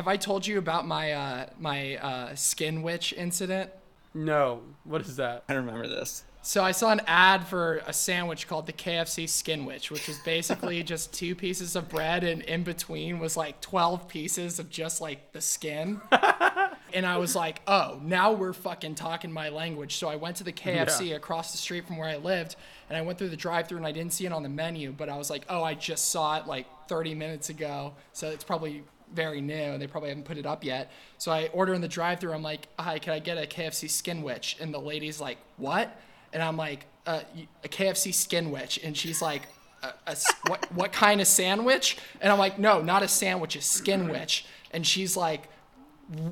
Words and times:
have 0.00 0.08
I 0.08 0.16
told 0.16 0.46
you 0.46 0.56
about 0.56 0.86
my 0.86 1.12
uh, 1.12 1.46
my 1.58 1.96
uh, 1.96 2.34
skin 2.34 2.80
witch 2.80 3.12
incident? 3.12 3.70
No. 4.14 4.62
What 4.84 5.02
is 5.02 5.16
that? 5.16 5.44
I 5.46 5.52
don't 5.52 5.66
remember 5.66 5.88
this. 5.88 6.24
So 6.42 6.64
I 6.64 6.72
saw 6.72 6.90
an 6.90 7.02
ad 7.06 7.46
for 7.46 7.82
a 7.86 7.92
sandwich 7.92 8.48
called 8.48 8.64
the 8.66 8.72
KFC 8.72 9.28
Skin 9.28 9.66
Witch, 9.66 9.90
which 9.90 10.08
was 10.08 10.18
basically 10.20 10.82
just 10.94 11.12
two 11.12 11.34
pieces 11.34 11.76
of 11.76 11.90
bread, 11.90 12.24
and 12.24 12.40
in 12.40 12.62
between 12.62 13.18
was 13.18 13.36
like 13.36 13.60
12 13.60 14.08
pieces 14.08 14.58
of 14.58 14.70
just 14.70 15.02
like 15.02 15.32
the 15.32 15.42
skin. 15.42 16.00
and 16.94 17.04
I 17.04 17.18
was 17.18 17.36
like, 17.36 17.60
oh, 17.66 18.00
now 18.02 18.32
we're 18.32 18.54
fucking 18.54 18.94
talking 18.94 19.30
my 19.30 19.50
language. 19.50 19.96
So 19.96 20.08
I 20.08 20.16
went 20.16 20.36
to 20.36 20.44
the 20.44 20.52
KFC 20.52 21.10
Yeah. 21.10 21.16
across 21.16 21.52
the 21.52 21.58
street 21.58 21.86
from 21.86 21.98
where 21.98 22.08
I 22.08 22.16
lived, 22.16 22.56
and 22.88 22.96
I 22.96 23.02
went 23.02 23.18
through 23.18 23.28
the 23.28 23.36
drive-through, 23.36 23.76
and 23.76 23.86
I 23.86 23.92
didn't 23.92 24.14
see 24.14 24.24
it 24.24 24.32
on 24.32 24.42
the 24.42 24.48
menu, 24.48 24.92
but 24.92 25.10
I 25.10 25.18
was 25.18 25.28
like, 25.28 25.44
oh, 25.50 25.62
I 25.62 25.74
just 25.74 26.10
saw 26.10 26.38
it 26.38 26.46
like 26.46 26.66
30 26.88 27.14
minutes 27.16 27.50
ago, 27.50 27.92
so 28.14 28.30
it's 28.30 28.44
probably 28.44 28.82
very 29.14 29.40
new, 29.40 29.78
they 29.78 29.86
probably 29.86 30.08
haven't 30.10 30.24
put 30.24 30.38
it 30.38 30.46
up 30.46 30.64
yet. 30.64 30.90
So 31.18 31.32
I 31.32 31.48
order 31.52 31.74
in 31.74 31.80
the 31.80 31.88
drive-through. 31.88 32.32
I'm 32.32 32.42
like, 32.42 32.68
hi, 32.78 32.98
can 32.98 33.12
I 33.12 33.18
get 33.18 33.36
a 33.38 33.46
KFC 33.46 33.88
Skin 33.90 34.22
Witch? 34.22 34.56
And 34.60 34.72
the 34.72 34.78
lady's 34.80 35.20
like, 35.20 35.38
what? 35.56 35.96
And 36.32 36.42
I'm 36.42 36.56
like, 36.56 36.86
uh, 37.06 37.20
y- 37.34 37.48
a 37.64 37.68
KFC 37.68 38.12
Skin 38.14 38.50
Witch, 38.50 38.78
and 38.82 38.96
she's 38.96 39.20
like. 39.22 39.42
A, 39.82 39.86
a 40.06 40.10
s- 40.10 40.30
what 40.46 40.70
what 40.74 40.92
kind 40.92 41.22
of 41.22 41.26
sandwich? 41.26 41.96
And 42.20 42.30
I'm 42.30 42.38
like, 42.38 42.58
no, 42.58 42.82
not 42.82 43.02
a 43.02 43.08
sandwich, 43.08 43.56
a 43.56 43.62
skin 43.62 44.08
witch. 44.10 44.44
And 44.72 44.86
she's 44.86 45.16
like, 45.16 45.48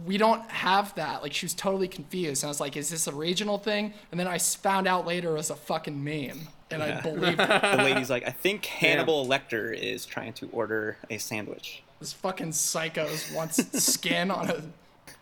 we 0.04 0.18
don't 0.18 0.42
have 0.50 0.94
that. 0.96 1.22
Like 1.22 1.32
she 1.32 1.46
was 1.46 1.54
totally 1.54 1.88
confused. 1.88 2.42
And 2.42 2.48
I 2.48 2.50
was 2.50 2.60
like, 2.60 2.76
is 2.76 2.90
this 2.90 3.06
a 3.06 3.12
regional 3.14 3.56
thing? 3.56 3.94
And 4.10 4.20
then 4.20 4.26
I 4.28 4.36
found 4.36 4.86
out 4.86 5.06
later 5.06 5.30
it 5.30 5.34
was 5.38 5.48
a 5.48 5.56
fucking 5.56 6.04
meme. 6.04 6.48
And 6.70 6.82
I 6.82 6.88
Yeah. 6.88 7.00
believed 7.00 7.40
it. 7.40 7.48
The 7.62 7.76
lady's 7.82 8.10
like, 8.10 8.28
I 8.28 8.32
think 8.32 8.66
Hannibal 8.66 9.26
Lecter 9.26 9.72
is 9.74 10.04
trying 10.04 10.34
to 10.34 10.48
order 10.52 10.98
a 11.08 11.16
sandwich. 11.16 11.82
This 12.00 12.12
fucking 12.12 12.50
psychos 12.50 13.34
wants 13.34 13.56
skin 13.84 14.30
on 14.30 14.50
a 14.50 14.62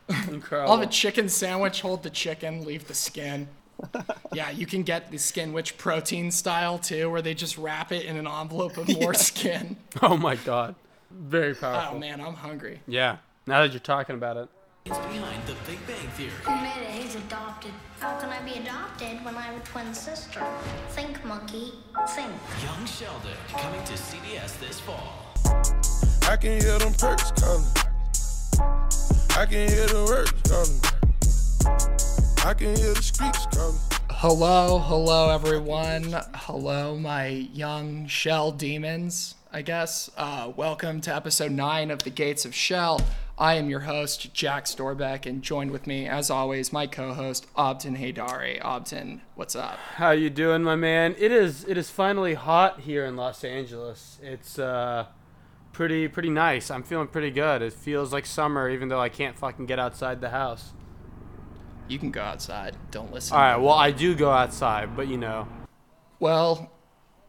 Incredible. 0.09 0.71
I'll 0.71 0.79
have 0.79 0.89
a 0.89 0.91
chicken 0.91 1.29
sandwich, 1.29 1.81
hold 1.81 2.03
the 2.03 2.11
chicken, 2.11 2.65
leave 2.65 2.87
the 2.87 2.95
skin. 2.95 3.49
Yeah, 4.33 4.51
you 4.51 4.67
can 4.67 4.83
get 4.83 5.11
the 5.11 5.19
skin 5.19 5.53
witch 5.53 5.77
protein 5.77 6.31
style 6.31 6.79
too, 6.79 7.11
where 7.11 7.23
they 7.23 7.35
just 7.35 7.59
wrap 7.59 7.93
it 7.93 8.07
in 8.07 8.17
an 8.17 8.27
envelope 8.27 8.77
of 8.77 8.89
more 9.01 9.15
skin. 9.15 9.77
oh 10.03 10.17
my 10.17 10.37
god. 10.37 10.75
Very 11.11 11.53
oh, 11.53 11.55
powerful. 11.55 11.97
Oh 11.97 11.99
man, 11.99 12.21
I'm 12.21 12.35
hungry. 12.35 12.81
Yeah. 12.87 13.17
Now 13.47 13.63
that 13.63 13.73
you're 13.73 13.81
talking 13.81 14.17
about 14.17 14.37
it. 14.37 14.49
It's 14.87 14.99
behind 14.99 15.43
the 15.47 15.55
Big 15.67 15.85
Bang 15.87 16.09
Theory. 16.11 16.31
Who 16.45 16.55
made 16.55 16.83
it? 16.83 17.03
He's 17.03 17.17
adopted. 17.17 17.73
How 17.99 18.17
can 18.21 18.31
I 18.31 18.41
be 18.43 18.61
adopted 18.61 19.25
when 19.25 19.35
I 19.35 19.43
have 19.43 19.57
a 19.57 19.65
twin 19.65 19.93
sister? 19.93 20.47
Think, 20.91 21.25
monkey. 21.25 21.73
Think. 22.11 22.31
Young 22.63 22.87
Sheldon 22.87 23.33
coming 23.49 23.83
to 23.83 23.95
CBS 23.95 24.61
this 24.61 24.79
fall. 24.79 25.26
I 26.29 26.35
can 26.37 26.61
hear 26.61 26.77
them 26.81 26.93
perks 26.95 27.31
calling. 27.41 27.65
I 29.37 29.47
can 29.47 29.69
hear 29.69 29.87
the 29.87 30.05
words 30.09 30.33
calling. 30.43 30.81
I 32.45 32.53
can 32.53 32.75
hear 32.75 32.95
the 32.95 33.03
streets 33.03 33.47
calling. 33.55 33.79
Hello, 34.11 34.81
hello 34.81 35.31
everyone. 35.31 36.17
Hello, 36.35 36.97
my 36.97 37.29
young 37.29 38.09
shell 38.09 38.51
demons, 38.51 39.37
I 39.53 39.63
guess. 39.63 40.11
Uh, 40.17 40.51
welcome 40.57 41.01
to 41.03 41.15
episode 41.15 41.53
9 41.53 41.93
of 41.93 42.01
The 42.01 42.11
Gates 42.11 42.45
of 42.45 42.53
Shell. 42.53 43.03
I 43.39 43.55
am 43.55 43.71
your 43.71 43.81
host, 43.81 44.35
Jack 44.35 44.65
Storbeck, 44.65 45.27
and 45.27 45.43
joined 45.43 45.71
with 45.71 45.87
me, 45.87 46.09
as 46.09 46.29
always, 46.29 46.73
my 46.73 46.89
co-host, 46.89 47.47
Aubtin 47.55 47.99
Haydari. 47.99 48.61
Aubtin, 48.63 49.21
what's 49.37 49.55
up? 49.55 49.79
How 49.95 50.11
you 50.11 50.31
doing, 50.31 50.65
my 50.65 50.75
man? 50.75 51.15
It 51.19 51.31
is 51.31 51.65
it 51.69 51.79
is 51.79 51.89
finally 51.89 52.35
hot 52.35 52.81
here 52.81 53.05
in 53.05 53.15
Los 53.15 53.45
Angeles. 53.45 54.19
It's 54.21 54.59
uh 54.59 55.07
pretty 55.77 56.09
pretty 56.09 56.31
nice. 56.31 56.71
I'm 56.71 56.83
feeling 56.83 57.07
pretty 57.07 57.31
good. 57.31 57.61
It 57.61 57.75
feels 57.75 58.11
like 58.11 58.25
summer 58.25 58.71
even 58.71 58.89
though 58.89 58.99
I 58.99 59.11
can't 59.11 59.39
fucking 59.39 59.67
get 59.67 59.79
outside 59.79 60.23
the 60.23 60.31
house. 60.31 60.73
You 61.87 61.99
can 61.99 62.11
go 62.11 62.23
outside. 62.23 62.75
Don't 62.91 63.13
listen. 63.13 63.37
All 63.37 63.43
right, 63.43 63.57
well, 63.57 63.75
I 63.75 63.91
do 63.91 64.15
go 64.15 64.31
outside, 64.31 64.97
but 64.97 65.07
you 65.07 65.19
know. 65.19 65.47
Well, 66.19 66.73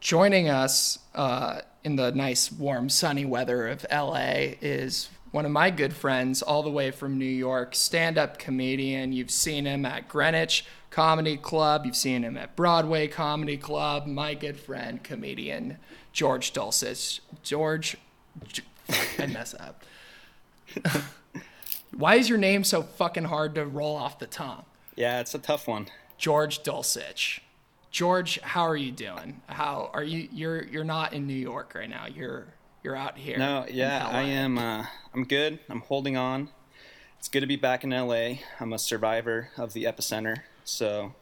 joining 0.00 0.48
us 0.48 0.98
uh, 1.14 1.60
in 1.84 1.96
the 1.96 2.10
nice, 2.10 2.50
warm, 2.50 2.88
sunny 2.88 3.26
weather 3.26 3.68
of 3.68 3.84
LA 3.92 4.56
is 4.62 5.10
one 5.30 5.44
of 5.44 5.52
my 5.52 5.68
good 5.68 5.92
friends, 5.92 6.40
all 6.40 6.62
the 6.62 6.70
way 6.70 6.90
from 6.90 7.18
New 7.18 7.26
York, 7.26 7.74
stand 7.74 8.16
up 8.16 8.38
comedian. 8.38 9.12
You've 9.12 9.30
seen 9.30 9.66
him 9.66 9.84
at 9.84 10.08
Greenwich 10.08 10.64
Comedy 10.88 11.36
Club, 11.36 11.84
you've 11.84 11.94
seen 11.94 12.24
him 12.24 12.38
at 12.38 12.56
Broadway 12.56 13.08
Comedy 13.08 13.58
Club. 13.58 14.06
My 14.06 14.32
good 14.32 14.58
friend, 14.58 15.04
comedian 15.04 15.76
George 16.12 16.54
Dulcich. 16.54 17.20
George, 17.42 17.98
I 19.18 19.26
mess 19.26 19.54
up. 19.58 19.84
Why 21.96 22.16
is 22.16 22.28
your 22.28 22.38
name 22.38 22.64
so 22.64 22.82
fucking 22.82 23.24
hard 23.24 23.54
to 23.56 23.64
roll 23.66 23.96
off 23.96 24.18
the 24.18 24.26
tongue? 24.26 24.64
Yeah, 24.96 25.20
it's 25.20 25.34
a 25.34 25.38
tough 25.38 25.66
one. 25.66 25.86
George 26.16 26.62
Dulcich. 26.62 27.40
George, 27.90 28.40
how 28.42 28.62
are 28.62 28.76
you 28.76 28.92
doing? 28.92 29.40
How 29.46 29.90
are 29.94 30.02
you? 30.02 30.28
You're 30.32 30.64
you're 30.64 30.84
not 30.84 31.12
in 31.12 31.26
New 31.26 31.32
York 31.32 31.72
right 31.74 31.88
now. 31.88 32.06
You're 32.06 32.46
you're 32.82 32.96
out 32.96 33.16
here. 33.16 33.38
No, 33.38 33.64
yeah, 33.70 34.06
I 34.06 34.22
am. 34.22 34.58
Uh, 34.58 34.86
I'm 35.14 35.24
good. 35.24 35.58
I'm 35.70 35.80
holding 35.80 36.16
on. 36.16 36.50
It's 37.18 37.28
good 37.28 37.40
to 37.40 37.46
be 37.46 37.56
back 37.56 37.84
in 37.84 37.90
LA. 37.90 38.38
I'm 38.60 38.72
a 38.72 38.78
survivor 38.78 39.50
of 39.56 39.72
the 39.72 39.84
epicenter, 39.84 40.42
so 40.64 41.14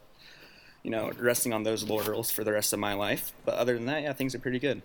you 0.83 0.91
know, 0.91 1.11
resting 1.19 1.53
on 1.53 1.63
those 1.63 1.83
laurels 1.83 2.29
for 2.29 2.43
the 2.43 2.51
rest 2.51 2.73
of 2.73 2.79
my 2.79 2.93
life. 2.93 3.33
But 3.45 3.55
other 3.55 3.73
than 3.75 3.85
that, 3.87 4.03
yeah, 4.03 4.13
things 4.13 4.35
are 4.35 4.39
pretty 4.39 4.59
good. 4.59 4.81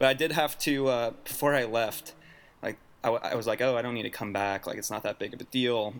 But 0.00 0.08
I 0.08 0.14
did 0.14 0.32
have 0.32 0.58
to 0.60 0.88
uh, 0.88 1.10
before 1.22 1.54
I 1.54 1.64
left. 1.64 2.14
Like 2.62 2.78
I, 3.04 3.08
w- 3.08 3.22
I 3.22 3.36
was 3.36 3.46
like, 3.46 3.60
oh, 3.60 3.76
I 3.76 3.82
don't 3.82 3.94
need 3.94 4.02
to 4.04 4.10
come 4.10 4.32
back. 4.32 4.66
Like 4.66 4.78
it's 4.78 4.90
not 4.90 5.04
that 5.04 5.20
big 5.20 5.34
of 5.34 5.40
a 5.40 5.44
deal. 5.44 5.94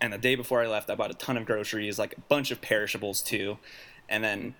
And 0.00 0.12
the 0.12 0.18
day 0.18 0.34
before 0.34 0.62
I 0.62 0.66
left, 0.66 0.90
I 0.90 0.96
bought 0.96 1.12
a 1.12 1.14
ton 1.14 1.36
of 1.36 1.46
groceries, 1.46 1.98
like 1.98 2.14
a 2.16 2.20
bunch 2.22 2.50
of 2.50 2.60
perishables 2.60 3.22
too. 3.22 3.58
And 4.08 4.24
then 4.24 4.54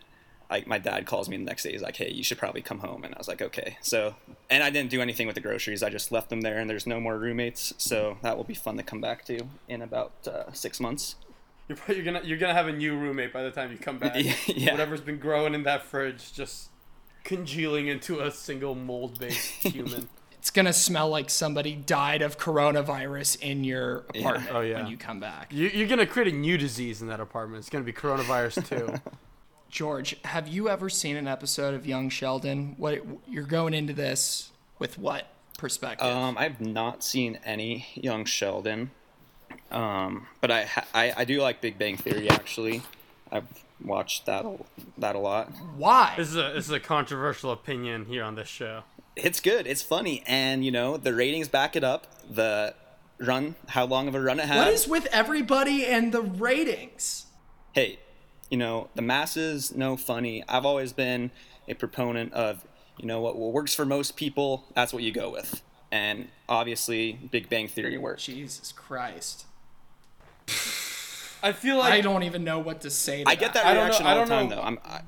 like 0.51 0.67
my 0.67 0.79
dad 0.79 1.07
calls 1.07 1.29
me 1.29 1.37
the 1.39 1.43
next 1.43 1.63
day. 1.65 1.73
He's 1.73 1.83
like, 1.83 1.97
"Hey, 1.97 2.13
you 2.13 2.23
should 2.23 2.39
probably 2.39 2.63
come 2.63 2.79
home." 2.79 3.03
And 3.03 3.15
I 3.15 3.19
was 3.19 3.27
like, 3.27 3.43
"Okay." 3.43 3.79
So, 3.81 4.15
and 4.49 4.63
I 4.63 4.71
didn't 4.71 4.91
do 4.91 5.01
anything 5.01 5.27
with 5.27 5.35
the 5.35 5.41
groceries. 5.41 5.83
I 5.83 5.91
just 5.91 6.13
left 6.13 6.29
them 6.29 6.43
there, 6.43 6.59
and 6.59 6.71
there's 6.71 6.87
no 6.87 7.01
more 7.01 7.19
roommates. 7.19 7.73
So 7.79 8.19
that 8.23 8.37
will 8.37 8.45
be 8.45 8.55
fun 8.55 8.77
to 8.77 8.85
come 8.85 9.01
back 9.01 9.25
to 9.25 9.41
in 9.69 9.83
about 9.83 10.13
uh, 10.29 10.53
six 10.53 10.79
months. 10.79 11.17
You're 11.69 11.77
probably, 11.77 11.97
you're 11.97 12.05
gonna 12.05 12.21
you're 12.25 12.39
gonna 12.39 12.55
have 12.55 12.69
a 12.69 12.73
new 12.73 12.97
roommate 12.97 13.33
by 13.33 13.43
the 13.43 13.51
time 13.51 13.73
you 13.73 13.79
come 13.79 13.99
back. 13.99 14.15
Yeah. 14.47 14.73
Whatever's 14.73 15.01
been 15.01 15.19
growing 15.19 15.55
in 15.55 15.65
that 15.65 15.83
fridge 15.83 16.33
just 16.33 16.69
congealing 17.27 17.89
into 17.89 18.21
a 18.21 18.31
single 18.31 18.75
mold-based 18.75 19.51
human. 19.63 20.09
It's 20.39 20.51
gonna 20.51 20.73
smell 20.73 21.09
like 21.09 21.29
somebody 21.29 21.75
died 21.75 22.23
of 22.23 22.39
coronavirus 22.39 23.41
in 23.41 23.65
your 23.65 24.05
apartment 24.15 24.51
Oh, 24.53 24.61
yeah. 24.61 24.77
when 24.77 24.87
you 24.87 24.97
come 24.97 25.19
back. 25.21 25.53
You, 25.53 25.69
you're 25.69 25.89
gonna 25.89 26.07
create 26.07 26.33
a 26.33 26.37
new 26.37 26.57
disease 26.57 27.03
in 27.03 27.09
that 27.09 27.19
apartment. 27.21 27.59
It's 27.61 27.69
gonna 27.69 27.85
be 27.85 27.93
coronavirus 27.93 28.69
too. 28.69 28.95
George, 29.69 30.17
have 30.25 30.47
you 30.47 30.69
ever 30.69 30.89
seen 30.89 31.17
an 31.17 31.27
episode 31.27 31.75
of 31.75 31.85
Young 31.85 32.09
Sheldon? 32.09 32.77
What 32.79 33.05
you're 33.29 33.43
going 33.45 33.75
into 33.75 33.93
this 33.93 34.51
with? 34.79 34.97
What 34.99 35.27
perspective? 35.59 36.07
Um, 36.07 36.39
I've 36.39 36.61
not 36.61 37.03
seen 37.03 37.41
any 37.45 37.89
Young 37.95 38.25
Sheldon, 38.25 38.93
um, 39.73 40.29
but 40.41 40.53
I, 40.53 40.69
I 40.95 41.13
I 41.19 41.25
do 41.25 41.43
like 41.43 41.61
Big 41.61 41.77
Bang 41.77 41.97
Theory. 41.97 42.31
Actually, 42.31 42.83
I've 43.33 43.45
watched 43.83 44.27
that 44.27 44.45
a, 44.45 44.57
that 44.99 45.15
a 45.15 45.19
lot. 45.19 45.51
Why? 45.77 46.15
this 46.17 46.29
is 46.29 46.37
a 46.37 46.53
this 46.55 46.65
is 46.67 46.71
a 46.71 46.81
controversial 46.81 47.51
opinion 47.51 48.07
here 48.07 48.25
on 48.25 48.35
this 48.35 48.49
show. 48.49 48.83
It's 49.15 49.41
good. 49.41 49.67
It's 49.67 49.83
funny, 49.83 50.23
and 50.27 50.65
you 50.65 50.71
know 50.71 50.97
the 50.97 51.15
ratings 51.15 51.49
back 51.49 51.77
it 51.77 51.85
up. 51.85 52.07
The 52.31 52.75
run, 53.19 53.55
how 53.69 53.87
long 53.87 54.09
of 54.09 54.15
a 54.15 54.21
run 54.21 54.41
it 54.41 54.47
had. 54.47 54.59
What 54.59 54.69
is 54.69 54.87
with 54.87 55.07
everybody 55.07 55.87
and 55.87 56.13
the 56.13 56.23
ratings? 56.23 57.27
hey, 57.77 57.99
you 58.49 58.57
know, 58.57 58.89
the 58.95 59.03
masses 59.03 59.75
know 59.75 59.99
funny. 59.99 60.43
I've 60.49 60.65
always 60.65 60.95
been 60.95 61.31
a 61.69 61.75
proponent 61.75 62.33
of, 62.33 62.65
you 62.97 63.07
know, 63.07 63.21
what, 63.21 63.37
what 63.37 63.53
works 63.53 63.75
for 63.75 63.85
most 63.85 64.17
people, 64.17 64.65
that's 64.75 64.95
what 64.95 65.03
you 65.03 65.13
go 65.13 65.29
with. 65.29 65.61
And 65.93 66.29
obviously, 66.49 67.13
Big 67.31 67.51
Bang 67.51 67.69
Theory 67.69 67.99
works. 67.99 68.25
Jesus 68.25 68.73
Christ. 68.73 69.45
I 71.43 71.53
feel 71.53 71.79
like 71.79 71.93
I 71.93 72.01
don't 72.01 72.23
even 72.23 72.45
know 72.45 72.59
what 72.59 72.81
to 72.83 72.91
say. 72.91 73.25
To 73.25 73.31
I 73.31 73.35
get 73.35 73.55
that 73.55 73.67
I 73.67 73.75
don't 73.75 73.85
reaction 73.85 74.05
know- 74.05 74.11
I 74.11 74.13
all 74.19 74.25
the 74.25 74.31
don't 74.31 74.39
time, 74.39 74.49
know. 74.51 74.57
though. 74.57 74.63
I'm, 74.63 74.79
I, 74.85 75.01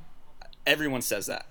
everyone 0.67 1.03
says 1.03 1.27
that. 1.27 1.47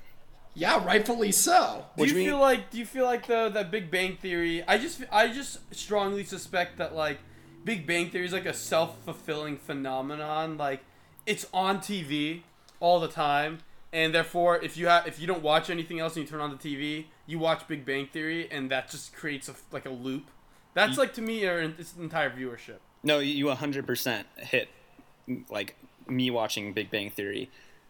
Yeah, 0.54 0.84
rightfully 0.84 1.32
so. 1.32 1.86
Do 1.96 2.02
What 2.02 2.08
you 2.08 2.14
do 2.16 2.20
you 2.22 2.26
feel 2.30 2.40
like 2.40 2.70
do 2.72 2.78
you 2.80 2.86
feel 2.86 3.06
like 3.06 3.28
the 3.28 3.50
that 3.50 3.70
Big 3.70 3.92
Bang 3.92 4.18
Theory? 4.18 4.64
I 4.68 4.78
just 4.80 5.04
I 5.12 5.28
just 5.28 5.60
strongly 5.76 6.24
suspect 6.24 6.78
that 6.78 6.96
like 6.96 7.20
Big 7.64 7.86
Bang 7.86 8.10
Theory 8.10 8.26
is 8.26 8.34
like 8.34 8.46
a 8.48 8.54
self 8.54 8.98
fulfilling 9.04 9.58
phenomenon. 9.58 10.58
Like 10.58 10.84
it's 11.28 11.46
on 11.54 11.78
TV 11.80 12.42
all 12.80 13.00
the 13.00 13.08
time, 13.08 13.60
and 13.94 14.16
therefore 14.16 14.58
if 14.64 14.78
you 14.78 14.88
have 14.88 15.06
if 15.08 15.20
you 15.20 15.28
don't 15.28 15.44
watch 15.44 15.70
anything 15.70 16.00
else 16.00 16.16
and 16.16 16.26
you 16.26 16.30
turn 16.30 16.42
on 16.42 16.50
the 16.50 16.58
TV, 16.58 17.06
you 17.28 17.38
watch 17.38 17.68
Big 17.68 17.86
Bang 17.86 18.08
Theory, 18.08 18.50
and 18.52 18.72
that 18.72 18.90
just 18.90 19.14
creates 19.16 19.48
a 19.48 19.54
like 19.72 19.86
a 19.86 19.92
loop. 19.92 20.26
That's 20.74 20.98
like 20.98 21.14
to 21.16 21.22
me 21.22 21.46
our 21.46 21.60
its 21.60 21.94
entire 22.00 22.32
viewership. 22.32 22.78
No, 23.04 23.20
you 23.20 23.46
100% 23.46 24.24
hit, 24.38 24.70
like, 25.50 25.76
me 26.08 26.30
watching 26.30 26.74
Big 26.74 26.90
Bang 26.92 27.10
Theory. 27.10 27.50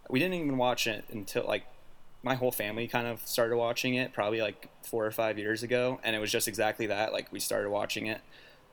We 0.10 0.20
didn't 0.20 0.36
even 0.36 0.58
watch 0.58 0.88
it 0.88 1.06
until, 1.12 1.46
like, 1.48 1.66
my 2.24 2.36
whole 2.36 2.52
family 2.52 2.88
kind 2.88 3.08
of 3.08 3.26
started 3.28 3.58
watching 3.58 3.94
it 3.96 4.14
probably, 4.14 4.42
like, 4.42 4.70
four 4.84 5.06
or 5.06 5.12
five 5.12 5.38
years 5.38 5.64
ago. 5.64 6.00
And 6.04 6.16
it 6.16 6.20
was 6.20 6.32
just 6.32 6.48
exactly 6.48 6.88
that. 6.88 7.14
Like, 7.14 7.32
we 7.32 7.40
started 7.40 7.70
watching 7.70 8.08
it. 8.08 8.22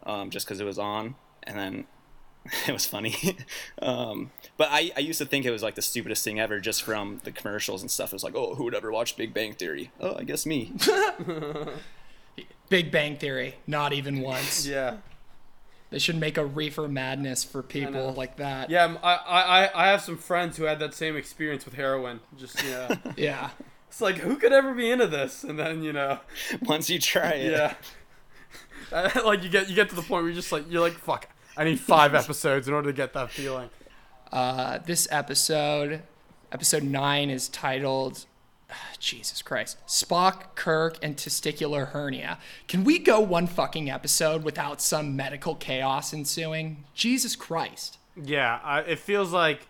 um, 0.07 0.31
just 0.31 0.47
because 0.47 0.61
it 0.61 0.65
was 0.65 0.79
on, 0.79 1.15
and 1.45 1.59
then 1.59 1.87
it 2.69 2.73
was 2.73 2.85
funny. 2.87 3.15
um, 3.83 4.31
but 4.59 4.69
I, 4.71 4.91
I 4.97 5.01
used 5.01 5.19
to 5.19 5.25
think 5.27 5.47
it 5.47 5.51
was 5.51 5.63
like 5.63 5.77
the 5.77 5.83
stupidest 5.83 6.23
thing 6.25 6.39
ever, 6.39 6.61
just 6.61 6.83
from 6.83 7.21
the 7.25 7.33
commercials 7.33 7.81
and 7.81 7.91
stuff. 7.91 8.11
It 8.13 8.17
was 8.17 8.25
like, 8.25 8.35
oh, 8.37 8.55
who 8.55 8.65
would 8.65 8.75
ever 8.75 8.93
watch 8.93 9.17
Big 9.17 9.33
Bang 9.33 9.55
Theory? 9.55 9.91
Oh, 10.01 10.17
I 10.19 10.25
guess 10.25 10.45
me. 10.45 10.73
Big 12.69 12.91
Bang 12.91 13.17
Theory, 13.17 13.57
not 13.67 13.93
even 13.93 14.21
once. 14.21 14.67
Yeah. 14.67 14.97
They 15.94 16.00
should 16.00 16.17
make 16.17 16.37
a 16.37 16.44
reefer 16.44 16.88
madness 16.88 17.44
for 17.44 17.62
people 17.62 18.12
like 18.14 18.38
that. 18.38 18.69
Yeah, 18.69 18.96
I, 19.00 19.14
I 19.14 19.85
I 19.85 19.87
have 19.93 20.00
some 20.00 20.19
friends 20.19 20.56
who 20.56 20.64
had 20.64 20.81
that 20.81 20.93
same 20.93 21.14
experience 21.14 21.64
with 21.64 21.75
heroin. 21.75 22.19
Just, 22.37 22.61
yeah. 22.64 22.96
Yeah. 23.17 23.50
it's 23.87 24.00
like, 24.00 24.17
who 24.17 24.35
could 24.35 24.52
ever 24.52 24.75
be 24.75 24.91
into 24.91 25.06
this? 25.06 25.44
And 25.44 25.56
then, 25.56 25.85
you 25.85 25.93
know, 25.93 26.19
Once 26.62 26.91
you 26.91 26.99
try 26.99 27.35
it, 27.35 27.52
yeah. 27.52 27.75
Like, 29.25 29.44
you 29.44 29.49
get 29.49 29.69
you 29.69 29.76
get 29.76 29.88
to 29.91 29.94
the 29.94 30.02
point 30.02 30.25
where 30.25 30.25
you're 30.25 30.35
just 30.35 30.50
like, 30.50 30.64
you're 30.69 30.81
like, 30.81 30.94
fuck, 30.94 31.29
I 31.56 31.62
need 31.62 31.79
five 31.79 32.12
episodes 32.12 32.67
in 32.67 32.75
order 32.75 32.91
to 32.91 32.96
get 32.96 33.12
that 33.12 33.31
feeling. 33.31 33.70
Uh, 34.32 34.79
this 34.79 35.06
episode, 35.12 36.02
episode 36.50 36.82
nine, 36.82 37.31
is 37.31 37.49
titled 37.49 38.26
Jesus 38.99 39.43
Christ, 39.43 39.79
Spock, 39.87 40.55
Kirk, 40.55 40.99
and 41.03 41.17
testicular 41.17 41.88
hernia. 41.88 42.38
Can 42.69 42.85
we 42.85 42.99
go 42.99 43.21
one 43.21 43.47
fucking 43.47 43.91
episode 43.91 44.44
without 44.44 44.81
some 44.81 45.17
medical 45.17 45.55
chaos 45.55 46.12
ensuing? 46.12 46.85
Jesus 46.94 47.37
Christ. 47.37 47.99
Yeah, 48.23 48.61
I, 48.62 48.81
it 48.81 48.99
feels 48.99 49.32
like 49.32 49.67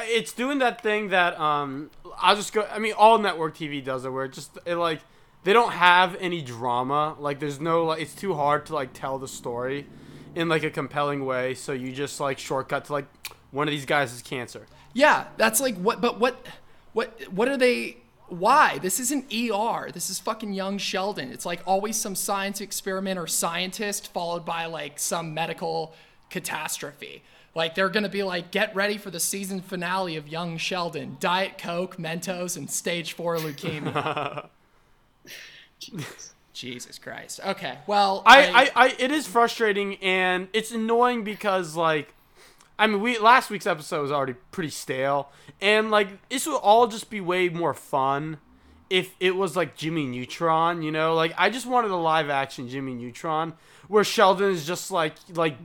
it's 0.00 0.32
doing 0.32 0.58
that 0.58 0.82
thing 0.82 1.08
that 1.08 1.38
um 1.38 1.90
I'll 2.18 2.36
just 2.36 2.52
go. 2.52 2.66
I 2.70 2.78
mean, 2.78 2.94
all 2.96 3.18
network 3.18 3.56
TV 3.56 3.82
does 3.82 4.04
it, 4.04 4.10
where 4.10 4.24
it 4.24 4.32
just 4.32 4.58
it 4.66 4.76
like 4.76 5.00
they 5.44 5.52
don't 5.52 5.72
have 5.72 6.16
any 6.20 6.42
drama. 6.42 7.16
Like, 7.18 7.38
there's 7.38 7.60
no 7.60 7.84
like 7.84 8.00
it's 8.00 8.14
too 8.14 8.34
hard 8.34 8.66
to 8.66 8.74
like 8.74 8.92
tell 8.92 9.18
the 9.18 9.28
story 9.28 9.86
in 10.34 10.48
like 10.48 10.64
a 10.64 10.70
compelling 10.70 11.24
way. 11.24 11.54
So 11.54 11.72
you 11.72 11.92
just 11.92 12.18
like 12.18 12.38
shortcut 12.38 12.86
to 12.86 12.92
like 12.92 13.06
one 13.50 13.68
of 13.68 13.72
these 13.72 13.86
guys 13.86 14.12
is 14.12 14.22
cancer. 14.22 14.66
Yeah, 14.94 15.26
that's 15.36 15.60
like 15.60 15.76
what, 15.76 16.00
but 16.00 16.18
what, 16.18 16.44
what, 16.92 17.20
what 17.30 17.48
are 17.48 17.56
they? 17.56 17.98
Why? 18.28 18.78
This 18.78 18.98
isn't 19.00 19.32
ER. 19.32 19.90
This 19.92 20.08
is 20.10 20.18
fucking 20.18 20.52
young 20.54 20.78
Sheldon. 20.78 21.30
It's 21.30 21.46
like 21.46 21.62
always 21.66 21.96
some 21.96 22.14
science 22.14 22.60
experiment 22.60 23.18
or 23.18 23.26
scientist 23.26 24.12
followed 24.12 24.44
by 24.44 24.66
like 24.66 24.98
some 24.98 25.34
medical 25.34 25.94
catastrophe. 26.30 27.22
Like 27.54 27.74
they're 27.74 27.88
gonna 27.88 28.08
be 28.08 28.22
like, 28.22 28.50
get 28.50 28.74
ready 28.74 28.98
for 28.98 29.10
the 29.10 29.20
season 29.20 29.60
finale 29.60 30.16
of 30.16 30.26
Young 30.26 30.56
Sheldon: 30.56 31.16
Diet 31.20 31.58
Coke, 31.58 31.96
Mentos, 31.98 32.56
and 32.56 32.70
Stage 32.70 33.12
Four 33.12 33.36
leukemia. 33.36 34.48
Jesus 36.52 36.98
Christ. 36.98 37.40
Okay, 37.44 37.78
well, 37.86 38.22
I, 38.24 38.70
I, 38.76 38.86
I, 38.86 38.94
it 38.98 39.10
is 39.10 39.26
frustrating 39.26 39.96
and 39.96 40.48
it's 40.52 40.70
annoying 40.70 41.24
because 41.24 41.74
like, 41.74 42.14
I 42.78 42.86
mean, 42.86 43.00
we 43.00 43.18
last 43.18 43.50
week's 43.50 43.66
episode 43.66 44.02
was 44.02 44.12
already 44.12 44.34
pretty 44.50 44.70
stale, 44.70 45.30
and 45.60 45.90
like 45.90 46.28
this 46.28 46.46
would 46.46 46.56
all 46.56 46.86
just 46.86 47.10
be 47.10 47.20
way 47.20 47.48
more 47.48 47.74
fun 47.74 48.38
if 48.90 49.14
it 49.20 49.36
was 49.36 49.56
like 49.56 49.76
Jimmy 49.76 50.06
Neutron, 50.06 50.82
you 50.82 50.92
know? 50.92 51.14
Like 51.14 51.32
I 51.38 51.50
just 51.50 51.66
wanted 51.66 51.90
a 51.90 51.96
live 51.96 52.30
action 52.30 52.68
Jimmy 52.68 52.94
Neutron 52.94 53.54
where 53.88 54.04
Sheldon 54.04 54.50
is 54.50 54.66
just 54.66 54.90
like 54.90 55.14
like 55.32 55.56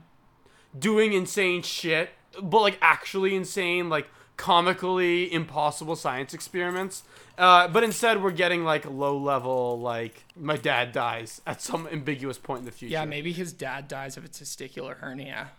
doing 0.77 1.13
insane 1.13 1.61
shit, 1.61 2.11
but 2.41 2.61
like 2.61 2.77
actually 2.81 3.35
insane, 3.35 3.89
like 3.89 4.07
comically 4.37 5.31
impossible 5.33 5.95
science 5.95 6.33
experiments. 6.33 7.03
Uh, 7.37 7.67
but 7.67 7.83
instead, 7.83 8.21
we're 8.21 8.31
getting 8.31 8.63
like 8.63 8.85
low 8.85 9.17
level, 9.17 9.79
like 9.79 10.25
my 10.35 10.57
dad 10.57 10.91
dies 10.91 11.41
at 11.45 11.61
some 11.61 11.87
ambiguous 11.91 12.37
point 12.37 12.59
in 12.59 12.65
the 12.65 12.71
future. 12.71 12.93
yeah, 12.93 13.05
maybe 13.05 13.31
his 13.31 13.53
dad 13.53 13.87
dies 13.87 14.17
of 14.17 14.25
a 14.25 14.27
testicular 14.27 14.97
hernia. 14.97 15.51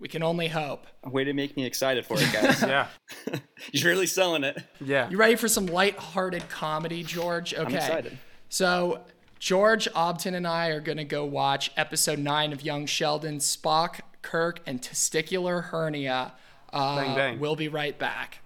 We 0.00 0.08
can 0.08 0.22
only 0.22 0.48
hope. 0.48 0.86
Way 1.04 1.24
to 1.24 1.32
make 1.34 1.56
me 1.56 1.64
excited 1.66 2.06
for 2.06 2.16
it, 2.18 2.32
guys. 2.32 2.62
Yeah. 2.66 2.86
You're 3.72 3.90
really 3.92 4.06
selling 4.06 4.42
it. 4.44 4.58
Yeah. 4.80 5.10
You 5.10 5.18
ready 5.18 5.36
for 5.36 5.46
some 5.46 5.66
light-hearted 5.66 6.48
comedy, 6.48 7.02
George? 7.04 7.52
Okay. 7.52 7.62
I'm 7.62 7.74
excited. 7.74 8.18
So, 8.48 9.02
George, 9.38 9.88
Aubtin, 9.94 10.34
and 10.34 10.46
I 10.46 10.68
are 10.68 10.80
going 10.80 10.96
to 10.98 11.04
go 11.04 11.24
watch 11.26 11.70
episode 11.76 12.18
nine 12.18 12.52
of 12.54 12.62
Young 12.62 12.86
Sheldon, 12.86 13.38
Spock, 13.38 14.00
Kirk, 14.22 14.60
and 14.66 14.80
Testicular 14.80 15.64
Hernia. 15.64 16.32
Uh, 16.72 16.96
Bang, 16.96 17.14
bang. 17.14 17.38
We'll 17.40 17.56
be 17.56 17.68
right 17.68 17.98
back. 17.98 18.38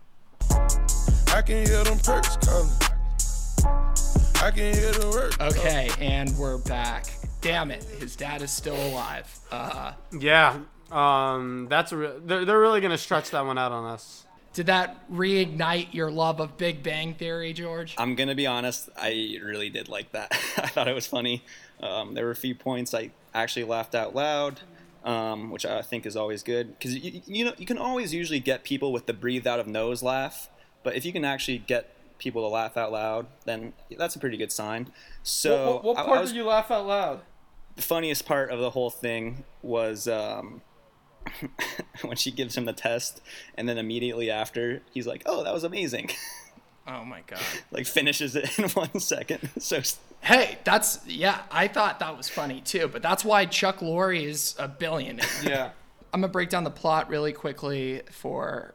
I 0.50 1.42
can 1.46 1.64
hear 1.66 1.84
them 1.84 1.98
perks 2.00 2.36
coming. 2.38 2.72
I 4.42 4.50
can 4.50 4.74
hear 4.74 4.92
the 4.92 5.08
work. 5.10 5.40
Okay, 5.40 5.88
and 6.00 6.36
we're 6.36 6.58
back. 6.58 7.06
Damn 7.40 7.70
it, 7.70 7.82
his 7.84 8.16
dad 8.16 8.42
is 8.42 8.50
still 8.50 8.76
alive. 8.88 9.38
Uh, 9.52 9.92
Yeah. 10.18 10.58
Um, 10.92 11.66
that's 11.68 11.92
a 11.92 11.96
re- 11.96 12.12
they're, 12.24 12.44
they're 12.44 12.60
really 12.60 12.80
gonna 12.80 12.98
stretch 12.98 13.30
that 13.30 13.44
one 13.44 13.58
out 13.58 13.72
on 13.72 13.84
us. 13.90 14.26
did 14.52 14.66
that 14.66 15.08
reignite 15.10 15.92
your 15.92 16.10
love 16.10 16.40
of 16.40 16.56
Big 16.56 16.82
Bang 16.82 17.14
Theory, 17.14 17.52
George? 17.52 17.94
I'm 17.98 18.14
gonna 18.14 18.34
be 18.34 18.46
honest. 18.46 18.88
I 18.96 19.38
really 19.42 19.70
did 19.70 19.88
like 19.88 20.12
that. 20.12 20.28
I 20.58 20.68
thought 20.68 20.86
it 20.88 20.94
was 20.94 21.06
funny. 21.06 21.42
Um, 21.82 22.14
there 22.14 22.24
were 22.24 22.30
a 22.30 22.36
few 22.36 22.54
points 22.54 22.94
I 22.94 23.10
actually 23.34 23.64
laughed 23.64 23.94
out 23.94 24.14
loud, 24.14 24.60
um, 25.04 25.50
which 25.50 25.66
I 25.66 25.82
think 25.82 26.06
is 26.06 26.16
always 26.16 26.42
good 26.42 26.78
because 26.78 26.94
you, 26.96 27.20
you 27.26 27.44
know 27.46 27.52
you 27.58 27.66
can 27.66 27.78
always 27.78 28.14
usually 28.14 28.40
get 28.40 28.62
people 28.62 28.92
with 28.92 29.06
the 29.06 29.12
breathe 29.12 29.46
out 29.46 29.58
of 29.60 29.66
nose 29.66 30.02
laugh, 30.02 30.48
but 30.82 30.94
if 30.94 31.04
you 31.04 31.12
can 31.12 31.24
actually 31.24 31.58
get 31.58 31.90
people 32.18 32.42
to 32.42 32.48
laugh 32.48 32.76
out 32.76 32.92
loud, 32.92 33.26
then 33.44 33.72
that's 33.98 34.14
a 34.14 34.18
pretty 34.20 34.36
good 34.36 34.52
sign. 34.52 34.92
So 35.24 35.74
what, 35.74 35.84
what 35.84 35.98
I- 35.98 36.02
I 36.02 36.04
part 36.04 36.20
was- 36.20 36.30
did 36.30 36.36
you 36.36 36.44
laugh 36.44 36.70
out 36.70 36.86
loud? 36.86 37.20
the 37.76 37.82
funniest 37.82 38.24
part 38.24 38.50
of 38.52 38.60
the 38.60 38.70
whole 38.70 38.88
thing 38.88 39.42
was 39.60 40.06
um, 40.06 40.62
when 42.02 42.16
she 42.16 42.30
gives 42.30 42.56
him 42.56 42.64
the 42.64 42.72
test, 42.72 43.20
and 43.56 43.68
then 43.68 43.78
immediately 43.78 44.30
after 44.30 44.82
he's 44.92 45.06
like, 45.06 45.22
"Oh, 45.26 45.44
that 45.44 45.52
was 45.52 45.64
amazing." 45.64 46.10
Oh 46.86 47.02
my 47.02 47.22
god. 47.26 47.40
like 47.70 47.86
finishes 47.86 48.36
it 48.36 48.58
in 48.58 48.68
one 48.70 49.00
second. 49.00 49.48
So 49.58 49.80
Hey, 50.20 50.58
that's 50.64 51.00
yeah. 51.06 51.42
I 51.50 51.68
thought 51.68 51.98
that 52.00 52.16
was 52.16 52.28
funny 52.28 52.60
too, 52.60 52.88
but 52.88 53.02
that's 53.02 53.24
why 53.24 53.46
Chuck 53.46 53.78
Lorre 53.78 54.22
is 54.22 54.54
a 54.58 54.68
billionaire. 54.68 55.26
Yeah. 55.42 55.70
I'm 56.12 56.20
gonna 56.20 56.30
break 56.32 56.50
down 56.50 56.64
the 56.64 56.70
plot 56.70 57.08
really 57.08 57.32
quickly 57.32 58.02
for 58.10 58.74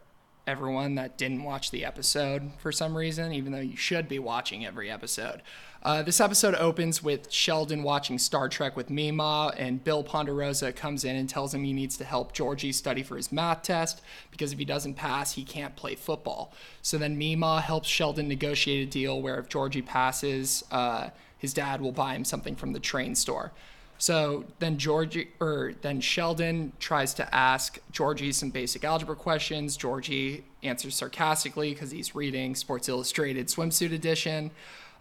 everyone 0.50 0.96
that 0.96 1.18
didn't 1.18 1.44
watch 1.44 1.72
the 1.72 1.86
episode 1.86 2.52
for 2.58 2.72
some 2.72 2.98
reason, 2.98 3.32
even 3.32 3.52
though 3.52 3.60
you 3.60 3.78
should 3.78 4.10
be 4.10 4.18
watching 4.20 4.66
every 4.66 4.90
episode. 4.90 5.42
Uh, 5.82 6.02
this 6.02 6.20
episode 6.20 6.56
opens 6.56 7.02
with 7.02 7.32
Sheldon 7.32 7.84
watching 7.84 8.18
Star 8.18 8.50
Trek 8.50 8.76
with 8.76 8.90
Meemaw, 8.90 9.54
and 9.58 9.82
Bill 9.82 10.04
Ponderosa 10.04 10.74
comes 10.74 11.06
in 11.06 11.16
and 11.16 11.30
tells 11.30 11.54
him 11.54 11.64
he 11.64 11.72
needs 11.72 11.96
to 11.98 12.04
help 12.04 12.34
Georgie 12.34 12.74
study 12.74 13.04
for 13.04 13.16
his 13.16 13.32
math 13.32 13.62
test 13.62 14.02
because 14.32 14.52
if 14.52 14.60
he 14.60 14.66
doesn't 14.66 14.96
pass, 14.96 15.34
he 15.34 15.44
can't 15.44 15.76
play 15.76 15.96
football. 15.96 16.52
So 16.82 16.98
then 16.98 17.18
Meemaw 17.18 17.62
helps 17.62 17.88
Sheldon 17.88 18.28
negotiate 18.28 18.88
a 18.88 18.92
deal 18.92 19.22
where 19.22 19.40
if 19.40 19.48
Georgie 19.48 19.82
passes, 19.82 20.66
uh, 20.72 21.12
his 21.38 21.54
dad 21.54 21.80
will 21.80 21.94
buy 21.94 22.16
him 22.16 22.26
something 22.26 22.56
from 22.56 22.74
the 22.74 22.80
train 22.80 23.16
store. 23.16 23.54
So 24.00 24.46
then 24.60 24.78
Georgie 24.78 25.28
or 25.42 25.74
then 25.82 26.00
Sheldon 26.00 26.72
tries 26.80 27.14
to 27.16 27.36
ask 27.36 27.80
Georgie 27.92 28.32
some 28.32 28.50
basic 28.50 28.86
algebra 28.86 29.18
questions. 29.18 29.76
Georgie 29.76 30.46
answers 30.64 30.96
sarcastically 30.96 31.74
because 31.74 31.92
he's 31.92 32.16
reading 32.16 32.56
Sports 32.56 32.88
Illustrated 32.88 33.48
swimsuit 33.48 33.94
edition. 33.94 34.52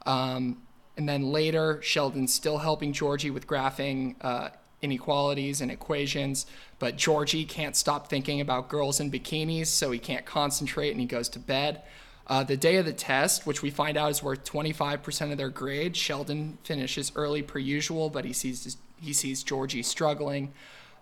Um, 0.05 0.63
and 0.97 1.09
then 1.09 1.31
later, 1.31 1.81
Sheldon's 1.81 2.35
still 2.35 2.59
helping 2.59 2.93
Georgie 2.93 3.31
with 3.31 3.47
graphing 3.47 4.17
uh, 4.21 4.49
inequalities 4.83 5.61
and 5.61 5.71
equations, 5.71 6.47
but 6.81 6.97
Georgie 6.97 7.45
can't 7.45 7.77
stop 7.77 8.09
thinking 8.09 8.41
about 8.41 8.69
girls 8.69 8.99
in 8.99 9.13
bikinis, 9.13 9.67
so 9.67 9.93
he 9.93 10.01
can't 10.01 10.27
concentrate 10.27 10.91
and 10.91 11.01
he 11.01 11.07
goes 11.07 11.29
to 11.29 11.39
bed. 11.39 11.83
Uh, 12.27 12.43
the 12.43 12.57
day 12.57 12.77
of 12.77 12.85
the 12.85 12.93
test, 12.93 13.47
which 13.47 13.63
we 13.63 13.71
find 13.71 13.97
out 13.97 14.11
is 14.11 14.25
worth 14.25 14.45
25% 14.45 15.31
of 15.31 15.39
their 15.39 15.49
grade, 15.49 15.97
Sheldon 15.97 16.59
finishes 16.65 17.13
early 17.15 17.43
per 17.43 17.61
usual, 17.61 18.11
but 18.11 18.25
he 18.25 18.33
sees 18.33 18.77
he 19.01 19.13
sees 19.13 19.43
Georgie 19.43 19.83
struggling. 19.83 20.53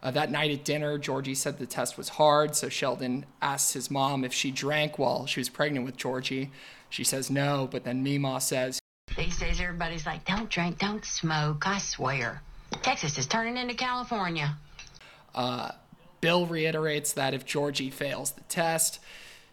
Uh, 0.03 0.11
that 0.11 0.31
night 0.31 0.50
at 0.50 0.65
dinner, 0.65 0.99
Georgie 0.99 1.35
said 1.35 1.59
the 1.59 1.67
test 1.67 1.97
was 1.97 2.11
hard, 2.11 2.55
so 2.55 2.69
Sheldon 2.69 3.26
asks 3.41 3.73
his 3.73 3.91
mom 3.91 4.25
if 4.25 4.33
she 4.33 4.50
drank 4.50 4.99
while 4.99 5.26
she 5.26 5.41
was 5.41 5.49
pregnant 5.49 5.85
with 5.85 5.97
Georgie. 5.97 6.50
She 6.91 7.03
says 7.03 7.31
no, 7.31 7.69
but 7.71 7.85
then 7.85 8.05
Meemaw 8.05 8.41
says, 8.41 8.79
These 9.17 9.38
days, 9.38 9.61
everybody's 9.61 10.07
like, 10.07 10.25
don't 10.25 10.49
drink, 10.49 10.79
don't 10.79 11.05
smoke, 11.05 11.67
I 11.67 11.79
swear. 11.79 12.43
Texas 12.83 13.19
is 13.19 13.26
turning 13.26 13.57
into 13.57 13.75
California. 13.75 14.57
Bill 16.21 16.47
reiterates 16.47 17.12
that 17.12 17.35
if 17.35 17.45
Georgie 17.45 17.91
fails 17.91 18.33
the 18.33 18.41
test, 18.43 19.00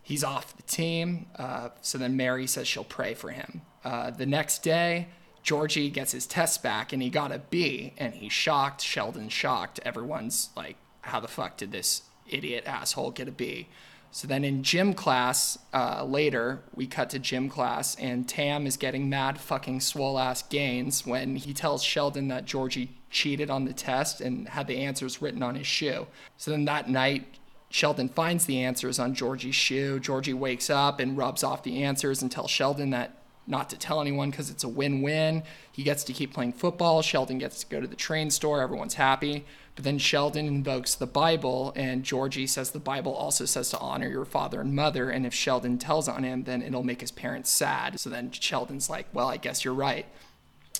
he's 0.01 0.23
off 0.23 0.55
the 0.55 0.63
team. 0.63 1.27
Uh, 1.35 1.69
so 1.81 1.97
then 1.97 2.17
Mary 2.17 2.47
says 2.47 2.67
she'll 2.67 2.83
pray 2.83 3.13
for 3.13 3.29
him. 3.29 3.61
Uh, 3.83 4.11
the 4.11 4.25
next 4.25 4.63
day, 4.63 5.07
Georgie 5.43 5.89
gets 5.89 6.13
his 6.13 6.25
test 6.25 6.63
back 6.63 6.93
and 6.93 7.01
he 7.01 7.09
got 7.09 7.31
a 7.31 7.39
B, 7.39 7.93
and 7.97 8.13
he's 8.15 8.31
shocked. 8.31 8.81
Sheldon's 8.81 9.33
shocked. 9.33 9.79
Everyone's 9.83 10.49
like, 10.55 10.77
how 11.01 11.19
the 11.19 11.27
fuck 11.27 11.57
did 11.57 11.71
this 11.71 12.03
idiot 12.27 12.63
asshole 12.65 13.11
get 13.11 13.27
a 13.27 13.31
B? 13.31 13.67
So 14.09 14.27
then 14.27 14.43
in 14.43 14.61
gym 14.61 14.93
class, 14.93 15.57
uh, 15.73 16.05
later, 16.05 16.61
we 16.75 16.85
cut 16.85 17.09
to 17.09 17.19
gym 17.19 17.49
class, 17.49 17.95
and 17.95 18.29
Tam 18.29 18.67
is 18.67 18.77
getting 18.77 19.09
mad 19.09 19.39
fucking 19.39 19.79
swole 19.79 20.19
ass 20.19 20.43
gains 20.43 21.03
when 21.05 21.35
he 21.35 21.51
tells 21.51 21.83
Sheldon 21.83 22.27
that 22.27 22.45
Georgie 22.45 22.95
cheated 23.09 23.49
on 23.49 23.65
the 23.65 23.73
test 23.73 24.21
and 24.21 24.47
had 24.49 24.67
the 24.67 24.77
answers 24.77 25.19
written 25.19 25.41
on 25.41 25.55
his 25.55 25.65
shoe. 25.65 26.05
So 26.37 26.51
then 26.51 26.65
that 26.65 26.87
night, 26.87 27.39
Sheldon 27.69 28.07
finds 28.07 28.45
the 28.45 28.63
answers 28.63 28.99
on 28.99 29.15
Georgie's 29.15 29.55
shoe. 29.55 29.99
Georgie 29.99 30.33
wakes 30.33 30.69
up 30.69 30.99
and 30.99 31.17
rubs 31.17 31.43
off 31.43 31.63
the 31.63 31.81
answers 31.81 32.21
and 32.21 32.31
tells 32.31 32.51
Sheldon 32.51 32.91
that 32.91 33.17
not 33.45 33.69
to 33.69 33.77
tell 33.77 33.99
anyone 33.99 34.31
because 34.31 34.49
it's 34.49 34.63
a 34.63 34.69
win 34.69 35.01
win. 35.01 35.43
He 35.71 35.83
gets 35.83 36.03
to 36.05 36.13
keep 36.13 36.33
playing 36.33 36.53
football. 36.53 37.01
Sheldon 37.01 37.37
gets 37.37 37.59
to 37.61 37.67
go 37.67 37.81
to 37.81 37.87
the 37.87 37.95
train 37.95 38.31
store. 38.31 38.61
Everyone's 38.61 38.93
happy. 38.95 39.45
But 39.75 39.83
then 39.83 39.97
Sheldon 39.97 40.47
invokes 40.47 40.93
the 40.93 41.07
Bible, 41.07 41.73
and 41.75 42.03
Georgie 42.03 42.45
says 42.45 42.71
the 42.71 42.79
Bible 42.79 43.13
also 43.13 43.45
says 43.45 43.69
to 43.71 43.79
honor 43.79 44.07
your 44.07 44.25
father 44.25 44.61
and 44.61 44.75
mother. 44.75 45.09
And 45.09 45.25
if 45.25 45.33
Sheldon 45.33 45.79
tells 45.79 46.07
on 46.07 46.23
him, 46.23 46.43
then 46.43 46.61
it'll 46.61 46.83
make 46.83 47.01
his 47.01 47.11
parents 47.11 47.49
sad. 47.49 47.99
So 47.99 48.09
then 48.09 48.31
Sheldon's 48.31 48.89
like, 48.89 49.07
well, 49.13 49.27
I 49.27 49.37
guess 49.37 49.65
you're 49.65 49.73
right. 49.73 50.05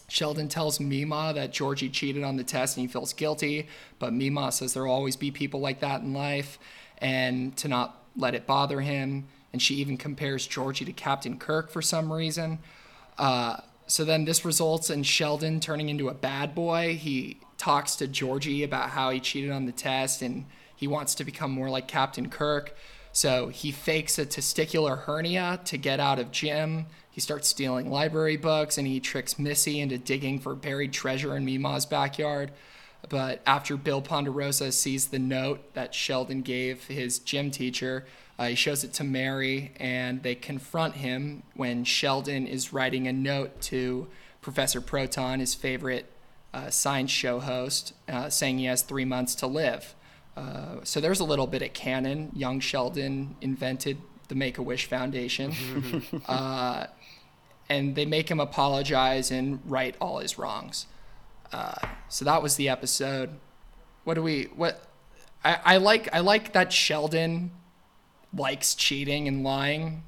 Sheldon 0.09 0.47
tells 0.47 0.77
Meemaw 0.77 1.33
that 1.33 1.51
Georgie 1.51 1.89
cheated 1.89 2.23
on 2.23 2.35
the 2.35 2.43
test 2.43 2.77
and 2.77 2.87
he 2.87 2.91
feels 2.91 3.13
guilty, 3.13 3.67
but 3.97 4.13
Meemaw 4.13 4.53
says 4.53 4.73
there'll 4.73 4.93
always 4.93 5.15
be 5.15 5.31
people 5.31 5.59
like 5.59 5.79
that 5.79 6.01
in 6.01 6.13
life 6.13 6.59
and 6.99 7.57
to 7.57 7.67
not 7.67 8.03
let 8.15 8.35
it 8.35 8.45
bother 8.45 8.81
him. 8.81 9.25
And 9.53 9.61
she 9.61 9.75
even 9.75 9.97
compares 9.97 10.45
Georgie 10.45 10.85
to 10.85 10.93
Captain 10.93 11.37
Kirk 11.37 11.69
for 11.69 11.81
some 11.81 12.11
reason. 12.11 12.59
Uh, 13.17 13.57
so 13.87 14.03
then 14.03 14.25
this 14.25 14.43
results 14.43 14.89
in 14.89 15.03
Sheldon 15.03 15.59
turning 15.59 15.89
into 15.89 16.09
a 16.09 16.13
bad 16.13 16.55
boy. 16.55 16.95
He 16.99 17.39
talks 17.57 17.95
to 17.97 18.07
Georgie 18.07 18.63
about 18.63 18.89
how 18.89 19.11
he 19.11 19.19
cheated 19.19 19.51
on 19.51 19.65
the 19.65 19.71
test 19.71 20.21
and 20.21 20.45
he 20.75 20.87
wants 20.87 21.15
to 21.15 21.23
become 21.23 21.51
more 21.51 21.69
like 21.69 21.87
Captain 21.87 22.29
Kirk. 22.29 22.75
So 23.11 23.49
he 23.49 23.71
fakes 23.71 24.17
a 24.17 24.25
testicular 24.25 24.97
hernia 24.97 25.61
to 25.65 25.77
get 25.77 25.99
out 25.99 26.17
of 26.17 26.31
gym. 26.31 26.87
He 27.11 27.21
starts 27.21 27.47
stealing 27.47 27.91
library 27.91 28.37
books 28.37 28.77
and 28.77 28.87
he 28.87 28.99
tricks 28.99 29.37
Missy 29.37 29.79
into 29.79 29.99
digging 29.99 30.39
for 30.39 30.55
buried 30.55 30.91
treasure 30.91 31.37
in 31.37 31.45
Meemaw's 31.45 31.85
backyard. 31.85 32.51
But 33.09 33.41
after 33.45 33.77
Bill 33.77 34.01
Ponderosa 34.01 34.71
sees 34.71 35.07
the 35.07 35.19
note 35.19 35.73
that 35.73 35.93
Sheldon 35.93 36.41
gave 36.41 36.85
his 36.87 37.19
gym 37.19 37.51
teacher, 37.51 38.05
uh, 38.39 38.47
he 38.47 38.55
shows 38.55 38.83
it 38.83 38.93
to 38.93 39.03
Mary 39.03 39.71
and 39.77 40.23
they 40.23 40.35
confront 40.35 40.95
him 40.95 41.43
when 41.53 41.83
Sheldon 41.83 42.47
is 42.47 42.73
writing 42.73 43.07
a 43.07 43.13
note 43.13 43.61
to 43.63 44.07
Professor 44.41 44.81
Proton, 44.81 45.39
his 45.39 45.53
favorite 45.53 46.11
uh, 46.53 46.69
science 46.69 47.11
show 47.11 47.39
host, 47.39 47.93
uh, 48.07 48.29
saying 48.29 48.59
he 48.59 48.65
has 48.65 48.81
three 48.81 49.05
months 49.05 49.35
to 49.35 49.47
live. 49.47 49.95
Uh, 50.35 50.77
so 50.83 50.99
there's 50.99 51.19
a 51.19 51.23
little 51.23 51.47
bit 51.47 51.61
of 51.61 51.73
canon. 51.73 52.31
Young 52.33 52.59
Sheldon 52.59 53.35
invented 53.41 53.97
the 54.27 54.35
Make 54.35 54.57
a 54.57 54.63
Wish 54.63 54.85
Foundation. 54.85 55.53
uh, 56.27 56.87
and 57.69 57.95
they 57.95 58.05
make 58.05 58.29
him 58.29 58.39
apologize 58.39 59.31
and 59.31 59.59
right 59.65 59.95
all 60.01 60.19
his 60.19 60.37
wrongs. 60.37 60.87
Uh, 61.53 61.75
so 62.09 62.25
that 62.25 62.41
was 62.41 62.55
the 62.55 62.67
episode. 62.67 63.29
What 64.03 64.15
do 64.15 64.23
we 64.23 64.49
what 64.55 64.81
I, 65.43 65.59
I 65.63 65.77
like 65.77 66.13
I 66.13 66.19
like 66.19 66.53
that 66.53 66.73
Sheldon 66.73 67.51
likes 68.35 68.75
cheating 68.75 69.27
and 69.27 69.43
lying. 69.43 70.03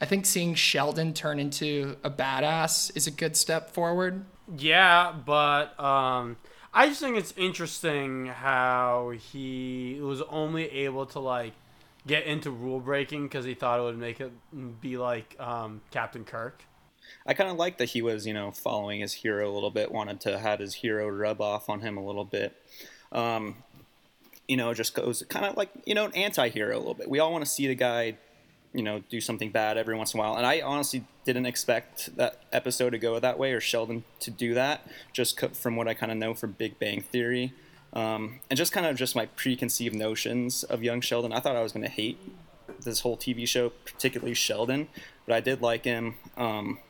I 0.00 0.06
think 0.06 0.26
seeing 0.26 0.54
Sheldon 0.54 1.14
turn 1.14 1.38
into 1.38 1.96
a 2.02 2.10
badass 2.10 2.94
is 2.96 3.06
a 3.06 3.10
good 3.10 3.36
step 3.36 3.70
forward. 3.70 4.24
Yeah, 4.58 5.14
but 5.24 5.78
um, 5.78 6.36
I 6.72 6.88
just 6.88 7.00
think 7.00 7.16
it's 7.16 7.32
interesting 7.36 8.26
how 8.26 9.10
he 9.10 9.98
was 10.00 10.20
only 10.22 10.64
able 10.70 11.06
to 11.06 11.20
like 11.20 11.52
get 12.06 12.24
into 12.24 12.50
rule 12.50 12.80
breaking 12.80 13.24
because 13.24 13.44
he 13.44 13.54
thought 13.54 13.80
it 13.80 13.82
would 13.82 13.98
make 13.98 14.20
it 14.20 14.32
be 14.80 14.96
like 14.96 15.36
um, 15.38 15.80
Captain 15.90 16.24
Kirk. 16.24 16.64
I 17.26 17.34
kind 17.34 17.50
of 17.50 17.56
like 17.56 17.78
that 17.78 17.90
he 17.90 18.02
was, 18.02 18.26
you 18.26 18.34
know, 18.34 18.50
following 18.50 19.00
his 19.00 19.14
hero 19.14 19.50
a 19.50 19.52
little 19.52 19.70
bit, 19.70 19.90
wanted 19.90 20.20
to 20.22 20.38
have 20.38 20.60
his 20.60 20.74
hero 20.74 21.08
rub 21.08 21.40
off 21.40 21.70
on 21.70 21.80
him 21.80 21.96
a 21.96 22.04
little 22.04 22.24
bit. 22.24 22.54
Um, 23.12 23.56
you 24.46 24.56
know, 24.58 24.74
just 24.74 24.94
goes 24.94 25.24
kind 25.28 25.46
of 25.46 25.56
like, 25.56 25.70
you 25.86 25.94
know, 25.94 26.04
an 26.04 26.14
anti 26.14 26.48
hero 26.50 26.76
a 26.76 26.78
little 26.78 26.94
bit. 26.94 27.08
We 27.08 27.18
all 27.18 27.32
want 27.32 27.44
to 27.44 27.50
see 27.50 27.66
the 27.66 27.74
guy, 27.74 28.16
you 28.74 28.82
know, 28.82 29.02
do 29.08 29.20
something 29.20 29.50
bad 29.50 29.78
every 29.78 29.96
once 29.96 30.12
in 30.12 30.20
a 30.20 30.22
while. 30.22 30.36
And 30.36 30.46
I 30.46 30.60
honestly 30.60 31.04
didn't 31.24 31.46
expect 31.46 32.14
that 32.16 32.42
episode 32.52 32.90
to 32.90 32.98
go 32.98 33.18
that 33.18 33.38
way 33.38 33.52
or 33.52 33.60
Sheldon 33.60 34.04
to 34.20 34.30
do 34.30 34.52
that, 34.54 34.86
just 35.14 35.40
from 35.54 35.76
what 35.76 35.88
I 35.88 35.94
kind 35.94 36.12
of 36.12 36.18
know 36.18 36.34
from 36.34 36.52
Big 36.52 36.78
Bang 36.78 37.00
Theory. 37.00 37.54
Um, 37.94 38.40
and 38.50 38.56
just 38.56 38.72
kind 38.72 38.84
of 38.84 38.96
just 38.96 39.16
my 39.16 39.26
preconceived 39.26 39.94
notions 39.94 40.64
of 40.64 40.82
young 40.82 41.00
Sheldon. 41.00 41.32
I 41.32 41.40
thought 41.40 41.56
I 41.56 41.62
was 41.62 41.72
going 41.72 41.84
to 41.84 41.90
hate 41.90 42.18
this 42.82 43.00
whole 43.00 43.16
TV 43.16 43.46
show, 43.46 43.70
particularly 43.70 44.34
Sheldon, 44.34 44.88
but 45.26 45.34
I 45.34 45.40
did 45.40 45.62
like 45.62 45.84
him. 45.84 46.16
Um, 46.36 46.80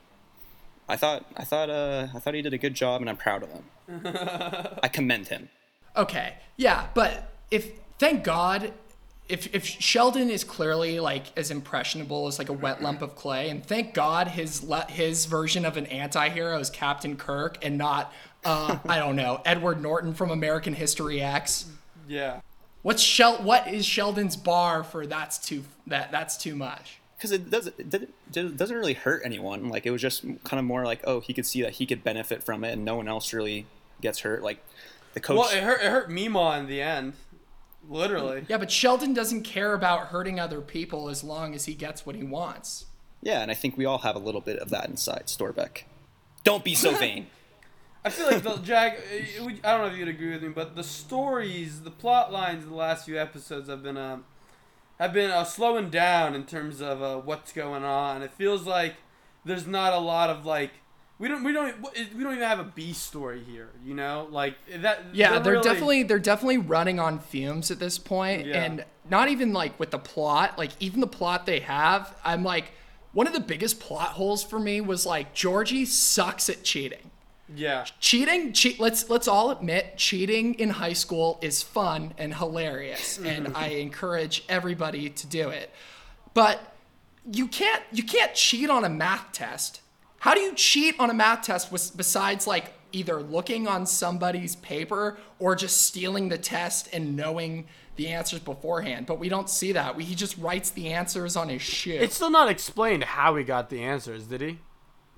I 0.89 0.97
thought 0.97 1.25
I 1.37 1.45
thought 1.45 1.71
uh, 1.71 2.09
I 2.15 2.19
thought 2.19 2.35
he 2.35 2.43
did 2.43 2.53
a 2.53 2.59
good 2.59 2.75
job, 2.75 3.01
and 3.01 3.09
I'm 3.09 3.17
proud 3.17 3.43
of 3.43 3.51
him. 3.51 3.65
I 4.83 4.89
commend 4.89 5.29
him. 5.29 5.49
Okay. 5.97 6.35
Yeah, 6.57 6.89
but 6.95 7.33
if 7.51 7.71
thank 7.99 8.25
God 8.25 8.73
if 9.29 9.55
if 9.55 9.65
Sheldon 9.65 10.31
is 10.31 10.45
clearly 10.45 11.01
like 11.01 11.37
as 11.39 11.51
impressionable 11.51 12.27
as 12.27 12.39
like 12.39 12.49
a 12.49 12.53
wet 12.53 12.83
lump 12.83 13.01
of 13.03 13.17
clay, 13.17 13.49
and 13.49 13.65
thank 13.65 13.95
God 13.95 14.29
his 14.29 14.63
le- 14.63 14.87
his 14.91 15.25
version 15.25 15.65
of 15.65 15.77
an 15.77 15.87
anti-hero 15.87 16.59
is 16.59 16.69
Captain 16.71 17.17
Kirk 17.17 17.65
and 17.65 17.79
not 17.79 18.13
uh, 18.45 18.79
I 18.87 18.99
don't 18.99 19.17
know 19.17 19.41
Edward 19.47 19.81
Norton 19.81 20.13
from 20.13 20.31
American 20.31 20.75
History 20.75 21.21
X. 21.23 21.67
Yeah. 22.07 22.41
What's 22.83 23.03
Shel- 23.03 23.43
What 23.43 23.67
is 23.69 23.87
Sheldon's 23.87 24.37
bar 24.37 24.85
for 24.85 25.07
that's 25.07 25.39
too 25.39 25.65
that 25.87 26.13
that's 26.13 26.37
too 26.37 26.55
much? 26.55 26.99
Because 27.25 27.39
it 27.39 27.49
doesn't 27.49 27.75
it 28.37 28.57
doesn't 28.59 28.77
really 28.77 28.93
hurt 28.93 29.23
anyone. 29.25 29.71
Like 29.71 29.87
it 29.87 29.91
was 29.91 30.03
just 30.03 30.25
kind 30.45 30.59
of 30.59 30.65
more 30.67 30.85
like, 30.85 31.01
oh, 31.05 31.21
he 31.21 31.33
could 31.33 31.47
see 31.47 31.63
that 31.63 31.73
he 31.73 31.87
could 31.87 32.05
benefit 32.05 32.43
from 32.43 32.65
it, 32.65 32.73
and 32.73 32.85
no 32.85 32.97
one 32.97 33.09
else 33.09 33.33
really 33.33 33.65
gets 34.03 34.19
hurt. 34.21 34.43
Like 34.43 34.63
the 35.15 35.21
coach. 35.21 35.39
Well, 35.39 35.49
it 35.49 35.63
hurt. 35.63 35.81
It 35.81 35.91
hurt 35.91 36.11
Meemaw 36.11 36.59
in 36.59 36.67
the 36.67 36.83
end, 36.83 37.15
literally. 37.89 38.45
Yeah, 38.47 38.59
but 38.59 38.71
Sheldon 38.71 39.15
doesn't 39.15 39.41
care 39.43 39.73
about 39.73 40.09
hurting 40.09 40.39
other 40.39 40.61
people 40.61 41.09
as 41.09 41.25
long 41.25 41.55
as 41.55 41.65
he 41.65 41.73
gets 41.73 42.05
what 42.05 42.15
he 42.15 42.25
wants. 42.25 42.85
yeah, 43.23 43.41
and 43.41 43.51
I 43.51 43.55
think 43.55 43.79
we 43.79 43.87
all 43.87 43.99
have 44.01 44.17
a 44.17 44.19
little 44.19 44.43
bit 44.43 44.59
of 44.59 44.69
that 44.69 44.91
inside 44.91 45.29
Storbeck. 45.29 45.85
Don't 46.43 46.63
be 46.63 46.75
so 46.75 46.95
vain. 46.99 47.29
I 48.05 48.11
feel 48.11 48.27
like 48.27 48.43
the 48.43 48.59
Jack. 48.59 48.99
uh, 48.99 49.45
I 49.45 49.49
don't 49.49 49.81
know 49.81 49.87
if 49.87 49.97
you'd 49.97 50.09
agree 50.09 50.33
with 50.33 50.43
me, 50.43 50.51
but 50.51 50.77
the 50.77 50.85
stories, 50.85 51.81
the 51.81 51.91
plot 51.91 52.31
lines, 52.31 52.65
of 52.65 52.69
the 52.69 52.77
last 52.77 53.07
few 53.07 53.19
episodes 53.19 53.71
have 53.71 53.83
been 53.83 53.97
um 53.97 54.27
have 54.99 55.13
been 55.13 55.31
uh, 55.31 55.45
slowing 55.45 55.91
down 55.91 56.35
in 56.35 56.45
terms 56.45 56.81
of 56.81 57.03
uh, 57.03 57.17
what's 57.19 57.53
going 57.53 57.85
on. 57.85 58.23
It 58.23 58.33
feels 58.33 58.67
like 58.67 58.95
there's 59.45 59.67
not 59.67 59.93
a 59.93 59.99
lot 59.99 60.31
of 60.31 60.47
like 60.47 60.71
we 61.19 61.29
don't 61.29 61.45
we 61.45 61.53
don't 61.53 61.81
we 61.83 62.23
don't 62.25 62.35
even 62.35 62.47
have 62.47 62.59
a 62.61 62.65
B 62.65 62.93
story 62.93 63.43
here. 63.45 63.71
You 63.85 63.95
know, 63.95 64.29
like 64.31 64.57
that. 64.81 65.05
Yeah, 65.13 65.39
they're, 65.39 65.55
really- 65.55 65.65
definitely 65.65 66.03
they're 66.05 66.19
definitely 66.19 66.59
running 66.59 66.99
on 66.99 67.19
fumes 67.19 67.71
at 67.71 67.79
this 67.79 67.99
point, 67.99 68.47
Yeah. 68.47 68.63
and 68.65 68.85
not 69.09 69.29
even 69.29 69.53
like 69.53 69.79
with 69.79 69.91
the 69.91 69.99
plot. 69.99 70.59
Like 70.59 70.71
even 70.81 71.01
the 71.01 71.07
plot 71.07 71.47
they 71.47 71.61
have, 71.61 72.15
I'm 72.25 72.43
like 72.45 72.73
one 73.13 73.27
of 73.27 73.33
the 73.33 73.41
biggest 73.41 73.79
plot 73.81 74.09
holes 74.11 74.43
for 74.43 74.59
me 74.59 74.81
was 74.81 75.07
like 75.07 75.35
Georgie 75.35 75.85
sucks 75.85 76.49
at 76.49 76.65
cheating. 76.65 77.11
Yeah. 77.55 77.85
Cheating, 78.01 78.53
cheat. 78.53 78.81
Let's 78.81 79.09
let's 79.11 79.29
all 79.29 79.51
admit, 79.51 79.97
cheating 79.97 80.55
in 80.55 80.71
high 80.71 80.93
school 80.93 81.39
is 81.43 81.63
fun 81.63 82.15
and 82.19 82.35
hilarious, 82.35 83.19
and 83.25 83.53
I 83.57 83.69
encourage 83.69 84.45
everybody 84.49 85.11
to 85.11 85.27
do 85.27 85.49
it. 85.51 85.71
But 86.35 86.75
you 87.31 87.47
can't 87.47 87.83
you 87.93 88.03
can't 88.03 88.35
cheat 88.35 88.71
on 88.71 88.85
a 88.85 88.89
math 88.89 89.33
test. 89.33 89.81
How 90.21 90.35
do 90.35 90.41
you 90.41 90.55
cheat 90.55 90.95
on 90.99 91.11
a 91.11 91.15
math 91.15 91.43
test 91.43 91.71
with, 91.71 91.97
besides 91.97 92.47
like 92.47 92.73
either 92.93 93.21
looking 93.23 93.67
on 93.69 93.85
somebody's 93.87 94.57
paper 94.57 95.19
or 95.39 95.55
just 95.55 95.83
stealing 95.83 96.29
the 96.31 96.39
test 96.39 96.89
and 96.95 97.15
knowing 97.17 97.67
the 97.97 98.09
answers 98.09 98.41
beforehand? 98.41 99.05
But 99.07 99.19
we 99.19 99.29
don't 99.29 99.51
see 99.51 99.73
that. 99.73 99.97
We, 99.97 100.05
he 100.05 100.15
just 100.15 100.39
writes 100.39 100.71
the 100.71 100.89
answers 100.93 101.37
on 101.37 101.51
his 101.51 101.61
shoe. 101.61 101.93
It's 102.01 102.15
still 102.15 102.31
not 102.31 102.49
explained 102.49 103.05
how 103.05 103.37
he 103.37 103.45
got 103.45 103.69
the 103.69 103.83
answers, 103.83 104.25
did 104.27 104.41
he? 104.41 104.59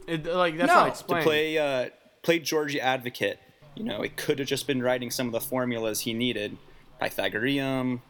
It, 0.09 0.27
like 0.27 0.57
that's 0.57 0.69
No. 0.69 0.75
not 0.75 0.85
To 0.85 0.91
to 0.91 0.91
explained. 0.93 1.25
play 1.25 1.59
uh, 1.59 1.89
play 2.27 2.41
Georgie 2.41 2.81
Advocate. 2.81 3.39
You 3.77 3.85
know, 3.85 4.03
it 4.03 4.17
could 4.17 4.41
have 4.41 4.49
just 4.49 4.67
been 4.67 4.83
writing 4.83 5.11
some 5.13 5.29
of 5.29 5.33
the 5.33 5.41
formulas 5.41 6.01
he 6.01 6.13
needed. 6.13 6.59
Pythagorean, 7.01 8.03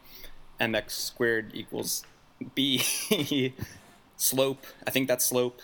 mx 0.59 0.91
squared 0.91 1.51
equals 1.53 2.03
b 2.55 2.83
slope. 4.17 4.65
I 4.87 4.91
think 4.91 5.07
that's 5.07 5.23
slope. 5.23 5.61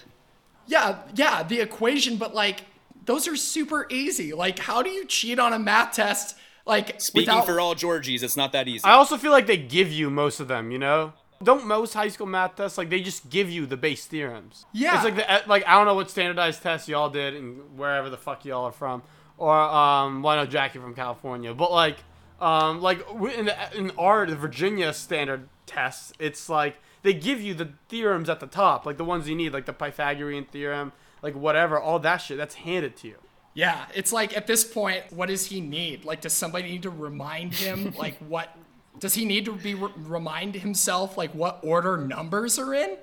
Yeah, 0.68 1.00
yeah, 1.16 1.42
the 1.42 1.62
equation, 1.62 2.18
but 2.18 2.36
like 2.36 2.66
those 3.06 3.28
are 3.28 3.36
super 3.36 3.88
easy. 3.90 4.34
Like, 4.34 4.60
how 4.60 4.84
do 4.84 4.90
you 4.90 5.06
cheat 5.06 5.40
on 5.40 5.52
a 5.52 5.60
math 5.60 5.96
test? 5.96 6.38
Like, 6.66 7.02
Speaking 7.02 7.34
without, 7.34 7.46
for 7.46 7.60
all 7.60 7.76
Georgies, 7.76 8.24
it's 8.24 8.38
not 8.38 8.54
that 8.54 8.68
easy. 8.70 8.86
I 8.86 8.94
also 8.94 9.18
feel 9.18 9.32
like 9.32 9.48
they 9.48 9.58
give 9.58 9.92
you 9.92 10.10
most 10.10 10.40
of 10.40 10.48
them. 10.48 10.72
You 10.72 10.78
know, 10.80 11.14
don't 11.44 11.66
most 11.66 11.94
high 11.94 12.08
school 12.08 12.28
math 12.28 12.56
tests 12.56 12.78
like 12.78 12.90
they 12.90 13.02
just 13.02 13.30
give 13.30 13.50
you 13.50 13.66
the 13.66 13.78
base 13.78 14.06
theorems? 14.06 14.66
Yeah. 14.74 14.96
it's 14.96 15.04
like 15.04 15.16
the 15.16 15.50
like 15.50 15.68
I 15.68 15.76
don't 15.76 15.86
know 15.86 15.96
what 15.96 16.10
standardized 16.10 16.62
tests 16.62 16.88
y'all 16.88 17.10
did 17.10 17.36
and 17.36 17.78
wherever 17.78 18.10
the 18.10 18.18
fuck 18.18 18.46
y'all 18.46 18.66
are 18.66 18.72
from, 18.72 19.04
or 19.38 19.56
um, 19.56 20.24
well, 20.24 20.34
I 20.38 20.44
know 20.44 20.46
Jackie 20.46 20.80
from 20.80 20.96
California, 20.96 21.54
but 21.54 21.72
like 21.72 21.98
um, 22.40 22.82
like 22.82 23.06
in 23.38 23.46
the, 23.46 23.56
in 23.76 23.92
our 23.92 24.26
the 24.26 24.36
Virginia 24.36 24.94
standard 24.94 25.48
tests, 25.66 26.14
it's 26.20 26.50
like 26.50 26.78
they 27.02 27.14
give 27.14 27.42
you 27.42 27.54
the 27.54 27.70
theorems 27.90 28.30
at 28.30 28.40
the 28.40 28.48
top, 28.48 28.86
like 28.86 28.98
the 28.98 29.06
ones 29.06 29.30
you 29.30 29.36
need, 29.36 29.54
like 29.54 29.66
the 29.66 29.74
Pythagorean 29.74 30.46
theorem, 30.46 30.92
like 31.22 31.36
whatever, 31.36 31.80
all 31.80 32.00
that 32.00 32.18
shit 32.18 32.38
that's 32.38 32.56
handed 32.56 32.96
to 32.98 33.08
you. 33.08 33.16
Yeah, 33.54 33.86
it's 33.94 34.12
like 34.12 34.36
at 34.36 34.48
this 34.48 34.64
point, 34.64 35.04
what 35.12 35.30
does 35.30 35.46
he 35.46 35.62
need? 35.62 36.06
Like, 36.06 36.22
does 36.22 36.34
somebody 36.34 36.70
need 36.72 36.84
to 36.84 36.90
remind 36.90 37.54
him? 37.54 37.94
like, 37.98 38.18
what 38.18 38.56
does 39.00 39.14
he 39.14 39.26
need 39.26 39.46
to 39.46 39.54
be 39.54 39.74
re- 39.76 39.92
remind 39.98 40.56
himself? 40.56 41.18
Like, 41.18 41.32
what 41.32 41.60
order 41.64 41.98
numbers 41.98 42.60
are 42.60 42.74
in? 42.74 42.98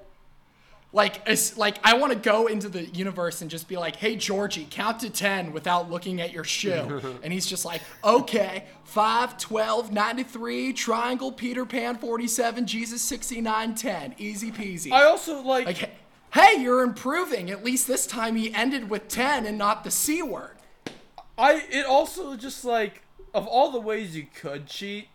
Like, 0.93 1.23
it's 1.27 1.57
like 1.57 1.79
I 1.85 1.95
want 1.95 2.13
to 2.13 2.19
go 2.19 2.49
into 2.49 2.69
the 2.69 2.85
universe 2.87 3.43
and 3.43 3.51
just 3.51 3.69
be 3.69 3.77
like, 3.77 3.97
"Hey, 3.97 4.17
Georgie, 4.17 4.67
count 4.69 5.01
to 5.01 5.11
ten 5.11 5.53
without 5.53 5.89
looking 5.89 6.21
at 6.21 6.33
your 6.33 6.43
shoe," 6.43 7.01
and 7.23 7.33
he's 7.33 7.47
just 7.47 7.65
like, 7.65 7.81
"Okay, 8.03 8.65
5, 8.85 9.39
12, 9.39 9.93
93, 9.93 10.73
triangle, 10.73 11.31
Peter 11.31 11.65
Pan, 11.65 11.97
47, 11.97 12.67
Jesus, 12.67 13.03
69, 13.03 13.77
10, 13.77 14.15
easy 14.19 14.51
peasy." 14.51 14.91
I 14.91 15.05
also 15.05 15.43
like. 15.43 15.67
like, 15.67 15.91
hey, 16.33 16.61
you're 16.61 16.83
improving. 16.83 17.51
At 17.51 17.65
least 17.65 17.87
this 17.87 18.07
time 18.07 18.37
he 18.37 18.53
ended 18.53 18.91
with 18.91 19.09
10 19.09 19.47
and 19.47 19.59
not 19.59 19.85
the 19.85 19.91
C 19.91 20.23
word. 20.23 20.57
I 21.39 21.65
it 21.71 21.87
also 21.87 22.37
just 22.37 22.65
like 22.65 23.03
of 23.33 23.47
all 23.47 23.71
the 23.71 23.81
ways 23.81 24.17
you 24.17 24.27
could 24.35 24.67
cheat, 24.67 25.09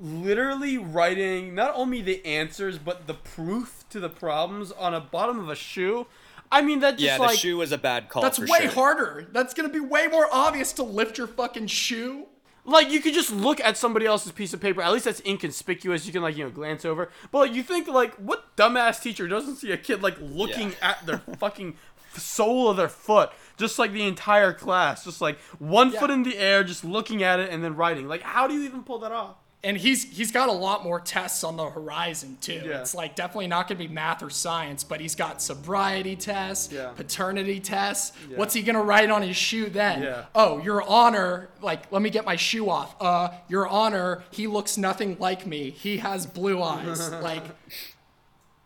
literally 0.00 0.78
writing 0.78 1.54
not 1.54 1.72
only 1.74 2.00
the 2.02 2.24
answers 2.26 2.78
but 2.78 3.06
the 3.06 3.14
proof 3.14 3.84
to 3.90 4.00
the 4.00 4.08
problems 4.08 4.72
on 4.72 4.94
a 4.94 5.00
bottom 5.00 5.38
of 5.38 5.48
a 5.48 5.54
shoe. 5.56 6.06
I 6.52 6.62
mean 6.62 6.80
that 6.80 6.92
just 6.92 7.02
Yeah, 7.02 7.16
like 7.18 7.32
the 7.32 7.36
shoe 7.38 7.56
was 7.56 7.72
a 7.72 7.78
bad 7.78 8.08
call. 8.08 8.22
That's 8.22 8.38
for 8.38 8.46
way 8.46 8.60
sure. 8.62 8.70
harder. 8.70 9.26
That's 9.32 9.54
going 9.54 9.68
to 9.68 9.72
be 9.72 9.80
way 9.80 10.06
more 10.06 10.28
obvious 10.30 10.72
to 10.74 10.82
lift 10.82 11.18
your 11.18 11.26
fucking 11.26 11.66
shoe. 11.68 12.26
like 12.64 12.90
you 12.90 13.00
could 13.00 13.14
just 13.14 13.32
look 13.32 13.60
at 13.60 13.76
somebody 13.76 14.06
else's 14.06 14.32
piece 14.32 14.52
of 14.54 14.60
paper. 14.60 14.80
At 14.82 14.92
least 14.92 15.04
that's 15.06 15.20
inconspicuous. 15.26 16.06
You 16.06 16.12
can 16.12 16.22
like 16.22 16.36
you 16.36 16.44
know 16.44 16.50
glance 16.50 16.84
over. 16.84 17.10
But 17.32 17.38
like, 17.38 17.54
you 17.54 17.62
think 17.62 17.88
like 17.88 18.14
what 18.16 18.56
dumbass 18.56 19.02
teacher 19.02 19.26
doesn't 19.26 19.56
see 19.56 19.72
a 19.72 19.76
kid 19.76 20.02
like 20.02 20.16
looking 20.20 20.70
Yeah. 20.70 20.90
at 20.90 21.06
their 21.06 21.18
fucking 21.38 21.76
sole 22.16 22.68
of 22.70 22.76
their 22.76 22.88
foot, 22.88 23.30
just 23.56 23.76
like 23.78 23.92
the 23.92 24.06
entire 24.06 24.52
class, 24.52 25.04
just 25.04 25.20
like 25.20 25.38
one 25.58 25.90
foot 25.90 26.10
in 26.10 26.22
the 26.22 26.38
air, 26.38 26.62
just 26.62 26.84
looking 26.84 27.22
at 27.24 27.40
it 27.40 27.50
and 27.50 27.64
then 27.64 27.74
writing. 27.74 28.06
Like 28.06 28.22
how 28.22 28.46
do 28.46 28.54
you 28.54 28.62
even 28.62 28.82
pull 28.84 28.98
that 29.00 29.10
off? 29.12 29.36
And 29.64 29.76
he's 29.78 30.04
he's 30.16 30.30
got 30.30 30.48
a 30.50 30.52
lot 30.52 30.84
more 30.84 31.00
tests 31.00 31.42
on 31.42 31.56
the 31.56 31.64
horizon 31.64 32.36
too. 32.40 32.62
Yeah. 32.66 32.80
It's 32.80 32.94
like 32.94 33.16
definitely 33.16 33.46
not 33.46 33.66
going 33.66 33.78
to 33.80 33.88
be 33.88 33.92
math 33.92 34.22
or 34.22 34.28
science, 34.28 34.84
but 34.84 35.00
he's 35.00 35.14
got 35.14 35.40
sobriety 35.40 36.16
tests, 36.16 36.70
Yeah. 36.72 36.90
paternity 36.90 37.60
tests. 37.60 38.12
What's 38.36 38.52
he 38.52 38.60
going 38.62 38.76
to 38.76 38.82
write 38.82 39.10
on 39.10 39.22
his 39.22 39.36
shoe 39.36 39.70
then? 39.70 40.02
Yeah. 40.02 40.26
Oh, 40.34 40.58
your 40.62 40.82
honor, 40.82 41.48
like 41.62 41.90
let 41.90 42.02
me 42.02 42.10
get 42.10 42.24
my 42.26 42.36
shoe 42.36 42.68
off. 42.68 42.94
Uh, 43.00 43.30
your 43.48 43.66
honor, 43.66 44.22
he 44.30 44.46
looks 44.46 44.76
nothing 44.76 45.16
like 45.18 45.46
me. 45.46 45.70
He 45.70 45.96
has 45.96 46.26
blue 46.26 46.62
eyes. 46.62 47.10
like 47.22 47.44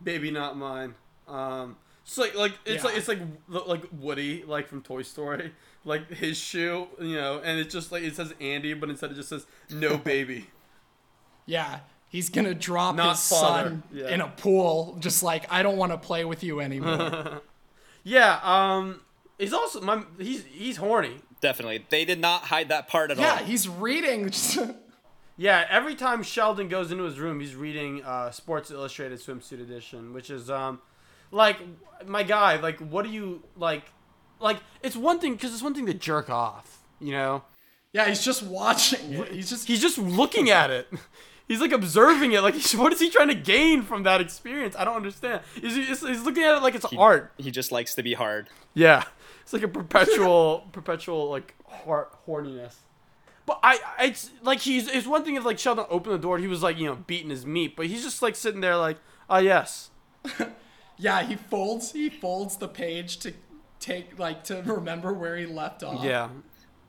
Baby, 0.02 0.30
not 0.30 0.56
mine. 0.56 0.94
Um, 1.26 1.76
it's 2.04 2.16
like 2.18 2.34
like 2.34 2.52
it's 2.64 2.82
Yeah. 2.82 2.88
like 2.90 2.98
it's 2.98 3.08
like 3.08 3.18
like 3.48 3.84
Woody 3.98 4.42
like 4.46 4.68
from 4.68 4.82
Toy 4.82 5.02
Story, 5.02 5.52
like 5.84 6.08
his 6.10 6.36
shoe, 6.36 6.86
you 7.00 7.14
know, 7.16 7.40
and 7.44 7.58
it's 7.60 7.72
just 7.72 7.92
like 7.92 8.02
it 8.02 8.16
says 8.16 8.34
Andy, 8.40 8.74
but 8.74 8.88
instead 8.90 9.10
it 9.12 9.14
just 9.14 9.28
says 9.28 9.46
no 9.70 9.96
baby. 10.12 10.46
Yeah, 11.48 11.80
he's 12.08 12.28
gonna 12.28 12.54
drop 12.54 12.94
Not 12.94 13.16
his 13.16 13.28
father, 13.28 13.68
son 13.70 13.82
yeah. 13.92 14.08
in 14.10 14.20
a 14.20 14.28
pool, 14.28 14.96
just 15.00 15.22
like 15.22 15.50
I 15.50 15.62
don't 15.62 15.76
want 15.78 15.90
to 15.92 15.98
play 15.98 16.24
with 16.24 16.44
you 16.44 16.60
anymore. 16.60 17.40
yeah. 18.04 18.38
Um, 18.42 19.00
he's 19.38 19.52
also 19.52 19.80
my 19.80 20.04
he's 20.18 20.44
he's 20.44 20.76
horny. 20.76 21.16
Definitely, 21.40 21.86
they 21.88 22.04
did 22.04 22.20
not 22.20 22.42
hide 22.42 22.68
that 22.68 22.86
part 22.86 23.10
at 23.10 23.16
all. 23.18 23.24
yeah, 23.24 23.40
he's 23.42 23.68
reading. 23.68 24.30
Yeah, 25.40 25.64
every 25.70 25.94
time 25.94 26.24
Sheldon 26.24 26.66
goes 26.66 26.90
into 26.90 27.04
his 27.04 27.20
room, 27.20 27.38
he's 27.38 27.54
reading 27.54 28.02
uh, 28.02 28.32
Sports 28.32 28.72
Illustrated 28.72 29.20
Swimsuit 29.20 29.62
Edition, 29.62 30.12
which 30.12 30.30
is 30.30 30.50
um, 30.50 30.80
like 31.30 31.58
my 32.04 32.24
guy. 32.24 32.56
Like, 32.56 32.80
what 32.80 33.04
do 33.04 33.10
you 33.12 33.44
like? 33.56 33.84
Like, 34.40 34.56
it's 34.82 34.96
one 34.96 35.20
thing 35.20 35.34
because 35.34 35.52
it's 35.54 35.62
one 35.62 35.74
thing 35.74 35.86
to 35.86 35.94
jerk 35.94 36.28
off, 36.28 36.80
you 37.00 37.12
know. 37.12 37.44
yeah, 37.92 38.06
he's 38.06 38.24
just 38.24 38.42
watching 38.42 39.12
it. 39.12 39.28
He's 39.28 39.48
just 39.48 39.68
He's 39.68 39.80
just 39.80 39.96
looking 39.96 40.50
at 40.50 40.70
it. 40.72 40.88
He's 41.48 41.60
like 41.60 41.72
observing 41.72 42.32
it. 42.32 42.42
Like, 42.42 42.54
what 42.74 42.92
is 42.92 43.00
he 43.00 43.08
trying 43.10 43.28
to 43.28 43.34
gain 43.34 43.82
from 43.82 44.02
that 44.04 44.20
experience? 44.20 44.76
I 44.78 44.84
don't 44.84 44.96
understand. 44.96 45.40
He's, 45.60 45.74
he's, 45.74 46.00
he's 46.06 46.22
looking 46.22 46.44
at 46.44 46.54
it 46.56 46.62
like 46.62 46.74
it's 46.74 46.88
He- 46.90 46.96
art. 46.96 47.32
He 47.38 47.50
just 47.50 47.72
likes 47.72 47.94
to 47.96 48.02
be 48.02 48.12
hard. 48.14 48.48
Yeah, 48.74 49.04
it's 49.42 49.52
like 49.54 49.62
a 49.62 49.68
perpetual, 49.68 50.68
perpetual 50.72 51.30
like 51.30 51.54
heart 51.66 52.14
horniness. 52.26 52.74
But 53.46 53.60
I, 53.62 53.78
I- 53.98 54.04
it's 54.06 54.30
like 54.42 54.58
he's. 54.60 54.88
It's 54.88 55.06
one 55.06 55.24
thing 55.24 55.36
if 55.36 55.44
like 55.46 55.58
Sheldon 55.58 55.86
opened 55.88 56.14
the 56.14 56.18
door, 56.18 56.38
he 56.38 56.46
was 56.46 56.62
like 56.62 56.78
you 56.78 56.84
know 56.86 56.96
beating 57.06 57.30
his 57.30 57.46
meat, 57.46 57.76
but 57.76 57.86
he's 57.86 58.02
just 58.04 58.20
like 58.20 58.36
sitting 58.36 58.60
there 58.60 58.76
like, 58.76 58.98
ah 59.30 59.38
yes, 59.38 59.88
yeah, 60.98 61.22
he 61.22 61.36
folds 61.36 61.92
he 61.92 62.10
folds 62.10 62.56
the 62.58 62.68
page 62.68 63.18
to 63.20 63.32
take 63.80 64.18
like 64.18 64.44
to 64.44 64.62
remember 64.66 65.12
where 65.14 65.36
he 65.36 65.46
left 65.46 65.82
off. 65.82 66.04
yeah, 66.04 66.28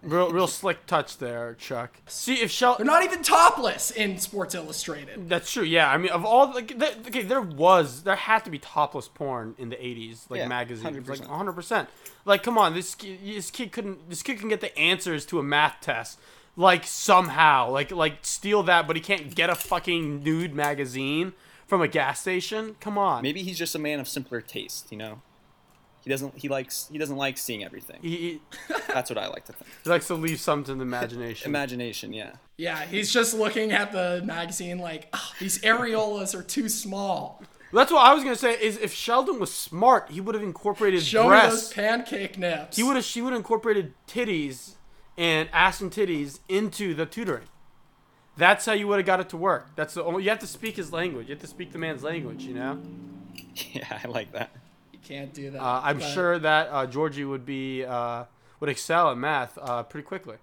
real 0.02 0.32
real 0.32 0.48
slick 0.48 0.86
touch 0.86 1.18
there, 1.18 1.56
Chuck. 1.56 1.98
See 2.08 2.36
if 2.36 2.52
Sheldon. 2.52 2.86
They're 2.86 2.94
not 2.96 3.04
even 3.04 3.22
topless 3.24 3.92
in 3.92 4.18
Sports 4.18 4.56
Illustrated. 4.56 5.30
That's 5.30 5.52
true. 5.52 5.64
Yeah, 5.64 5.92
I 5.92 5.98
mean, 5.98 6.12
of 6.12 6.26
all 6.26 6.54
like, 6.54 6.68
th- 6.80 6.98
okay, 7.08 7.24
there 7.24 7.42
was, 7.42 8.04
there 8.04 8.16
had 8.16 8.46
to 8.46 8.52
be 8.52 8.60
topless 8.60 9.08
porn 9.08 9.56
in 9.58 9.70
the 9.70 9.76
'80s, 9.76 10.30
like 10.30 10.40
Yeah, 10.40 10.48
magazines, 10.48 11.08
like 11.08 11.20
100%. 11.20 11.28
100. 11.30 11.54
percent 11.54 11.90
Like, 12.26 12.44
come 12.44 12.58
on, 12.58 12.74
this 12.74 12.96
this 12.96 13.52
kid 13.52 13.72
couldn't, 13.72 14.10
this 14.10 14.22
kid 14.24 14.40
can 14.40 14.50
get 14.50 14.62
the 14.62 14.78
answers 14.78 15.26
to 15.28 15.40
a 15.40 15.44
math 15.44 15.78
test, 15.82 16.20
like 16.56 16.86
somehow, 16.86 17.70
like 17.70 17.92
like 17.92 18.20
steal 18.22 18.64
that, 18.64 18.88
but 18.88 18.96
he 18.96 19.02
can't 19.02 19.36
get 19.36 19.50
a 19.50 19.56
fucking 19.56 20.24
nude 20.24 20.54
magazine 20.54 21.34
from 21.68 21.82
a 21.82 21.88
gas 21.88 22.22
station. 22.22 22.76
Come 22.80 22.98
on, 22.98 23.22
Maybe 23.22 23.44
he's 23.44 23.58
just 23.58 23.76
a 23.76 23.80
man 23.80 24.00
of 24.00 24.08
simpler 24.08 24.42
taste. 24.42 24.92
You 24.92 24.98
know, 24.98 25.22
he 26.10 26.14
doesn't. 26.14 26.36
He 26.40 26.50
likes. 26.50 26.90
He 26.92 26.98
doesn't 26.98 27.18
like 27.18 27.38
seeing 27.38 27.64
everything. 27.64 28.00
he, 28.02 28.10
he, 28.18 28.42
That's 28.88 29.12
what 29.12 29.20
I 29.20 29.28
like 29.28 29.46
to 29.46 29.54
think. 29.54 29.70
he 29.84 29.90
likes 29.92 30.08
to 30.08 30.16
leave 30.16 30.40
something 30.40 30.74
to 30.74 30.78
the 30.80 30.82
imagination. 30.82 31.48
Imagination. 31.48 32.14
Yeah. 32.14 32.32
Yeah, 32.58 32.84
he's 32.84 33.14
just 33.14 33.36
looking 33.36 33.72
at 33.72 33.92
the 33.92 34.24
magazine 34.26 34.80
like 34.80 35.08
"Ah, 35.14 35.34
these 35.40 35.60
areolas 35.62 36.34
are 36.38 36.42
too 36.42 36.68
small. 36.68 37.44
That's 37.72 37.92
what 37.92 38.04
I 38.04 38.16
was 38.16 38.24
gonna 38.24 38.36
say. 38.36 38.54
Is 38.60 38.78
if 38.78 38.92
Sheldon 38.92 39.40
was 39.40 39.54
smart, 39.54 40.10
he 40.10 40.20
would 40.20 40.34
have 40.34 40.44
incorporated 40.44 41.04
Show 41.04 41.24
me 41.24 41.30
breasts. 41.30 41.68
those 41.68 41.74
pancake 41.74 42.40
nips. 42.40 42.76
He 42.78 42.82
would 42.84 42.96
have 42.96 43.06
she 43.06 43.22
would 43.22 43.32
have 43.34 43.40
incorporated 43.40 43.94
titties 44.08 44.76
and 45.16 45.48
ass 45.54 45.80
and 45.80 45.92
titties 45.92 46.40
into 46.50 46.96
the 46.96 47.06
tutoring. 47.06 47.48
That's 48.36 48.66
how 48.66 48.74
you 48.74 48.88
would 48.88 48.98
have 48.98 49.06
got 49.06 49.20
it 49.20 49.30
to 49.30 49.38
work. 49.38 49.76
That's 49.76 49.94
the 49.94 50.04
only, 50.04 50.24
you 50.24 50.30
have 50.30 50.40
to 50.40 50.48
speak 50.48 50.78
his 50.78 50.92
language. 50.94 51.28
You 51.28 51.36
have 51.36 51.42
to 51.42 51.48
speak 51.48 51.72
the 51.74 51.78
man's 51.78 52.02
language. 52.04 52.44
You 52.44 52.56
know. 52.56 52.80
Yeah, 53.74 54.00
I 54.04 54.08
like 54.08 54.32
that. 54.34 54.52
Can't 55.10 55.34
do 55.34 55.50
that. 55.52 55.62
Uh, 55.62 55.82
I'm 55.84 55.98
but- 56.00 56.08
sure 56.14 56.40
that 56.40 56.70
uh, 56.72 56.86
Georgie 56.86 57.26
would 57.26 57.46
be 57.46 57.84
uh, 57.84 58.24
would 58.62 58.70
excel 58.70 59.12
at 59.12 59.18
math 59.18 59.58
uh, 59.62 59.84
pretty 59.84 60.06
quickly. 60.06 60.38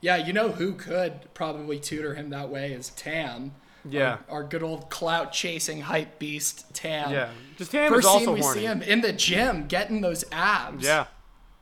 Yeah, 0.00 0.16
you 0.16 0.32
know 0.32 0.50
who 0.50 0.72
could 0.74 1.32
probably 1.32 1.78
tutor 1.78 2.14
him 2.14 2.30
that 2.30 2.48
way 2.48 2.72
is 2.72 2.90
Tam. 2.90 3.52
Yeah. 3.88 4.18
Our 4.28 4.42
good 4.42 4.62
old 4.64 4.90
clout 4.90 5.32
chasing 5.32 5.82
hype 5.82 6.18
beast 6.18 6.74
Tam. 6.74 7.12
Yeah. 7.12 7.30
Just 7.56 7.70
Tam 7.70 7.88
First 7.90 8.00
is 8.00 8.06
also 8.06 8.24
scene 8.26 8.34
we 8.34 8.40
horny. 8.40 8.60
see 8.60 8.66
him 8.66 8.82
in 8.82 9.00
the 9.00 9.12
gym 9.12 9.66
getting 9.68 10.00
those 10.00 10.24
abs. 10.32 10.84
Yeah. 10.84 11.06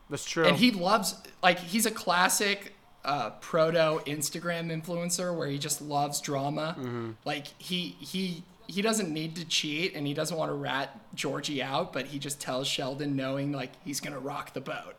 That's 0.08 0.24
true. 0.24 0.44
And 0.46 0.56
he 0.56 0.70
loves 0.70 1.16
like 1.42 1.58
he's 1.58 1.84
a 1.86 1.90
classic 1.90 2.74
uh, 3.04 3.30
proto 3.40 4.00
Instagram 4.06 4.70
influencer 4.70 5.36
where 5.36 5.48
he 5.48 5.58
just 5.58 5.80
loves 5.82 6.20
drama. 6.20 6.76
Mm-hmm. 6.78 7.10
Like 7.26 7.48
he 7.58 7.96
he 8.00 8.42
he 8.70 8.82
doesn't 8.82 9.12
need 9.12 9.36
to 9.36 9.44
cheat 9.44 9.94
and 9.94 10.06
he 10.06 10.14
doesn't 10.14 10.36
want 10.36 10.50
to 10.50 10.54
rat 10.54 10.98
Georgie 11.14 11.62
out, 11.62 11.92
but 11.92 12.06
he 12.06 12.18
just 12.18 12.40
tells 12.40 12.66
Sheldon 12.68 13.16
knowing 13.16 13.52
like 13.52 13.72
he's 13.84 14.00
gonna 14.00 14.18
rock 14.20 14.54
the 14.54 14.60
boat. 14.60 14.94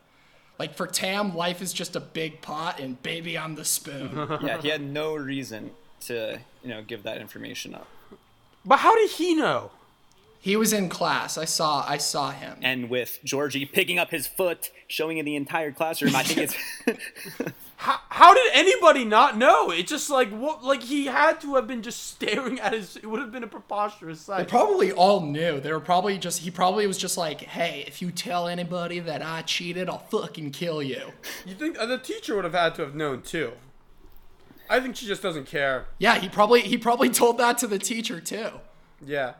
Like 0.58 0.76
for 0.76 0.86
Tam, 0.86 1.34
life 1.34 1.62
is 1.62 1.72
just 1.72 1.96
a 1.96 2.00
big 2.00 2.42
pot 2.42 2.78
and 2.78 3.02
baby 3.02 3.38
I'm 3.38 3.54
the 3.54 3.64
spoon. 3.64 4.10
Yeah, 4.42 4.60
he 4.60 4.68
had 4.68 4.82
no 4.82 5.16
reason 5.16 5.70
to, 6.02 6.38
you 6.62 6.68
know, 6.68 6.82
give 6.82 7.02
that 7.04 7.18
information 7.18 7.74
up. 7.74 7.88
but 8.64 8.78
how 8.78 8.94
did 8.94 9.10
he 9.10 9.34
know? 9.34 9.70
he 10.42 10.56
was 10.56 10.72
in 10.72 10.88
class. 10.88 11.38
I 11.38 11.44
saw 11.44 11.84
I 11.88 11.98
saw 11.98 12.32
him. 12.32 12.58
And 12.62 12.90
with 12.90 13.20
Georgie 13.22 13.64
picking 13.64 13.98
up 14.00 14.10
his 14.10 14.26
foot, 14.26 14.70
showing 14.88 15.18
in 15.18 15.24
the 15.24 15.36
entire 15.36 15.70
classroom, 15.70 16.16
I 16.16 16.24
think 16.24 16.50
it's. 16.50 17.52
How, 17.82 17.98
how 18.10 18.32
did 18.32 18.48
anybody 18.54 19.04
not 19.04 19.36
know? 19.36 19.70
It's 19.72 19.90
just 19.90 20.08
like 20.08 20.30
what 20.30 20.62
like 20.62 20.84
he 20.84 21.06
had 21.06 21.40
to 21.40 21.56
have 21.56 21.66
been 21.66 21.82
just 21.82 22.06
staring 22.12 22.60
at 22.60 22.72
his. 22.72 22.96
It 22.96 23.06
would 23.06 23.18
have 23.20 23.32
been 23.32 23.42
a 23.42 23.48
preposterous 23.48 24.20
sight. 24.20 24.38
They 24.38 24.44
probably 24.44 24.92
all 24.92 25.20
knew. 25.20 25.58
They 25.58 25.72
were 25.72 25.80
probably 25.80 26.16
just 26.16 26.42
he 26.42 26.50
probably 26.52 26.86
was 26.86 26.96
just 26.96 27.18
like, 27.18 27.40
"Hey, 27.40 27.82
if 27.88 28.00
you 28.00 28.12
tell 28.12 28.46
anybody 28.46 29.00
that 29.00 29.20
I 29.20 29.42
cheated, 29.42 29.88
I'll 29.88 29.98
fucking 29.98 30.52
kill 30.52 30.80
you." 30.80 31.10
You 31.44 31.56
think 31.56 31.76
uh, 31.76 31.86
the 31.86 31.98
teacher 31.98 32.36
would 32.36 32.44
have 32.44 32.54
had 32.54 32.76
to 32.76 32.82
have 32.82 32.94
known 32.94 33.22
too? 33.22 33.54
I 34.70 34.78
think 34.78 34.94
she 34.94 35.06
just 35.06 35.20
doesn't 35.20 35.46
care. 35.48 35.86
Yeah, 35.98 36.18
he 36.20 36.28
probably 36.28 36.60
he 36.60 36.78
probably 36.78 37.08
told 37.10 37.36
that 37.38 37.58
to 37.58 37.66
the 37.66 37.80
teacher 37.80 38.20
too. 38.20 38.60
Yeah, 39.04 39.32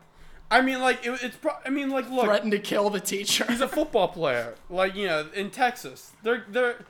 I 0.51 0.63
mean, 0.63 0.81
like 0.81 1.07
it, 1.07 1.17
it's. 1.23 1.37
Pro- 1.37 1.59
I 1.65 1.71
mean, 1.71 1.91
like 1.91 2.11
look, 2.11 2.25
Threatened 2.25 2.51
to 2.51 2.59
kill 2.59 2.91
the 2.91 2.99
teacher. 2.99 3.47
he's 3.49 3.61
a 3.61 3.69
football 3.69 4.09
player. 4.09 4.57
Like 4.69 4.97
you 4.97 5.07
know, 5.07 5.29
in 5.33 5.51
Texas, 5.51 6.11
they're 6.25 6.45
they're 6.49 6.85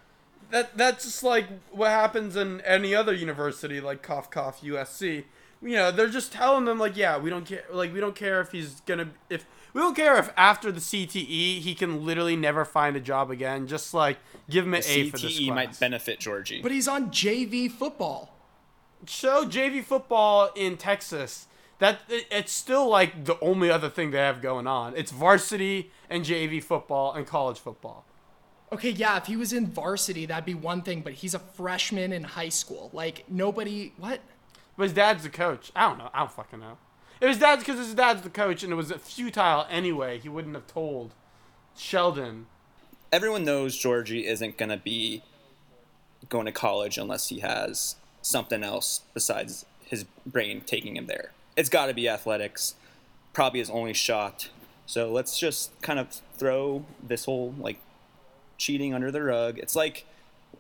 that 0.53 0.77
that's 0.77 1.05
just 1.05 1.23
like 1.23 1.47
what 1.71 1.91
happens 1.91 2.37
in 2.37 2.61
any 2.61 2.95
other 2.95 3.13
university, 3.13 3.81
like 3.81 4.03
cough 4.03 4.31
cough 4.31 4.63
USC. 4.63 5.25
you 5.63 5.77
know, 5.77 5.91
they're 5.91 6.09
just 6.09 6.33
telling 6.33 6.67
them 6.67 6.79
like, 6.79 6.97
yeah, 6.97 7.19
we 7.19 7.31
don't 7.31 7.47
care. 7.47 7.65
Like, 7.71 7.93
we 7.93 8.01
don't 8.01 8.15
care 8.15 8.41
if 8.41 8.53
he's 8.53 8.81
gonna 8.83 9.09
if 9.31 9.47
we 9.73 9.81
don't 9.81 9.97
care 9.97 10.17
if 10.19 10.31
after 10.37 10.71
the 10.71 10.81
CTE 10.81 11.59
he 11.61 11.75
can 11.75 12.05
literally 12.05 12.37
never 12.37 12.65
find 12.65 12.97
a 12.97 13.01
job 13.01 13.31
again. 13.31 13.67
Just 13.67 13.95
like 13.95 14.19
give 14.49 14.67
him 14.67 14.75
an 14.75 14.83
The 14.83 14.91
A 14.91 15.11
for 15.11 15.19
this 15.19 15.39
CTE 15.39 15.47
class. 15.47 15.57
might 15.57 15.81
benefit 15.81 16.21
Georgie. 16.21 16.61
But 16.63 16.71
he's 16.71 16.87
on 16.87 17.11
JV 17.11 17.71
football. 17.71 18.35
So 19.07 19.47
JV 19.49 19.83
football 19.83 20.51
in 20.55 20.77
Texas. 20.77 21.47
That 21.79 22.01
it's 22.09 22.53
still 22.53 22.89
like 22.89 23.25
the 23.25 23.41
only 23.41 23.69
other 23.69 23.89
thing 23.89 24.13
they 24.13 24.19
have 24.19 24.41
going 24.41 24.69
on. 24.69 24.95
It's 24.97 25.11
varsity 25.11 25.91
and 26.09 26.25
JV 26.25 26.63
football 26.63 27.13
and 27.13 27.27
college 27.27 27.59
football. 27.59 28.05
Okay, 28.73 28.91
yeah, 28.91 29.19
if 29.19 29.27
he 29.27 29.37
was 29.37 29.53
in 29.53 29.67
varsity, 29.67 30.25
that'd 30.25 30.47
be 30.47 30.55
one 30.55 30.81
thing, 30.81 31.03
but 31.03 31.13
he's 31.13 31.35
a 31.35 31.39
freshman 31.39 32.11
in 32.13 32.25
high 32.25 32.49
school. 32.49 32.89
Like, 32.95 33.25
nobody. 33.29 33.93
What? 33.99 34.21
But 34.77 34.85
his 34.85 34.95
dad's 34.95 35.25
the 35.25 35.29
coach. 35.29 35.71
I 35.77 35.83
don't 35.83 35.99
know. 35.99 36.09
I 36.15 36.21
don't 36.21 36.33
fucking 36.33 36.61
know. 36.61 36.79
If 37.21 37.29
his 37.29 37.39
dad's 37.39 37.63
because 37.63 37.79
his 37.79 37.95
dad's 37.95 38.23
the 38.23 38.31
coach 38.31 38.63
and 38.63 38.73
it 38.73 38.77
was 38.77 38.91
futile 38.93 39.67
anyway, 39.71 40.19
he 40.19 40.29
wouldn't 40.29 40.55
have 40.55 40.67
told 40.67 41.13
Sheldon. 41.77 42.47
Everyone 43.13 43.45
knows 43.45 43.77
Georgie 43.77 44.27
isn't 44.27 44.57
going 44.57 44.71
to 44.71 44.79
be 44.79 45.23
going 46.31 46.47
to 46.47 46.53
college 46.53 46.99
unless 46.99 47.29
he 47.29 47.41
has 47.41 47.97
something 48.23 48.65
else 48.65 49.03
besides 49.13 49.67
his 49.85 50.05
brain 50.27 50.63
taking 50.65 50.97
him 50.97 51.07
there. 51.07 51.33
It's 51.57 51.69
got 51.69 51.87
to 51.87 51.95
be 51.95 52.09
athletics, 52.09 52.75
probably 53.35 53.61
his 53.61 53.71
only 53.71 53.93
shot. 53.93 54.49
So 54.87 55.13
let's 55.13 55.39
just 55.39 55.81
kind 55.83 55.99
of 55.99 56.09
throw 56.37 56.85
this 57.03 57.27
whole 57.27 57.55
like 57.59 57.79
cheating 58.63 58.95
under 58.95 59.11
the 59.11 59.23
rug. 59.23 59.59
It's 59.59 59.75
like 59.75 60.07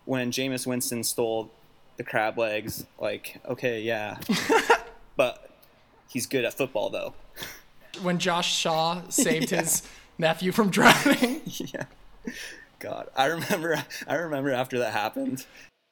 when 0.04 0.32
Jameis 0.32 0.66
Winston 0.66 1.04
stole 1.04 1.50
the 1.96 2.04
crab 2.04 2.36
legs. 2.36 2.84
Like, 2.98 3.40
okay, 3.48 3.80
yeah, 3.80 4.18
but 5.16 5.50
he's 6.08 6.26
good 6.26 6.44
at 6.44 6.54
football 6.54 6.90
though. 6.90 7.14
When 8.02 8.18
Josh 8.18 8.54
Shaw 8.54 9.02
saved 9.08 9.50
his 9.50 9.82
nephew 10.18 10.52
from 10.52 10.70
drowning. 10.70 11.42
yeah. 11.46 11.84
God, 12.80 13.08
I 13.16 13.26
remember. 13.26 13.84
I 14.08 14.14
remember 14.14 14.50
after 14.50 14.80
that 14.80 14.92
happened. 14.92 15.46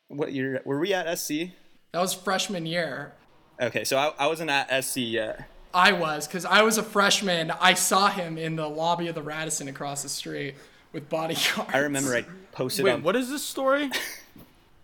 What 0.08 0.32
year 0.32 0.60
were 0.64 0.80
we 0.80 0.92
at 0.92 1.18
SC? 1.18 1.52
That 1.92 2.00
was 2.00 2.12
freshman 2.12 2.66
year. 2.66 3.12
Okay, 3.60 3.84
so 3.84 3.96
I, 3.96 4.12
I 4.18 4.26
wasn't 4.26 4.50
at 4.50 4.84
SC 4.84 4.96
yet. 4.96 5.48
I 5.72 5.92
was, 5.92 6.26
because 6.26 6.44
I 6.44 6.62
was 6.62 6.78
a 6.78 6.82
freshman. 6.82 7.52
I 7.52 7.74
saw 7.74 8.08
him 8.08 8.36
in 8.38 8.56
the 8.56 8.68
lobby 8.68 9.06
of 9.06 9.14
the 9.14 9.22
Radisson 9.22 9.68
across 9.68 10.02
the 10.02 10.08
street 10.08 10.56
with 10.92 11.08
bodyguards. 11.08 11.70
I 11.72 11.78
remember 11.78 12.14
I 12.14 12.24
posted 12.52 12.84
Wait, 12.84 12.92
on. 12.92 13.02
what 13.02 13.16
is 13.16 13.28
this 13.30 13.44
story? 13.44 13.90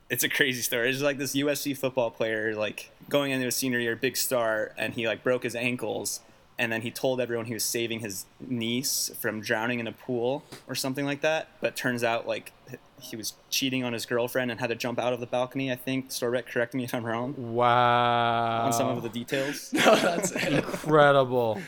It's 0.08 0.22
a 0.22 0.28
crazy 0.28 0.62
story. 0.62 0.88
It's 0.90 1.02
like 1.02 1.18
this 1.18 1.34
USC 1.34 1.76
football 1.76 2.12
player, 2.12 2.54
like 2.54 2.92
going 3.08 3.32
into 3.32 3.46
his 3.46 3.56
senior 3.56 3.80
year, 3.80 3.96
big 3.96 4.16
star, 4.16 4.70
and 4.78 4.94
he 4.94 5.04
like 5.08 5.24
broke 5.24 5.42
his 5.42 5.56
ankles, 5.56 6.20
and 6.60 6.70
then 6.70 6.82
he 6.82 6.92
told 6.92 7.20
everyone 7.20 7.46
he 7.46 7.54
was 7.54 7.64
saving 7.64 7.98
his 7.98 8.24
niece 8.38 9.10
from 9.18 9.40
drowning 9.40 9.80
in 9.80 9.88
a 9.88 9.92
pool 9.92 10.44
or 10.68 10.76
something 10.76 11.04
like 11.04 11.22
that. 11.22 11.48
But 11.60 11.74
turns 11.74 12.04
out 12.04 12.24
like 12.28 12.52
he 13.00 13.16
was 13.16 13.32
cheating 13.50 13.82
on 13.82 13.94
his 13.94 14.06
girlfriend 14.06 14.52
and 14.52 14.60
had 14.60 14.68
to 14.68 14.76
jump 14.76 15.00
out 15.00 15.12
of 15.12 15.18
the 15.18 15.26
balcony. 15.26 15.72
I 15.72 15.74
think. 15.74 16.10
Storbeck, 16.10 16.46
correct 16.46 16.72
me 16.72 16.84
if 16.84 16.94
I'm 16.94 17.04
wrong 17.04 17.34
Wow. 17.36 18.66
on 18.66 18.72
some 18.72 18.86
of 18.86 19.02
the 19.02 19.08
details. 19.08 19.70
No, 19.72 19.96
that's. 19.96 20.30
Incredible. 20.30 21.60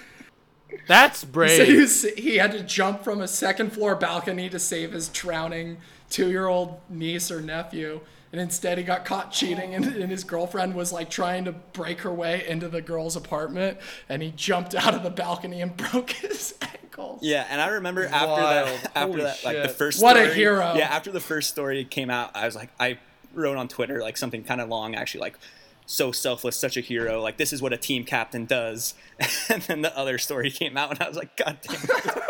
That's 0.86 1.20
So 1.20 1.26
he, 1.26 1.32
brave. 1.32 1.78
was, 1.78 2.02
he 2.16 2.36
had 2.36 2.52
to 2.52 2.62
jump 2.62 3.02
from 3.04 3.20
a 3.20 3.28
second 3.28 3.72
floor 3.72 3.94
balcony 3.94 4.48
to 4.50 4.58
save 4.58 4.92
his 4.92 5.08
drowning 5.08 5.78
two 6.10 6.28
year 6.30 6.46
old 6.46 6.80
niece 6.88 7.30
or 7.30 7.40
nephew. 7.40 8.00
And 8.30 8.40
instead, 8.42 8.76
he 8.76 8.84
got 8.84 9.06
caught 9.06 9.32
cheating, 9.32 9.74
and, 9.74 9.86
and 9.86 10.10
his 10.10 10.22
girlfriend 10.22 10.74
was 10.74 10.92
like 10.92 11.08
trying 11.08 11.46
to 11.46 11.52
break 11.52 12.02
her 12.02 12.12
way 12.12 12.46
into 12.46 12.68
the 12.68 12.82
girl's 12.82 13.16
apartment. 13.16 13.78
And 14.06 14.22
he 14.22 14.32
jumped 14.36 14.74
out 14.74 14.94
of 14.94 15.02
the 15.02 15.08
balcony 15.08 15.62
and 15.62 15.74
broke 15.90 16.10
his 16.10 16.54
ankles. 16.60 17.20
Yeah, 17.22 17.46
and 17.48 17.58
I 17.58 17.68
remember 17.68 18.04
after 18.04 18.42
that, 18.42 18.90
after 18.94 19.00
Holy 19.00 19.22
that, 19.22 19.44
like 19.44 19.56
the 19.56 19.68
shit. 19.68 19.76
first. 19.76 20.02
What 20.02 20.18
a 20.18 20.26
hero. 20.34 20.74
Yeah, 20.74 20.88
after 20.88 21.10
the 21.10 21.20
first 21.20 21.48
story 21.48 21.82
came 21.86 22.10
out, 22.10 22.32
I 22.36 22.44
was 22.44 22.54
like, 22.54 22.68
I 22.78 22.98
wrote 23.32 23.56
on 23.56 23.66
Twitter 23.66 24.02
like 24.02 24.18
something 24.18 24.44
kind 24.44 24.60
of 24.60 24.68
long, 24.68 24.94
actually, 24.94 25.20
like 25.22 25.38
so 25.90 26.12
selfless, 26.12 26.54
such 26.54 26.76
a 26.76 26.80
hero. 26.82 27.20
Like 27.22 27.38
this 27.38 27.50
is 27.52 27.62
what 27.62 27.72
a 27.72 27.78
team 27.78 28.04
captain 28.04 28.44
does. 28.44 28.94
And 29.48 29.62
then 29.62 29.80
the 29.82 29.96
other 29.98 30.18
story 30.18 30.50
came 30.50 30.76
out, 30.76 30.90
and 30.90 31.00
I 31.02 31.08
was 31.08 31.16
like, 31.16 31.34
God 31.36 31.58
damn. 31.62 31.74
it. 31.82 32.22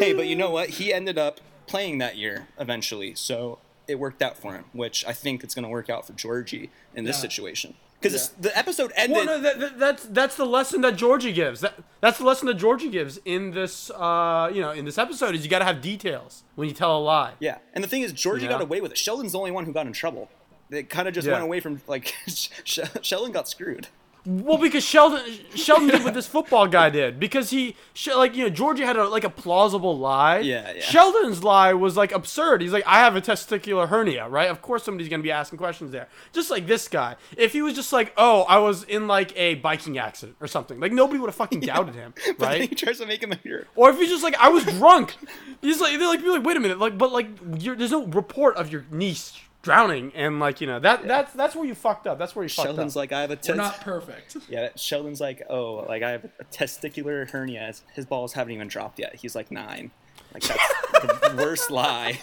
hey, 0.00 0.12
but 0.14 0.26
you 0.26 0.34
know 0.36 0.50
what? 0.50 0.70
He 0.70 0.92
ended 0.92 1.18
up 1.18 1.40
playing 1.66 1.98
that 1.98 2.16
year 2.16 2.48
eventually, 2.58 3.14
so 3.14 3.58
it 3.86 3.98
worked 3.98 4.22
out 4.22 4.36
for 4.38 4.54
him, 4.54 4.64
which 4.72 5.04
I 5.06 5.12
think 5.12 5.44
it's 5.44 5.54
going 5.54 5.62
to 5.64 5.68
work 5.68 5.90
out 5.90 6.06
for 6.06 6.14
Georgie 6.14 6.70
in 6.94 7.04
this 7.04 7.16
Yeah. 7.18 7.22
situation. 7.22 7.74
Because 8.00 8.30
the 8.40 8.56
episode 8.58 8.92
ended. 8.96 9.16
Well, 9.16 9.24
no, 9.26 9.40
that, 9.40 9.60
that, 9.60 9.78
that's 9.78 10.04
that's 10.04 10.36
the 10.36 10.44
lesson 10.44 10.82
that 10.82 10.94
Georgie 10.96 11.32
gives. 11.32 11.60
That 11.62 11.74
that's 12.02 12.18
the 12.18 12.24
lesson 12.24 12.46
that 12.48 12.54
Georgie 12.54 12.90
gives 12.90 13.18
in 13.24 13.52
this 13.52 13.90
uh 13.90 14.50
you 14.52 14.60
know 14.60 14.72
in 14.72 14.84
this 14.84 14.98
episode 14.98 15.34
is 15.34 15.42
you 15.42 15.48
got 15.48 15.60
to 15.60 15.64
have 15.64 15.80
details 15.80 16.42
when 16.54 16.68
you 16.68 16.74
tell 16.74 16.98
a 16.98 17.00
lie. 17.00 17.32
Yeah, 17.40 17.58
and 17.72 17.82
the 17.82 17.88
thing 17.88 18.02
is, 18.02 18.12
Georgie 18.12 18.44
Yeah. 18.44 18.50
got 18.50 18.60
away 18.60 18.82
with 18.82 18.90
it. 18.92 18.98
Sheldon's 18.98 19.32
the 19.32 19.38
only 19.38 19.52
one 19.52 19.64
who 19.64 19.72
got 19.72 19.86
in 19.86 19.94
trouble. 19.94 20.28
It 20.74 20.88
kind 20.90 21.08
of 21.08 21.14
just 21.14 21.26
Yeah. 21.26 21.32
went 21.34 21.44
away 21.44 21.60
from 21.60 21.80
like 21.86 22.14
Sheldon 22.64 23.32
got 23.32 23.48
screwed. 23.48 23.88
Well, 24.26 24.56
because 24.56 24.82
Sheldon 24.82 25.20
Sheldon 25.54 25.88
did 25.88 26.02
what 26.06 26.14
this 26.14 26.26
football 26.26 26.66
guy 26.66 26.88
did 26.88 27.20
because 27.20 27.50
he 27.50 27.76
like 28.16 28.34
you 28.34 28.44
know 28.44 28.48
Georgie 28.48 28.82
had 28.82 28.96
a 28.96 29.06
like 29.06 29.24
a 29.24 29.28
plausible 29.28 29.98
lie. 29.98 30.38
Yeah, 30.38 30.72
yeah. 30.72 30.80
Sheldon's 30.80 31.44
lie 31.44 31.74
was 31.74 31.94
like 31.98 32.10
absurd. 32.10 32.62
He's 32.62 32.72
like, 32.72 32.84
I 32.86 33.00
have 33.00 33.16
a 33.16 33.20
testicular 33.20 33.86
hernia, 33.86 34.26
right? 34.26 34.48
Of 34.48 34.62
course 34.62 34.82
somebody's 34.82 35.10
gonna 35.10 35.22
be 35.22 35.30
asking 35.30 35.58
questions 35.58 35.90
there. 35.90 36.08
Just 36.32 36.50
like 36.50 36.66
this 36.66 36.88
guy. 36.88 37.16
If 37.36 37.52
he 37.52 37.60
was 37.60 37.74
just 37.74 37.92
like, 37.92 38.14
oh, 38.16 38.44
I 38.48 38.56
was 38.60 38.84
in 38.84 39.06
like 39.08 39.36
a 39.36 39.56
biking 39.56 39.98
accident 39.98 40.38
or 40.40 40.46
something, 40.46 40.80
like 40.80 40.92
nobody 40.92 41.18
would 41.20 41.28
have 41.28 41.34
fucking 41.34 41.60
doubted 41.60 41.94
him, 41.94 42.14
But 42.26 42.38
then 42.38 42.48
right? 42.60 42.68
he 42.70 42.74
tries 42.74 43.00
to 43.00 43.06
make 43.06 43.22
him 43.22 43.32
a 43.32 43.36
hero. 43.36 43.64
Or 43.76 43.90
if 43.90 43.98
he's 43.98 44.08
just 44.08 44.22
like, 44.24 44.36
I 44.38 44.48
was 44.48 44.64
drunk. 44.64 45.16
He's 45.60 45.82
like, 45.82 45.98
they're 45.98 46.08
like, 46.08 46.22
be 46.22 46.30
like, 46.30 46.44
wait 46.44 46.56
a 46.56 46.60
minute, 46.60 46.78
like, 46.78 46.96
but 46.96 47.12
like, 47.12 47.26
you're, 47.58 47.76
there's 47.76 47.90
no 47.92 48.06
report 48.06 48.56
of 48.56 48.72
your 48.72 48.86
niece 48.90 49.38
drowning, 49.64 50.12
and 50.14 50.38
like, 50.38 50.60
you 50.60 50.68
know, 50.68 50.78
that 50.78 51.08
that's 51.08 51.32
that's 51.32 51.56
where 51.56 51.64
you 51.64 51.74
fucked 51.74 52.06
up. 52.06 52.18
That's 52.18 52.36
where 52.36 52.44
you 52.44 52.48
fucked 52.48 52.68
Sheldon's 52.68 52.94
up. 52.94 53.00
like, 53.00 53.12
I 53.12 53.22
have 53.22 53.30
a 53.30 53.34
We're 53.34 53.40
test. 53.40 53.56
not 53.56 53.80
perfect. 53.80 54.36
yeah, 54.48 54.68
Sheldon's 54.76 55.20
like, 55.20 55.42
oh, 55.50 55.84
like 55.88 56.02
I 56.04 56.10
have 56.12 56.24
a 56.38 56.44
testicular 56.52 57.28
hernia. 57.28 57.66
His- 57.66 57.82
His 57.94 58.06
balls 58.06 58.34
haven't 58.34 58.52
even 58.52 58.68
dropped 58.68 59.00
yet. 59.00 59.16
He's 59.16 59.34
like 59.34 59.50
nine. 59.50 59.90
Like 60.32 60.42
that's 60.44 60.90
the 60.92 61.34
worst 61.42 61.70
lie 61.70 62.20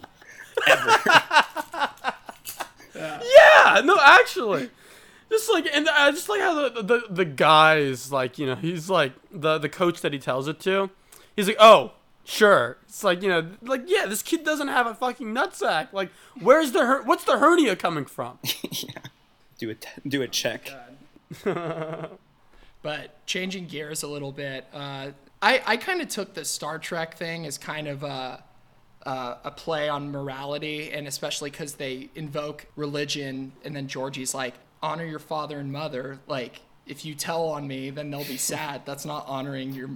ever. 0.68 0.96
yeah, 2.94 3.80
no, 3.84 3.96
actually. 4.00 4.70
Just 5.30 5.48
like 5.50 5.66
and 5.72 5.88
I 5.88 6.10
just 6.10 6.28
like 6.28 6.40
how 6.40 6.68
the, 6.68 6.82
the 6.82 7.02
the 7.08 7.24
guys 7.24 8.10
like 8.10 8.36
you 8.38 8.46
know 8.46 8.56
he's 8.56 8.90
like 8.90 9.12
the 9.30 9.58
the 9.58 9.68
coach 9.68 10.00
that 10.00 10.12
he 10.12 10.18
tells 10.18 10.48
it 10.48 10.58
to, 10.60 10.90
he's 11.36 11.46
like 11.46 11.56
oh 11.60 11.92
sure 12.30 12.76
it's 12.84 13.02
like 13.02 13.22
you 13.22 13.28
know 13.28 13.46
like 13.62 13.82
yeah 13.86 14.06
this 14.06 14.22
kid 14.22 14.44
doesn't 14.44 14.68
have 14.68 14.86
a 14.86 14.94
fucking 14.94 15.34
nutsack 15.34 15.92
like 15.92 16.10
where's 16.40 16.70
the 16.72 16.84
her- 16.86 17.02
what's 17.02 17.24
the 17.24 17.38
hernia 17.38 17.74
coming 17.74 18.04
from 18.04 18.38
yeah. 18.70 19.00
do 19.58 19.68
a 19.70 19.74
t- 19.74 19.88
do 20.06 20.22
a 20.22 20.28
check. 20.28 20.70
But 22.82 23.26
changing 23.26 23.66
gears 23.66 24.02
a 24.02 24.08
little 24.08 24.32
bit, 24.32 24.66
uh, 24.72 25.10
I, 25.42 25.62
I 25.66 25.76
kind 25.76 26.00
of 26.00 26.08
took 26.08 26.32
the 26.34 26.44
Star 26.44 26.78
Trek 26.78 27.14
thing 27.16 27.44
as 27.46 27.58
kind 27.58 27.86
of 27.88 28.02
a, 28.02 28.42
a, 29.02 29.36
a 29.44 29.50
play 29.50 29.88
on 29.88 30.10
morality, 30.10 30.90
and 30.90 31.06
especially 31.06 31.50
because 31.50 31.74
they 31.74 32.08
invoke 32.14 32.66
religion, 32.76 33.52
and 33.64 33.76
then 33.76 33.86
Georgie's 33.86 34.34
like, 34.34 34.54
honor 34.82 35.04
your 35.04 35.18
father 35.18 35.58
and 35.58 35.70
mother. 35.70 36.20
Like, 36.26 36.62
if 36.86 37.04
you 37.04 37.14
tell 37.14 37.48
on 37.48 37.68
me, 37.68 37.90
then 37.90 38.10
they'll 38.10 38.24
be 38.24 38.36
sad. 38.54 38.86
That's 38.86 39.04
not 39.04 39.26
honoring 39.26 39.72
your. 39.72 39.90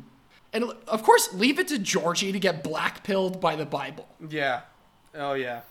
And 0.55 0.73
of 0.89 1.03
course, 1.03 1.35
leave 1.35 1.59
it 1.59 1.69
to 1.69 1.79
Georgie 1.79 2.33
to 2.33 2.39
get 2.39 2.63
blackpilled 2.65 3.41
by 3.41 3.57
the 3.57 3.67
Bible. 3.67 4.09
Yeah. 4.27 4.63
Oh 5.15 5.35
yeah. 5.35 5.63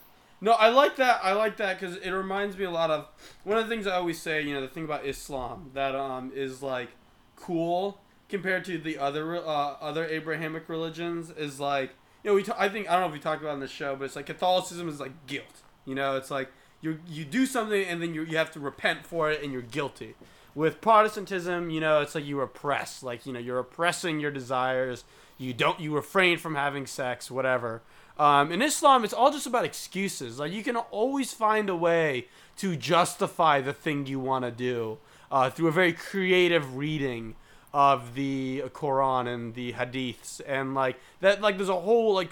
No, 0.41 0.52
I 0.52 0.67
like 0.69 0.98
that. 0.98 1.22
I 1.24 1.32
like 1.32 1.56
that 1.58 1.80
because 1.80 1.96
it 1.96 2.12
reminds 2.12 2.58
me 2.58 2.65
a 2.65 2.69
lot 2.69 2.91
of 2.91 3.08
one 3.46 3.58
of 3.58 3.63
the 3.63 3.74
things 3.74 3.88
I 3.88 3.96
always 3.96 4.22
say. 4.22 4.41
You 4.41 4.54
know, 4.54 4.62
the 4.62 4.67
thing 4.67 4.84
about 4.84 5.06
Islam 5.06 5.72
that 5.74 5.96
um 5.96 6.32
is 6.36 6.62
like 6.62 6.89
cool 7.38 8.00
compared 8.28 8.65
to 8.65 8.78
the 8.78 8.98
other 8.98 9.38
uh, 9.38 9.76
other 9.80 10.06
Abrahamic 10.06 10.67
religions 10.67 11.32
is 11.32 11.62
like 11.62 11.91
you 12.24 12.32
know 12.32 12.36
we 12.36 12.43
ta- 12.43 12.58
I 12.60 12.67
think 12.67 12.89
I 12.89 12.93
don't 12.93 13.02
know 13.02 13.08
if 13.08 13.13
we 13.13 13.19
talked 13.19 13.41
about 13.41 13.52
it 13.52 13.54
on 13.54 13.60
the 13.62 13.67
show, 13.69 13.96
but 13.96 14.06
it's 14.06 14.17
like 14.17 14.26
Catholicism 14.26 14.89
is 14.89 15.00
like 15.00 15.28
guilt. 15.28 15.62
You 15.86 15.96
know, 15.96 16.17
it's 16.17 16.30
like 16.30 16.52
you 16.82 17.00
you 17.08 17.24
do 17.24 17.46
something 17.46 17.86
and 17.86 18.02
then 18.02 18.13
you 18.13 18.24
you 18.24 18.36
have 18.36 18.52
to 18.52 18.60
repent 18.60 19.06
for 19.06 19.32
it 19.32 19.41
and 19.43 19.54
you're 19.54 19.62
guilty. 19.62 20.15
With 20.56 20.82
Protestantism, 20.82 21.70
you 21.70 21.80
know, 21.80 22.02
it's 22.02 22.13
like 22.16 22.26
you 22.26 22.42
oppress, 22.42 23.02
like 23.02 23.26
you 23.26 23.34
know, 23.34 23.39
you're 23.39 23.60
oppressing 23.60 24.20
your 24.20 24.32
desires. 24.32 25.04
You 25.38 25.54
don't, 25.54 25.80
you 25.80 25.96
refrain 25.96 26.38
from 26.38 26.56
having 26.56 26.86
sex, 26.86 27.32
whatever. 27.32 27.82
Um, 28.20 28.52
in 28.52 28.62
Islam, 28.62 29.04
it's 29.04 29.13
all 29.13 29.32
just 29.32 29.48
about 29.48 29.66
excuses. 29.66 30.38
Like 30.38 30.52
you 30.52 30.63
can 30.63 30.76
always 30.78 31.34
find 31.34 31.70
a 31.70 31.76
way 31.76 32.28
to 32.58 32.76
justify 32.76 33.62
the 33.62 33.74
thing 33.74 34.06
you 34.06 34.20
want 34.20 34.46
to 34.46 34.52
do 34.52 35.00
uh, 35.32 35.50
through 35.50 35.68
a 35.68 35.72
very 35.72 35.94
creative 35.94 36.76
reading 36.76 37.36
of 37.74 38.13
the 38.13 38.63
Quran 38.74 39.28
and 39.28 39.56
the 39.56 39.74
Hadiths, 39.74 40.39
and 40.46 40.76
like 40.76 41.00
that. 41.22 41.42
Like 41.42 41.58
there's 41.58 41.70
a 41.70 41.80
whole 41.80 42.13
like 42.13 42.32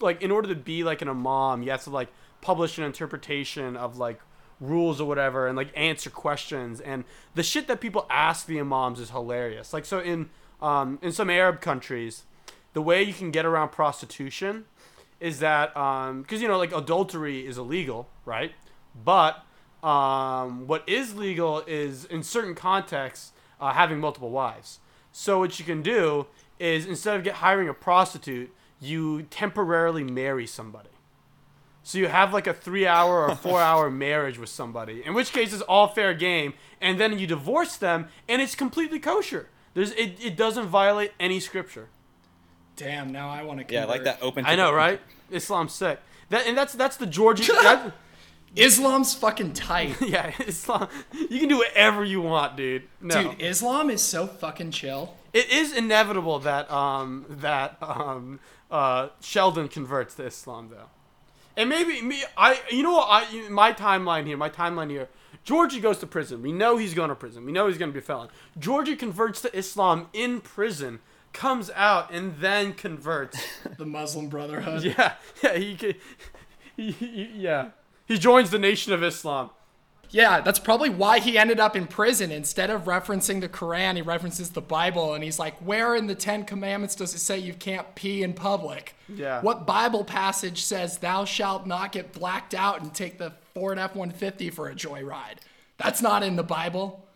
like 0.00 0.22
in 0.22 0.30
order 0.30 0.48
to 0.48 0.54
be 0.54 0.84
like 0.84 1.02
an 1.02 1.08
imam, 1.08 1.62
you 1.62 1.72
have 1.72 1.82
to 1.84 1.90
like 1.90 2.08
publish 2.40 2.78
an 2.78 2.84
interpretation 2.84 3.76
of 3.76 3.98
like 3.98 4.20
rules 4.60 5.00
or 5.00 5.06
whatever 5.06 5.46
and 5.46 5.56
like 5.56 5.70
answer 5.76 6.10
questions 6.10 6.80
and 6.80 7.04
the 7.34 7.42
shit 7.42 7.68
that 7.68 7.80
people 7.80 8.06
ask 8.10 8.46
the 8.46 8.58
imams 8.58 8.98
is 8.98 9.10
hilarious. 9.10 9.72
Like 9.72 9.84
so 9.84 10.00
in 10.00 10.30
um, 10.60 10.98
in 11.02 11.12
some 11.12 11.30
Arab 11.30 11.60
countries, 11.60 12.24
the 12.72 12.82
way 12.82 13.02
you 13.02 13.14
can 13.14 13.30
get 13.30 13.46
around 13.46 13.70
prostitution 13.70 14.64
is 15.20 15.38
that 15.40 15.74
because 16.22 16.42
you 16.42 16.48
know 16.48 16.58
like 16.58 16.72
adultery 16.72 17.46
is 17.46 17.58
illegal, 17.58 18.08
right? 18.24 18.52
But 19.04 19.44
um, 19.82 20.66
what 20.66 20.88
is 20.88 21.14
legal 21.14 21.62
is 21.66 22.04
in 22.04 22.22
certain 22.22 22.54
contexts 22.54 23.32
uh, 23.60 23.72
having 23.72 24.00
multiple 24.00 24.30
wives. 24.30 24.80
So 25.12 25.38
what 25.38 25.58
you 25.58 25.64
can 25.64 25.82
do 25.82 26.26
is 26.58 26.86
instead 26.86 27.16
of 27.16 27.24
get 27.24 27.34
hiring 27.34 27.68
a 27.68 27.74
prostitute, 27.74 28.52
you 28.80 29.22
temporarily 29.22 30.04
marry 30.04 30.46
somebody. 30.46 30.90
So 31.82 31.98
you 31.98 32.08
have 32.08 32.32
like 32.32 32.46
a 32.46 32.54
three 32.54 32.86
hour 32.86 33.28
or 33.28 33.34
four 33.46 33.60
hour 33.60 33.90
marriage 33.90 34.38
with 34.38 34.50
somebody, 34.50 35.02
in 35.04 35.14
which 35.14 35.32
case 35.32 35.52
it's 35.52 35.62
all 35.62 35.88
fair 35.88 36.14
game, 36.14 36.54
and 36.80 37.00
then 37.00 37.18
you 37.18 37.26
divorce 37.26 37.76
them, 37.76 38.08
and 38.28 38.42
it's 38.42 38.54
completely 38.54 38.98
kosher. 38.98 39.48
There's 39.74 39.92
it, 39.92 40.18
it 40.22 40.36
doesn't 40.36 40.66
violate 40.66 41.12
any 41.20 41.40
scripture. 41.40 41.88
Damn, 42.76 43.10
now 43.10 43.28
I 43.28 43.42
want 43.42 43.66
to. 43.66 43.74
Yeah, 43.74 43.82
I 43.82 43.86
like 43.86 44.04
that 44.04 44.18
open. 44.22 44.44
I 44.46 44.54
know, 44.54 44.72
right? 44.72 45.00
Islam's 45.30 45.72
sick. 45.72 46.00
That 46.30 46.46
and 46.46 46.56
that's 46.56 46.74
that's 46.74 46.96
the 46.96 47.06
Georgian. 47.06 47.54
that, 47.62 47.92
Islam's 48.56 49.14
fucking 49.14 49.52
tight. 49.52 50.00
yeah, 50.06 50.32
Islam. 50.46 50.88
You 51.12 51.40
can 51.40 51.48
do 51.48 51.58
whatever 51.58 52.04
you 52.04 52.22
want, 52.22 52.56
dude. 52.56 52.84
No. 53.00 53.22
Dude, 53.30 53.42
Islam 53.42 53.90
is 53.90 54.02
so 54.02 54.26
fucking 54.26 54.70
chill. 54.70 55.14
it 55.32 55.50
is 55.50 55.72
inevitable 55.76 56.38
that 56.40 56.70
um 56.70 57.26
that 57.28 57.76
um 57.82 58.40
uh 58.70 59.08
Sheldon 59.20 59.68
converts 59.68 60.14
to 60.16 60.26
Islam 60.26 60.70
though, 60.70 60.88
and 61.58 61.68
maybe 61.68 62.00
me 62.00 62.22
I 62.38 62.60
you 62.70 62.82
know 62.82 62.92
what 62.92 63.08
I 63.10 63.48
my 63.50 63.74
timeline 63.74 64.24
here 64.24 64.38
my 64.38 64.48
timeline 64.48 64.88
here. 64.88 65.08
Georgie 65.44 65.80
goes 65.80 65.98
to 65.98 66.06
prison. 66.06 66.42
We 66.42 66.52
know 66.52 66.76
he's 66.76 66.94
going 66.94 67.08
to 67.08 67.14
prison. 67.14 67.44
We 67.44 67.52
know 67.52 67.68
he's 67.68 67.78
going 67.78 67.90
to 67.90 67.92
be 67.92 68.00
a 68.00 68.02
felon. 68.02 68.28
Georgie 68.58 68.96
converts 68.96 69.40
to 69.42 69.56
Islam 69.56 70.08
in 70.12 70.40
prison, 70.42 71.00
comes 71.32 71.70
out, 71.74 72.10
and 72.10 72.36
then 72.38 72.74
converts. 72.74 73.42
The 73.78 73.86
Muslim 73.86 74.28
Brotherhood. 74.28 74.84
yeah, 74.84 75.14
yeah, 75.42 75.56
he, 75.56 75.96
he, 76.76 76.90
he 76.90 77.30
yeah. 77.34 77.70
He 78.06 78.18
joins 78.18 78.50
the 78.50 78.58
Nation 78.58 78.92
of 78.92 79.02
Islam. 79.02 79.50
Yeah, 80.10 80.40
that's 80.40 80.58
probably 80.58 80.88
why 80.88 81.18
he 81.18 81.36
ended 81.36 81.60
up 81.60 81.76
in 81.76 81.86
prison. 81.86 82.32
Instead 82.32 82.70
of 82.70 82.84
referencing 82.84 83.40
the 83.40 83.48
Quran, 83.48 83.96
he 83.96 84.02
references 84.02 84.50
the 84.50 84.60
Bible 84.60 85.14
and 85.14 85.22
he's 85.22 85.38
like, 85.38 85.54
Where 85.58 85.94
in 85.94 86.06
the 86.06 86.14
Ten 86.14 86.44
Commandments 86.44 86.94
does 86.94 87.14
it 87.14 87.18
say 87.18 87.38
you 87.38 87.54
can't 87.54 87.94
pee 87.94 88.22
in 88.22 88.32
public? 88.32 88.94
Yeah. 89.08 89.40
What 89.42 89.66
Bible 89.66 90.04
passage 90.04 90.64
says 90.64 90.98
thou 90.98 91.24
shalt 91.24 91.66
not 91.66 91.92
get 91.92 92.12
blacked 92.12 92.54
out 92.54 92.80
and 92.80 92.94
take 92.94 93.18
the 93.18 93.32
Ford 93.54 93.78
F 93.78 93.94
150 93.94 94.50
for 94.50 94.68
a 94.68 94.74
joyride? 94.74 95.38
That's 95.76 96.00
not 96.00 96.22
in 96.22 96.36
the 96.36 96.42
Bible. 96.42 97.06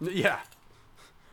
Yeah. 0.00 0.40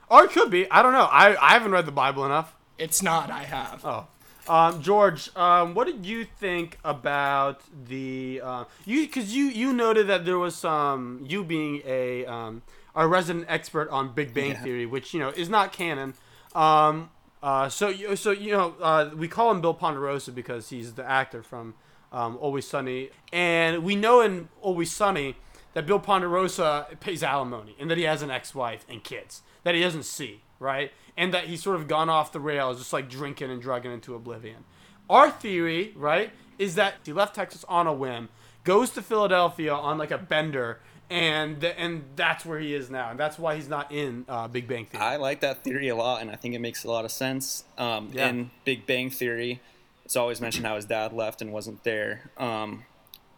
Or 0.10 0.24
it 0.24 0.32
could 0.32 0.50
be. 0.50 0.70
I 0.72 0.82
don't 0.82 0.94
know. 0.94 1.08
I, 1.12 1.36
I 1.36 1.54
haven't 1.54 1.72
read 1.72 1.86
the 1.86 1.92
Bible 1.92 2.26
enough. 2.26 2.56
It's 2.78 3.04
not, 3.04 3.30
I 3.30 3.44
have. 3.44 3.86
Oh. 3.86 4.08
Um, 4.50 4.82
George, 4.82 5.30
um, 5.36 5.76
what 5.76 5.86
did 5.86 6.06
you 6.06 6.26
think 6.26 6.80
about 6.84 7.62
the 7.88 8.42
uh, 8.44 8.64
you? 8.86 9.06
Because 9.06 9.36
you 9.36 9.46
you 9.46 9.72
noted 9.72 10.08
that 10.08 10.26
there 10.26 10.40
was 10.40 10.56
some 10.56 11.24
you 11.28 11.44
being 11.44 11.82
a 11.86 12.26
um, 12.26 12.64
a 12.96 13.08
resident 13.08 13.46
expert 13.48 13.90
on 13.90 14.14
Big 14.14 14.34
Bang 14.34 14.52
Yeah. 14.52 14.64
Theory, 14.64 14.86
which 14.88 15.14
you 15.14 15.20
know 15.20 15.30
is 15.30 15.50
not 15.50 15.72
canon. 15.72 16.16
Um, 16.56 17.12
uh, 17.44 17.70
so 17.70 17.90
you 17.90 18.16
so 18.16 18.32
you 18.32 18.52
know 18.52 18.74
uh, 18.82 19.12
we 19.16 19.28
call 19.28 19.52
him 19.52 19.62
Bill 19.62 19.76
Ponderosa 19.76 20.32
because 20.32 20.70
he's 20.70 20.94
the 20.96 21.08
actor 21.08 21.44
from 21.44 21.76
um, 22.12 22.36
Always 22.42 22.68
Sunny, 22.68 23.12
and 23.32 23.84
we 23.84 23.96
know 23.96 24.20
in 24.22 24.50
Always 24.62 24.92
Sunny 24.92 25.36
that 25.74 25.86
Bill 25.86 26.00
Ponderosa 26.00 26.88
pays 27.00 27.22
alimony 27.22 27.76
and 27.80 27.90
that 27.92 28.00
he 28.00 28.04
has 28.06 28.24
an 28.24 28.32
ex-wife 28.32 28.84
and 28.90 29.04
kids 29.04 29.44
that 29.64 29.76
he 29.76 29.82
doesn't 29.82 30.04
see, 30.04 30.42
right? 30.60 30.92
And 31.18 31.34
that 31.34 31.46
he's 31.46 31.62
sort 31.64 31.76
of 31.76 31.88
gone 31.88 32.10
off 32.10 32.32
the 32.32 32.40
rails, 32.40 32.78
just 32.78 32.94
like 32.94 33.10
drinking 33.10 33.50
and 33.52 33.62
drugging 33.62 33.92
into 33.92 34.16
oblivion. 34.16 34.64
Our 35.10 35.32
theory, 35.32 35.94
right, 35.96 36.32
is 36.58 36.76
that 36.76 36.96
he 37.06 37.14
left 37.14 37.36
Texas 37.36 37.66
on 37.68 37.88
a 37.88 37.94
whim, 37.94 38.30
goes 38.64 38.92
to 38.92 39.02
Philadelphia 39.02 39.74
on 39.74 39.98
like 39.98 40.12
a 40.12 40.18
bender, 40.18 40.80
and 41.10 41.64
and 41.64 42.04
that's 42.16 42.46
where 42.46 42.60
he 42.60 42.76
is 42.76 42.90
now, 42.92 43.10
and 43.10 43.20
that's 43.20 43.40
why 43.40 43.56
he's 43.56 43.68
not 43.68 43.92
in 43.92 44.26
uh, 44.30 44.48
Big 44.48 44.68
Bang 44.68 44.86
Theory. 44.86 45.04
I 45.04 45.16
like 45.16 45.40
that 45.40 45.64
theory 45.64 45.88
a 45.88 45.96
lot, 45.96 46.22
and 46.22 46.30
I 46.30 46.36
think 46.36 46.54
it 46.54 46.60
makes 46.60 46.84
a 46.84 46.88
lot 46.92 47.06
of 47.06 47.12
sense. 47.12 47.64
Um, 47.78 48.10
Yeah. 48.14 48.30
In 48.30 48.52
Big 48.66 48.86
Bang 48.86 49.10
Theory, 49.10 49.62
it's 50.06 50.16
always 50.16 50.40
mentioned 50.40 50.66
how 50.68 50.76
his 50.76 50.86
dad 50.86 51.12
left 51.14 51.42
and 51.42 51.52
wasn't 51.52 51.84
there. 51.84 52.30
Um, 52.38 52.84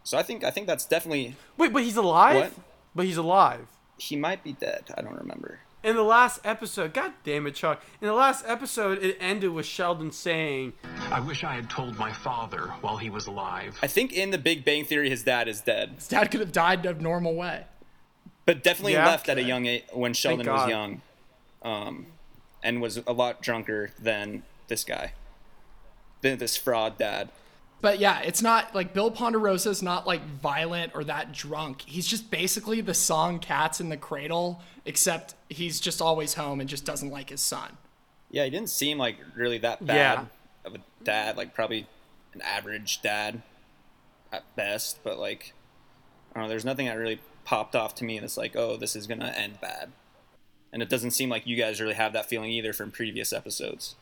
so 0.03 0.17
I 0.17 0.23
think 0.23 0.43
I 0.43 0.51
think 0.51 0.67
that's 0.67 0.85
definitely 0.85 1.35
Wait, 1.57 1.71
but 1.71 1.83
he's 1.83 1.95
alive. 1.97 2.35
What? 2.35 2.65
But 2.93 3.05
he's 3.05 3.17
alive. 3.17 3.67
he 3.97 4.17
might 4.17 4.43
be 4.43 4.51
dead. 4.53 4.83
I 4.97 5.01
don't 5.01 5.15
remember. 5.15 5.59
In 5.83 5.95
the 5.95 6.03
last 6.03 6.39
episode, 6.43 6.93
god 6.93 7.13
damn 7.23 7.47
it, 7.47 7.55
Chuck. 7.55 7.81
In 8.01 8.07
the 8.07 8.13
last 8.13 8.45
episode, 8.47 8.99
it 9.03 9.17
ended 9.19 9.49
with 9.51 9.65
Sheldon 9.65 10.11
saying, 10.11 10.73
I 11.09 11.19
wish 11.19 11.43
I 11.43 11.55
had 11.55 11.71
told 11.71 11.97
my 11.97 12.11
father 12.13 12.67
while 12.81 12.97
he 12.97 13.09
was 13.09 13.25
alive. 13.25 13.79
I 13.81 13.87
think 13.87 14.13
in 14.13 14.29
the 14.29 14.37
Big 14.37 14.63
Bang 14.63 14.85
Theory, 14.85 15.09
his 15.09 15.23
dad 15.23 15.47
is 15.47 15.61
dead, 15.61 15.93
His 15.95 16.07
dad 16.07 16.29
could 16.29 16.39
have 16.39 16.51
died 16.51 16.85
a 16.85 16.93
normal 16.93 17.33
way. 17.35 17.65
but 18.45 18.63
definitely 18.63 18.93
Yeah. 18.93 19.07
left 19.07 19.27
at 19.27 19.37
a 19.39 19.43
young 19.43 19.65
age 19.65 19.83
when 19.91 20.13
Sheldon 20.13 20.45
was 20.47 20.69
young, 20.69 21.01
um, 21.63 22.05
and 22.63 22.79
was 22.79 22.97
a 23.07 23.11
lot 23.13 23.41
drunker 23.41 23.89
than 23.97 24.43
this 24.67 24.83
guy, 24.83 25.13
than 26.21 26.37
this 26.37 26.57
fraud 26.57 26.97
dad. 26.99 27.29
But 27.81 27.99
yeah, 27.99 28.19
it's 28.21 28.41
not 28.43 28.75
like 28.75 28.93
Bill 28.93 29.09
Ponderosa's 29.09 29.81
not 29.81 30.05
like 30.05 30.23
violent 30.23 30.91
or 30.93 31.03
that 31.05 31.31
drunk. 31.33 31.81
He's 31.81 32.05
just 32.05 32.29
basically 32.29 32.79
the 32.81 32.93
song 32.93 33.39
Cats 33.39 33.81
in 33.81 33.89
the 33.89 33.97
Cradle, 33.97 34.61
except 34.85 35.33
he's 35.49 35.79
just 35.79 36.01
always 36.01 36.35
home 36.35 36.59
and 36.59 36.69
just 36.69 36.85
doesn't 36.85 37.09
like 37.09 37.29
his 37.31 37.41
son. 37.41 37.77
Yeah, 38.29 38.43
he 38.45 38.51
didn't 38.51 38.69
seem 38.69 38.97
like 38.99 39.17
really 39.35 39.57
that 39.59 39.85
bad 39.85 39.95
Yeah. 39.95 40.25
of 40.63 40.75
a 40.75 40.79
dad. 41.03 41.37
Like 41.37 41.55
probably 41.55 41.87
an 42.33 42.41
average 42.43 43.01
dad 43.01 43.41
at 44.31 44.43
best. 44.55 44.99
But 45.03 45.17
like, 45.17 45.53
I 46.31 46.39
don't 46.39 46.43
know. 46.43 46.49
There's 46.49 46.63
nothing 46.65 46.85
that 46.85 46.97
really 46.97 47.19
popped 47.45 47.75
off 47.75 47.95
to 47.95 48.03
me 48.03 48.19
that's 48.19 48.37
like, 48.37 48.55
oh, 48.55 48.77
this 48.77 48.95
is 48.95 49.07
gonna 49.07 49.33
end 49.35 49.59
bad. 49.59 49.91
And 50.71 50.81
it 50.83 50.87
doesn't 50.89 51.11
seem 51.11 51.29
like 51.29 51.47
you 51.47 51.57
guys 51.57 51.81
really 51.81 51.95
have 51.95 52.13
that 52.13 52.29
feeling 52.29 52.51
either 52.51 52.71
from 52.73 52.91
previous 52.91 53.33
episodes. 53.33 53.95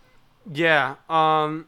Yeah. 0.51 0.95
Um, 1.09 1.65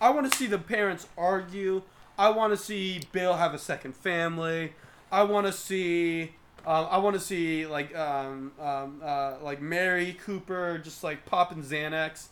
I 0.00 0.10
want 0.10 0.30
to 0.30 0.36
see 0.36 0.46
the 0.46 0.58
parents 0.58 1.06
argue. 1.16 1.82
I 2.18 2.30
want 2.30 2.52
to 2.52 2.56
see 2.56 3.00
Bill 3.12 3.34
have 3.34 3.54
a 3.54 3.58
second 3.58 3.94
family. 3.94 4.72
I 5.10 5.22
want 5.24 5.46
to 5.46 5.52
see. 5.52 6.32
Um, 6.66 6.88
I 6.90 6.98
want 6.98 7.14
to 7.14 7.20
see 7.20 7.66
like 7.66 7.96
um, 7.96 8.52
um, 8.60 9.00
uh, 9.02 9.36
like 9.42 9.62
Mary 9.62 10.16
Cooper 10.24 10.78
just 10.78 11.02
like 11.02 11.24
popping 11.24 11.62
Xanax, 11.62 12.28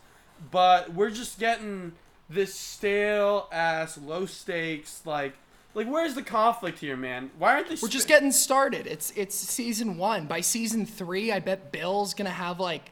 but 0.51 0.93
we're 0.93 1.11
just 1.11 1.39
getting 1.39 1.93
this 2.29 2.55
stale 2.55 3.49
ass 3.51 3.97
low 3.97 4.27
stakes 4.27 5.01
like 5.07 5.33
like 5.75 5.87
where's 5.87 6.15
the 6.15 6.23
conflict 6.23 6.79
here, 6.79 6.97
man? 6.97 7.31
Why 7.39 7.55
aren't 7.55 7.69
they? 7.69 7.77
We're 7.81 7.89
just 7.89 8.09
getting 8.09 8.33
started. 8.33 8.87
It's 8.87 9.13
it's 9.17 9.37
season 9.37 9.97
one. 9.97 10.27
By 10.27 10.41
season 10.41 10.87
three, 10.87 11.31
I 11.31 11.41
bet 11.41 11.71
Bill's 11.71 12.15
gonna 12.15 12.31
have 12.31 12.59
like, 12.59 12.91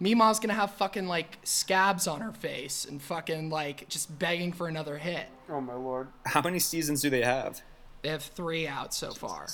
Meemaw's 0.00 0.40
gonna 0.40 0.54
have 0.54 0.72
fucking 0.72 1.06
like 1.06 1.38
scabs 1.44 2.06
on 2.06 2.20
her 2.20 2.32
face 2.32 2.84
and 2.84 3.00
fucking 3.00 3.48
like 3.50 3.88
just 3.88 4.18
begging 4.18 4.52
for 4.52 4.68
another 4.68 4.98
hit. 4.98 5.26
Oh 5.48 5.60
my 5.60 5.74
lord! 5.74 6.08
How 6.26 6.42
many 6.42 6.58
seasons 6.58 7.00
do 7.02 7.10
they 7.10 7.22
have? 7.22 7.62
They 8.02 8.08
have 8.10 8.22
three 8.22 8.66
out 8.66 8.92
so 8.92 9.12
far. 9.12 9.46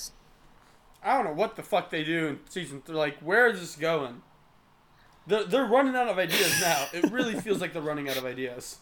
I 1.03 1.13
don't 1.15 1.25
know 1.25 1.33
what 1.33 1.55
the 1.55 1.63
fuck 1.63 1.89
they 1.89 2.03
do 2.03 2.27
in 2.27 2.39
season 2.49 2.81
three. 2.81 2.95
Like, 2.95 3.17
where 3.19 3.47
is 3.47 3.59
this 3.59 3.75
going? 3.75 4.21
They're, 5.27 5.43
they're 5.45 5.65
running 5.65 5.95
out 5.95 6.07
of 6.09 6.17
ideas 6.17 6.59
now. 6.61 6.87
It 6.93 7.11
really 7.11 7.39
feels 7.39 7.61
like 7.61 7.73
they're 7.73 7.81
running 7.81 8.09
out 8.09 8.17
of 8.17 8.25
ideas. 8.25 8.77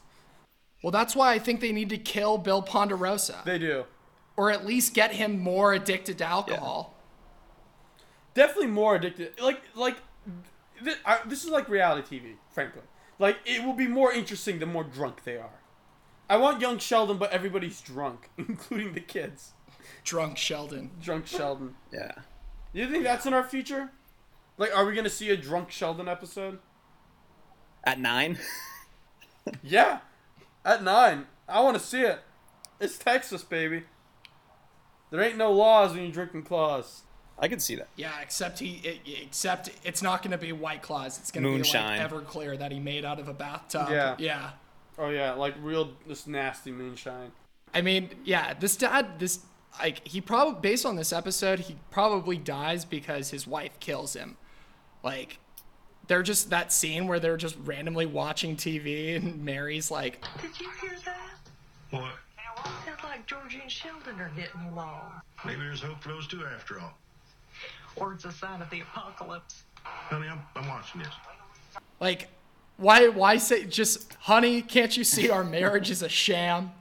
Well, 0.82 0.92
that's 0.92 1.16
why 1.16 1.34
I 1.34 1.40
think 1.40 1.60
they 1.62 1.72
need 1.72 1.90
to 1.90 1.98
kill 1.98 2.38
Bill 2.38 2.62
Ponderosa, 2.62 3.42
They 3.46 3.60
do. 3.60 3.86
or 4.38 4.50
at 4.50 4.66
least 4.66 4.94
get 4.94 5.12
him 5.14 5.38
more 5.40 5.74
addicted 5.74 6.18
to 6.20 6.26
alcohol. 6.26 6.96
Definitely 8.34 8.68
more 8.68 8.96
addicted. 8.96 9.40
Like, 9.42 9.62
like, 9.76 9.98
th- 10.84 10.98
I, 11.06 11.20
this 11.26 11.44
is 11.44 11.50
like 11.50 11.70
reality 11.70 12.20
TV, 12.20 12.34
frankly. 12.52 12.82
Like, 13.18 13.38
it 13.46 13.64
will 13.64 13.74
be 13.74 13.88
more 13.88 14.12
interesting 14.12 14.60
the 14.60 14.66
more 14.66 14.84
drunk 14.84 15.24
they 15.24 15.38
are. 15.38 15.60
I 16.30 16.38
want 16.38 16.62
young 16.62 16.78
Sheldon, 16.78 17.18
but 17.18 17.32
everybody's 17.32 17.82
drunk, 17.82 18.30
including 18.38 18.94
the 18.94 19.02
kids. 19.02 19.52
Drunk 20.04 20.38
Sheldon. 20.38 20.92
Drunk 21.02 21.28
Sheldon. 21.28 21.76
Yeah. 21.92 22.12
You 22.72 22.90
think 22.90 23.04
that's 23.04 23.26
in 23.26 23.34
our 23.34 23.44
future? 23.44 23.90
Like, 24.58 24.76
are 24.76 24.86
we 24.86 24.94
gonna 24.94 25.10
see 25.10 25.30
a 25.30 25.38
drunk 25.38 25.72
Sheldon 25.72 26.08
episode? 26.08 26.60
At 27.84 28.00
nine? 28.00 28.38
Yeah, 29.64 30.00
at 30.64 30.84
nine. 30.84 31.26
I 31.48 31.62
want 31.62 31.78
to 31.78 31.84
see 31.84 32.02
it. 32.02 32.20
It's 32.80 32.98
Texas, 32.98 33.44
baby. 33.44 33.84
There 35.10 35.22
ain't 35.22 35.38
no 35.38 35.52
laws 35.52 35.94
when 35.94 36.04
you're 36.04 36.12
drinking 36.12 36.44
claws. 36.44 37.02
I 37.40 37.48
can 37.48 37.60
see 37.60 37.76
that. 37.76 37.88
Yeah, 37.96 38.12
except 38.22 38.60
he, 38.60 38.82
it, 38.84 39.00
except 39.24 39.70
it's 39.84 40.02
not 40.02 40.22
going 40.22 40.32
to 40.32 40.38
be 40.38 40.52
White 40.52 40.82
Claws. 40.82 41.18
It's 41.20 41.32
going 41.32 41.44
to 41.44 41.50
be 41.50 41.56
Moonshine. 41.56 42.00
like 42.00 42.12
Everclear 42.12 42.58
that 42.60 42.72
he 42.72 42.80
made 42.80 43.06
out 43.06 43.20
of 43.20 43.28
a 43.28 43.34
bathtub. 43.34 43.88
Yeah. 43.90 44.16
Yeah. 44.20 44.52
Oh 44.98 45.10
yeah, 45.10 45.32
like 45.34 45.56
real 45.62 45.94
this 46.08 46.28
nasty 46.28 46.72
moonshine. 46.72 47.32
I 47.74 47.82
mean, 47.82 48.10
yeah, 48.26 48.54
this 48.54 48.76
dad, 48.76 49.18
this 49.18 49.40
like 49.80 50.06
he 50.06 50.20
probably 50.20 50.60
based 50.60 50.86
on 50.86 50.98
this 50.98 51.14
episode, 51.14 51.60
he 51.60 51.78
probably 51.90 52.38
dies 52.38 52.84
because 52.84 53.30
his 53.30 53.48
wife 53.48 53.80
kills 53.80 54.14
him. 54.14 54.36
Like 55.02 55.40
they're 56.08 56.24
just 56.24 56.50
that 56.50 56.74
scene 56.74 57.08
where 57.08 57.20
they're 57.20 57.38
just 57.38 57.56
randomly 57.64 58.08
watching 58.08 58.58
TV 58.58 59.16
and 59.16 59.46
Mary's 59.46 59.90
like, 59.90 60.26
Did 60.42 60.60
you 60.60 60.70
hear 60.82 60.98
that? 61.06 61.38
What? 61.92 62.12
Sounds 62.86 63.04
like 63.04 63.26
Georgie 63.26 63.62
and 63.62 63.72
Sheldon 63.72 64.20
are 64.20 64.32
getting 64.36 64.62
along. 64.74 65.22
Maybe 65.46 65.62
there's 65.62 65.82
hope 65.82 66.02
for 66.02 66.10
those 66.10 66.28
two 66.28 66.44
after 66.46 66.80
all. 66.80 66.98
Or 67.96 68.14
it's 68.14 68.26
a 68.26 68.32
sign 68.32 68.62
of 68.62 68.70
the 68.70 68.82
apocalypse. 68.82 69.64
Honey, 69.84 70.28
I'm, 70.28 70.42
I'm 70.56 70.68
watching 70.68 71.02
this. 71.02 71.10
like 72.00 72.30
why 72.78 73.08
why 73.10 73.38
say 73.38 73.66
just 73.66 74.14
honey, 74.14 74.62
can't 74.62 74.96
you 74.96 75.04
see 75.04 75.30
our 75.30 75.44
marriage 75.44 75.90
is 75.90 76.02
a 76.02 76.10
sham? 76.10 76.72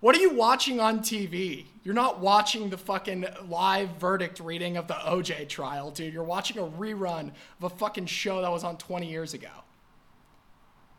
What 0.00 0.16
are 0.16 0.20
you 0.20 0.30
watching 0.34 0.80
on 0.80 1.00
TV? 1.00 1.66
You're 1.84 1.94
not 1.94 2.20
watching 2.20 2.70
the 2.70 2.78
fucking 2.78 3.24
live 3.48 3.90
verdict 3.98 4.40
reading 4.40 4.76
of 4.76 4.88
the 4.88 4.94
OJ 4.94 5.48
trial, 5.48 5.90
dude. 5.90 6.12
You're 6.12 6.24
watching 6.24 6.58
a 6.58 6.66
rerun 6.66 7.28
of 7.60 7.64
a 7.64 7.70
fucking 7.70 8.06
show 8.06 8.40
that 8.42 8.50
was 8.50 8.64
on 8.64 8.76
20 8.78 9.08
years 9.08 9.32
ago. 9.34 9.48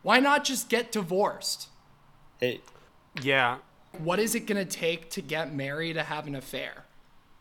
Why 0.03 0.19
not 0.19 0.43
just 0.43 0.69
get 0.69 0.91
divorced? 0.91 1.67
Hey, 2.39 2.61
Yeah. 3.21 3.57
What 3.99 4.19
is 4.19 4.33
it 4.35 4.47
gonna 4.47 4.65
take 4.65 5.09
to 5.11 5.21
get 5.21 5.53
married 5.53 5.93
to 5.93 6.03
have 6.03 6.25
an 6.27 6.35
affair? 6.35 6.82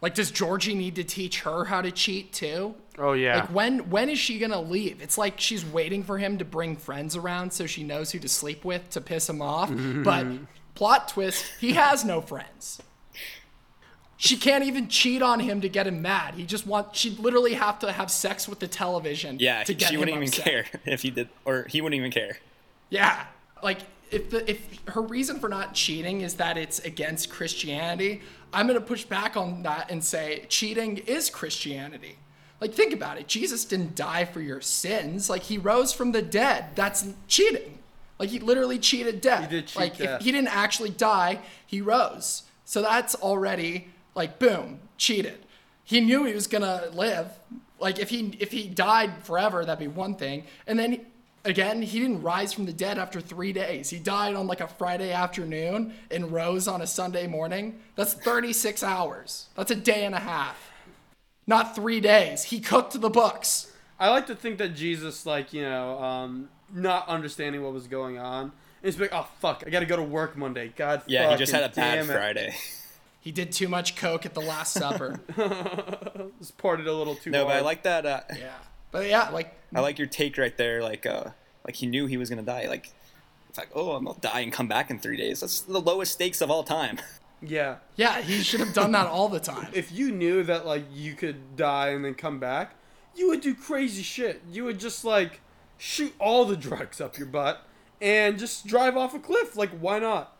Like, 0.02 0.14
does 0.14 0.32
Georgie 0.32 0.74
need 0.74 0.96
to 0.96 1.04
teach 1.04 1.40
her 1.42 1.64
how 1.64 1.80
to 1.80 1.92
cheat 1.92 2.32
too? 2.32 2.74
Oh 2.98 3.12
yeah. 3.12 3.36
Like 3.36 3.54
when 3.54 3.90
when 3.90 4.08
is 4.10 4.18
she 4.18 4.38
gonna 4.38 4.60
leave? 4.60 5.00
It's 5.00 5.16
like 5.16 5.40
she's 5.40 5.64
waiting 5.64 6.02
for 6.02 6.18
him 6.18 6.38
to 6.38 6.44
bring 6.44 6.76
friends 6.76 7.16
around 7.16 7.52
so 7.52 7.66
she 7.66 7.84
knows 7.84 8.10
who 8.10 8.18
to 8.18 8.28
sleep 8.28 8.64
with 8.64 8.90
to 8.90 9.00
piss 9.00 9.28
him 9.28 9.40
off. 9.40 9.70
But 10.02 10.26
plot 10.74 11.08
twist, 11.08 11.46
he 11.60 11.72
has 11.74 12.04
no 12.04 12.20
friends. 12.20 12.82
She 14.16 14.36
can't 14.36 14.64
even 14.64 14.88
cheat 14.88 15.22
on 15.22 15.40
him 15.40 15.60
to 15.62 15.68
get 15.68 15.86
him 15.86 16.02
mad. 16.02 16.34
He 16.34 16.44
just 16.44 16.66
want 16.66 16.94
she'd 16.94 17.18
literally 17.18 17.54
have 17.54 17.78
to 17.80 17.92
have 17.92 18.10
sex 18.10 18.48
with 18.48 18.58
the 18.58 18.68
television 18.68 19.38
yeah, 19.38 19.62
to 19.64 19.74
get 19.74 19.88
she 19.88 19.94
him 19.94 20.00
wouldn't 20.00 20.16
even 20.16 20.30
care 20.30 20.66
if 20.84 21.02
he 21.02 21.10
did, 21.10 21.28
or 21.44 21.66
he 21.68 21.80
wouldn't 21.80 21.98
even 21.98 22.10
care. 22.10 22.38
Yeah. 22.90 23.24
Like 23.62 23.78
if 24.12 24.30
the 24.30 24.50
if 24.50 24.80
her 24.88 25.02
reason 25.02 25.40
for 25.40 25.48
not 25.48 25.74
cheating 25.74 26.20
is 26.20 26.34
that 26.34 26.58
it's 26.58 26.78
against 26.80 27.30
Christianity, 27.30 28.20
I'm 28.52 28.66
going 28.66 28.78
to 28.78 28.84
push 28.84 29.04
back 29.04 29.36
on 29.36 29.62
that 29.62 29.90
and 29.90 30.04
say 30.04 30.44
cheating 30.48 30.98
is 30.98 31.30
Christianity. 31.30 32.16
Like 32.60 32.74
think 32.74 32.92
about 32.92 33.18
it. 33.18 33.26
Jesus 33.26 33.64
didn't 33.64 33.96
die 33.96 34.24
for 34.24 34.40
your 34.40 34.60
sins. 34.60 35.28
Like 35.28 35.42
he 35.44 35.58
rose 35.58 35.92
from 35.92 36.12
the 36.12 36.22
dead. 36.22 36.76
That's 36.76 37.06
cheating. 37.26 37.78
Like 38.18 38.30
he 38.30 38.38
literally 38.38 38.78
cheated 38.78 39.20
death. 39.20 39.50
He 39.50 39.56
did 39.56 39.66
cheat 39.66 39.80
like 39.80 39.96
death. 39.96 40.20
if 40.20 40.26
he 40.26 40.30
didn't 40.30 40.54
actually 40.54 40.90
die, 40.90 41.40
he 41.66 41.80
rose. 41.80 42.44
So 42.64 42.80
that's 42.82 43.14
already 43.16 43.88
like 44.14 44.38
boom, 44.38 44.80
cheated. 44.96 45.44
He 45.82 46.00
knew 46.00 46.24
he 46.24 46.34
was 46.34 46.46
going 46.46 46.62
to 46.62 46.90
live. 46.94 47.28
Like 47.80 47.98
if 47.98 48.10
he 48.10 48.36
if 48.38 48.52
he 48.52 48.68
died 48.68 49.24
forever, 49.24 49.64
that'd 49.64 49.80
be 49.80 49.88
one 49.88 50.14
thing. 50.14 50.44
And 50.66 50.78
then 50.78 51.04
again, 51.44 51.82
he 51.82 52.00
didn't 52.00 52.22
rise 52.22 52.52
from 52.52 52.66
the 52.66 52.72
dead 52.72 52.98
after 52.98 53.20
three 53.20 53.52
days. 53.52 53.90
He 53.90 53.98
died 53.98 54.34
on 54.34 54.46
like 54.46 54.60
a 54.60 54.68
Friday 54.68 55.12
afternoon 55.12 55.94
and 56.10 56.32
rose 56.32 56.68
on 56.68 56.82
a 56.82 56.86
Sunday 56.86 57.26
morning. 57.26 57.80
That's 57.96 58.14
36 58.14 58.82
hours. 58.82 59.46
That's 59.56 59.70
a 59.70 59.76
day 59.76 60.04
and 60.04 60.14
a 60.14 60.20
half. 60.20 60.70
Not 61.46 61.74
three 61.74 62.00
days. 62.00 62.44
He 62.44 62.60
cooked 62.60 63.00
the 63.00 63.10
books. 63.10 63.72
I 63.98 64.10
like 64.10 64.26
to 64.26 64.34
think 64.34 64.58
that 64.58 64.74
Jesus, 64.74 65.26
like 65.26 65.52
you 65.52 65.62
know, 65.62 65.98
um, 66.02 66.48
not 66.72 67.08
understanding 67.08 67.62
what 67.62 67.72
was 67.72 67.86
going 67.86 68.18
on, 68.18 68.44
and 68.44 68.52
he's 68.82 68.98
like, 68.98 69.10
"Oh 69.12 69.28
fuck, 69.40 69.62
I 69.66 69.70
gotta 69.70 69.86
go 69.86 69.96
to 69.96 70.02
work 70.02 70.36
Monday." 70.36 70.72
God, 70.74 71.02
Yeah, 71.06 71.30
he 71.30 71.36
just 71.36 71.52
had 71.52 71.62
a 71.62 71.68
bad. 71.68 72.06
Friday. 72.06 72.54
He 73.22 73.30
did 73.30 73.52
too 73.52 73.68
much 73.68 73.94
coke 73.94 74.26
at 74.26 74.34
the 74.34 74.40
Last 74.40 74.72
Supper. 74.74 75.20
Just 76.40 76.58
partied 76.58 76.88
a 76.88 76.90
little 76.90 77.14
too 77.14 77.30
No, 77.30 77.44
but 77.44 77.54
I 77.54 77.60
like 77.60 77.84
that. 77.84 78.04
Uh, 78.04 78.20
yeah. 78.36 78.50
But 78.92 79.08
yeah, 79.08 79.30
like 79.30 79.54
I 79.74 79.80
like 79.80 79.98
your 79.98 80.06
take 80.06 80.38
right 80.38 80.56
there. 80.56 80.82
Like, 80.82 81.04
uh, 81.06 81.30
like 81.66 81.74
he 81.76 81.86
knew 81.86 82.06
he 82.06 82.16
was 82.16 82.30
gonna 82.30 82.42
die. 82.42 82.66
Like, 82.68 82.92
it's 83.48 83.58
like, 83.58 83.70
oh, 83.74 83.92
I'm 83.92 84.04
gonna 84.04 84.20
die 84.20 84.40
and 84.40 84.52
come 84.52 84.68
back 84.68 84.90
in 84.90 85.00
three 85.00 85.16
days. 85.16 85.40
That's 85.40 85.62
the 85.62 85.80
lowest 85.80 86.12
stakes 86.12 86.40
of 86.40 86.50
all 86.50 86.62
time. 86.62 87.00
Yeah. 87.44 87.78
yeah, 87.96 88.20
he 88.20 88.40
should 88.40 88.60
have 88.60 88.72
done 88.72 88.92
that 88.92 89.08
all 89.08 89.28
the 89.28 89.40
time. 89.40 89.66
If 89.72 89.90
you 89.90 90.12
knew 90.12 90.44
that 90.44 90.64
like 90.64 90.84
you 90.92 91.14
could 91.14 91.56
die 91.56 91.88
and 91.88 92.04
then 92.04 92.14
come 92.14 92.38
back, 92.38 92.76
you 93.16 93.28
would 93.30 93.40
do 93.40 93.52
crazy 93.52 94.04
shit. 94.04 94.42
You 94.52 94.62
would 94.62 94.78
just 94.78 95.04
like 95.04 95.40
shoot 95.76 96.14
all 96.20 96.44
the 96.44 96.56
drugs 96.56 97.00
up 97.00 97.18
your 97.18 97.26
butt 97.26 97.66
and 98.00 98.38
just 98.38 98.64
drive 98.66 98.96
off 98.96 99.12
a 99.14 99.18
cliff. 99.18 99.56
Like, 99.56 99.70
why 99.70 99.98
not? 99.98 100.36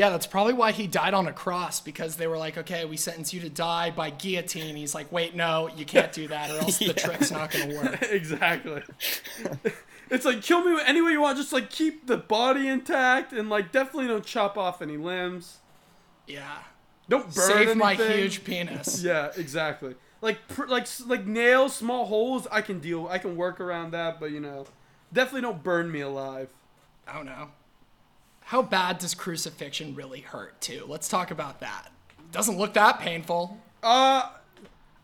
Yeah, 0.00 0.08
that's 0.08 0.26
probably 0.26 0.54
why 0.54 0.72
he 0.72 0.86
died 0.86 1.12
on 1.12 1.26
a 1.26 1.32
cross 1.34 1.78
because 1.78 2.16
they 2.16 2.26
were 2.26 2.38
like, 2.38 2.56
okay, 2.56 2.86
we 2.86 2.96
sentence 2.96 3.34
you 3.34 3.40
to 3.42 3.50
die 3.50 3.90
by 3.90 4.08
guillotine. 4.08 4.74
He's 4.74 4.94
like, 4.94 5.12
wait, 5.12 5.34
no, 5.34 5.68
you 5.76 5.84
can't 5.84 6.10
do 6.10 6.26
that 6.28 6.50
or 6.50 6.54
else 6.54 6.78
the 6.78 6.94
trick's 6.96 7.30
not 7.30 7.50
going 7.50 7.68
to 7.68 7.76
work. 7.76 8.02
exactly. 8.10 8.82
it's 10.10 10.24
like 10.24 10.40
kill 10.40 10.64
me 10.64 10.80
any 10.86 11.02
way 11.02 11.10
you 11.10 11.20
want. 11.20 11.36
Just 11.36 11.52
like 11.52 11.68
keep 11.68 12.06
the 12.06 12.16
body 12.16 12.66
intact 12.66 13.34
and 13.34 13.50
like 13.50 13.72
definitely 13.72 14.06
don't 14.06 14.24
chop 14.24 14.56
off 14.56 14.80
any 14.80 14.96
limbs. 14.96 15.58
Yeah. 16.26 16.60
Don't 17.10 17.34
burn 17.34 17.48
Save 17.50 17.76
my 17.76 17.92
huge 17.92 18.42
penis. 18.42 19.04
Yeah, 19.04 19.32
exactly. 19.36 19.96
Like 20.22 20.48
pr- 20.48 20.64
like 20.64 20.86
like 21.08 21.26
nails, 21.26 21.76
small 21.76 22.06
holes. 22.06 22.48
I 22.50 22.62
can 22.62 22.80
deal. 22.80 23.06
I 23.06 23.18
can 23.18 23.36
work 23.36 23.60
around 23.60 23.90
that, 23.90 24.18
but 24.18 24.30
you 24.30 24.40
know, 24.40 24.64
definitely 25.12 25.42
don't 25.42 25.62
burn 25.62 25.92
me 25.92 26.00
alive. 26.00 26.48
Oh, 27.06 27.10
I 27.10 27.16
don't 27.16 27.26
know. 27.26 27.50
How 28.50 28.62
bad 28.62 28.98
does 28.98 29.14
crucifixion 29.14 29.94
really 29.94 30.22
hurt, 30.22 30.60
too? 30.60 30.84
Let's 30.88 31.08
talk 31.08 31.30
about 31.30 31.60
that. 31.60 31.92
Doesn't 32.32 32.58
look 32.58 32.74
that 32.74 32.98
painful. 32.98 33.56
Uh, 33.80 34.28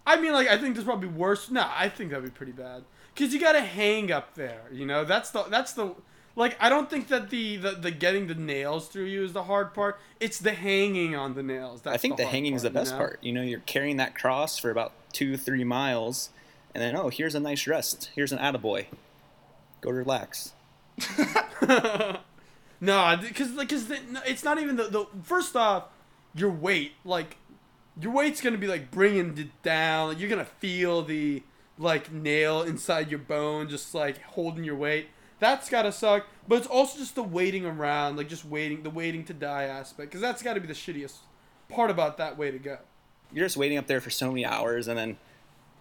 I 0.04 0.20
mean, 0.20 0.32
like 0.32 0.48
I 0.48 0.58
think 0.58 0.74
there's 0.74 0.84
probably 0.84 1.06
worse. 1.06 1.48
No, 1.48 1.64
I 1.72 1.88
think 1.88 2.10
that'd 2.10 2.24
be 2.24 2.30
pretty 2.32 2.50
bad. 2.50 2.82
Cause 3.14 3.32
you 3.32 3.38
gotta 3.38 3.60
hang 3.60 4.10
up 4.10 4.34
there. 4.34 4.62
You 4.72 4.84
know, 4.84 5.04
that's 5.04 5.30
the 5.30 5.44
that's 5.44 5.74
the 5.74 5.94
like 6.34 6.56
I 6.60 6.68
don't 6.68 6.90
think 6.90 7.06
that 7.06 7.30
the 7.30 7.56
the, 7.56 7.70
the 7.70 7.92
getting 7.92 8.26
the 8.26 8.34
nails 8.34 8.88
through 8.88 9.04
you 9.04 9.22
is 9.22 9.32
the 9.32 9.44
hard 9.44 9.74
part. 9.74 10.00
It's 10.18 10.40
the 10.40 10.52
hanging 10.52 11.14
on 11.14 11.34
the 11.34 11.44
nails. 11.44 11.82
That's 11.82 11.94
I 11.94 11.98
think 11.98 12.16
the, 12.16 12.24
hard 12.24 12.34
hanging 12.34 12.54
is 12.54 12.62
the 12.62 12.70
part, 12.70 12.74
you 12.74 12.80
best 12.80 12.92
know? 12.94 12.98
part. 12.98 13.18
You 13.22 13.32
know, 13.32 13.42
you're 13.42 13.60
carrying 13.60 13.98
that 13.98 14.16
cross 14.16 14.58
for 14.58 14.72
about 14.72 14.92
two, 15.12 15.36
three 15.36 15.62
miles, 15.62 16.30
and 16.74 16.82
then 16.82 16.96
oh, 16.96 17.10
here's 17.10 17.36
a 17.36 17.40
nice 17.40 17.68
rest. 17.68 18.10
Here's 18.16 18.32
an 18.32 18.38
attaboy. 18.38 18.86
Go 19.82 19.90
relax. 19.90 20.52
No, 22.80 23.16
because 23.20 23.52
like, 23.52 23.68
cause 23.68 23.90
it's 24.26 24.44
not 24.44 24.60
even 24.60 24.76
the, 24.76 24.84
the 24.84 25.06
first 25.22 25.56
off, 25.56 25.84
your 26.34 26.50
weight 26.50 26.92
like 27.04 27.38
your 27.98 28.12
weight's 28.12 28.40
gonna 28.40 28.58
be 28.58 28.66
like 28.66 28.90
bringing 28.90 29.36
it 29.38 29.62
down. 29.62 30.18
You're 30.18 30.28
gonna 30.28 30.44
feel 30.44 31.02
the 31.02 31.42
like 31.78 32.12
nail 32.12 32.62
inside 32.62 33.10
your 33.10 33.18
bone, 33.18 33.68
just 33.68 33.94
like 33.94 34.22
holding 34.22 34.64
your 34.64 34.76
weight. 34.76 35.08
That's 35.38 35.68
gotta 35.68 35.92
suck. 35.92 36.26
But 36.48 36.58
it's 36.58 36.66
also 36.66 36.98
just 36.98 37.14
the 37.14 37.22
waiting 37.22 37.64
around, 37.66 38.16
like 38.16 38.28
just 38.28 38.44
waiting, 38.44 38.82
the 38.82 38.90
waiting 38.90 39.24
to 39.24 39.34
die 39.34 39.64
aspect, 39.64 40.10
because 40.10 40.20
that's 40.20 40.42
gotta 40.42 40.60
be 40.60 40.66
the 40.66 40.74
shittiest 40.74 41.16
part 41.68 41.90
about 41.90 42.18
that 42.18 42.38
way 42.38 42.50
to 42.50 42.58
go. 42.58 42.78
You're 43.32 43.46
just 43.46 43.56
waiting 43.56 43.78
up 43.78 43.86
there 43.86 44.00
for 44.00 44.10
so 44.10 44.28
many 44.28 44.44
hours, 44.44 44.88
and 44.88 44.98
then 44.98 45.16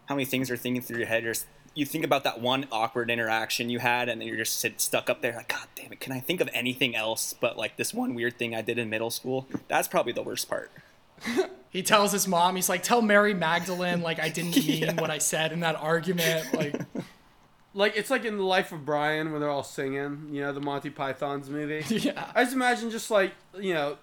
how 0.08 0.16
many 0.16 0.26
things 0.26 0.50
are 0.50 0.58
thinking 0.58 0.82
through 0.82 0.98
your 0.98 1.08
head? 1.08 1.24
You're 1.24 1.34
just, 1.34 1.48
you 1.76 1.86
think 1.86 2.04
about 2.04 2.24
that 2.24 2.42
one 2.42 2.68
awkward 2.72 3.12
interaction 3.12 3.70
you 3.70 3.80
had, 3.80 4.10
and 4.10 4.20
then 4.20 4.28
you're 4.28 4.38
just 4.38 4.60
sit, 4.60 4.82
stuck 4.82 5.10
up 5.10 5.22
there 5.22 5.34
like, 5.36 5.50
God 5.50 5.68
damn 5.76 5.92
it! 5.92 6.00
Can 6.00 6.12
I 6.12 6.20
think 6.20 6.42
of 6.42 6.50
anything 6.54 6.96
else 6.96 7.36
but 7.40 7.58
like 7.58 7.78
this 7.78 7.94
one 7.94 8.16
weird 8.16 8.38
thing 8.38 8.56
I 8.56 8.62
did 8.62 8.78
in 8.80 8.90
middle 8.90 9.12
school? 9.12 9.48
That's 9.68 9.88
probably 9.88 10.14
the 10.14 10.24
worst 10.24 10.50
part. 10.50 10.72
He 11.76 11.84
tells 11.84 12.14
his 12.14 12.26
mom, 12.26 12.56
he's 12.56 12.70
like, 12.70 12.84
tell 12.84 13.02
Mary 13.02 13.34
Magdalene, 13.34 14.02
like, 14.02 14.18
I 14.18 14.30
didn't 14.30 14.56
mean 14.66 14.96
what 14.96 15.10
I 15.10 15.18
said 15.18 15.52
in 15.52 15.60
that 15.60 15.76
argument. 15.76 16.54
Like, 16.54 16.80
Like 17.76 17.98
it's 17.98 18.10
like 18.10 18.24
in 18.24 18.38
the 18.38 18.44
Life 18.44 18.72
of 18.72 18.86
Brian 18.86 19.32
where 19.32 19.40
they're 19.42 19.50
all 19.50 19.62
singing, 19.62 20.30
you 20.32 20.42
know, 20.42 20.54
the 20.54 20.62
Monty 20.62 20.90
Python's 20.90 21.50
movie. 21.50 21.84
yeah. 21.94 22.32
I 22.34 22.46
just 22.46 22.56
imagine 22.56 22.90
just 22.90 23.12
like 23.12 23.34
you 23.60 23.74
know, 23.74 23.98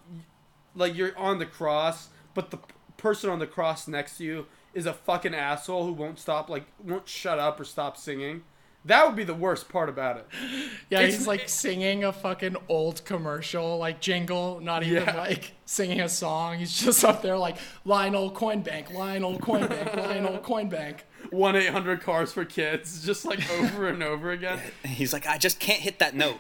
like 0.77 0.95
you're 0.95 1.17
on 1.19 1.39
the 1.39 1.47
cross, 1.47 2.11
but 2.35 2.51
the 2.51 2.59
person 2.99 3.31
on 3.31 3.39
the 3.39 3.47
cross 3.47 3.89
next 3.89 4.19
to 4.19 4.25
you 4.25 4.47
is 4.75 4.87
a 4.87 4.93
fucking 4.93 5.35
asshole 5.35 5.87
who 5.87 5.93
won't 5.93 6.19
stop, 6.19 6.49
like 6.49 6.65
won't 6.83 7.09
shut 7.09 7.39
up 7.39 7.59
or 7.61 7.65
stop 7.65 7.97
singing. 7.97 8.43
That 8.85 9.07
would 9.07 9.15
be 9.15 9.23
the 9.23 9.35
worst 9.35 9.69
part 9.69 9.89
about 9.89 10.17
it. 10.17 10.27
Yeah, 10.91 10.99
It's- 11.01 11.15
he's 11.19 11.27
like 11.29 11.49
singing 11.49 12.03
a 12.05 12.13
fucking 12.13 12.57
old 12.69 13.05
commercial, 13.05 13.79
like 13.79 14.01
jingle, 14.01 14.59
not 14.61 14.83
even 14.83 15.05
Yeah. 15.05 15.17
like 15.17 15.53
singing 15.67 16.01
a 16.01 16.09
song. 16.09 16.59
He's 16.59 16.77
just 16.81 17.05
up 17.05 17.23
there 17.23 17.39
like 17.39 17.57
Lionel 17.85 18.31
Coinbank, 18.33 18.93
Lionel 18.93 19.39
Coinbank, 19.39 19.97
Lionel 19.97 20.39
Coinbank. 20.43 20.99
One 21.31 21.55
eight 21.55 21.69
hundred 21.71 22.01
cars 22.03 22.33
for 22.33 22.45
kids, 22.45 23.07
just 23.07 23.25
like 23.25 23.49
over 23.53 23.87
and 23.89 24.03
over 24.03 24.33
again. 24.33 24.59
He's 24.85 25.13
like, 25.13 25.27
I 25.27 25.39
just 25.39 25.61
can't 25.61 25.81
hit 25.81 26.01
that 26.01 26.15
note. 26.17 26.39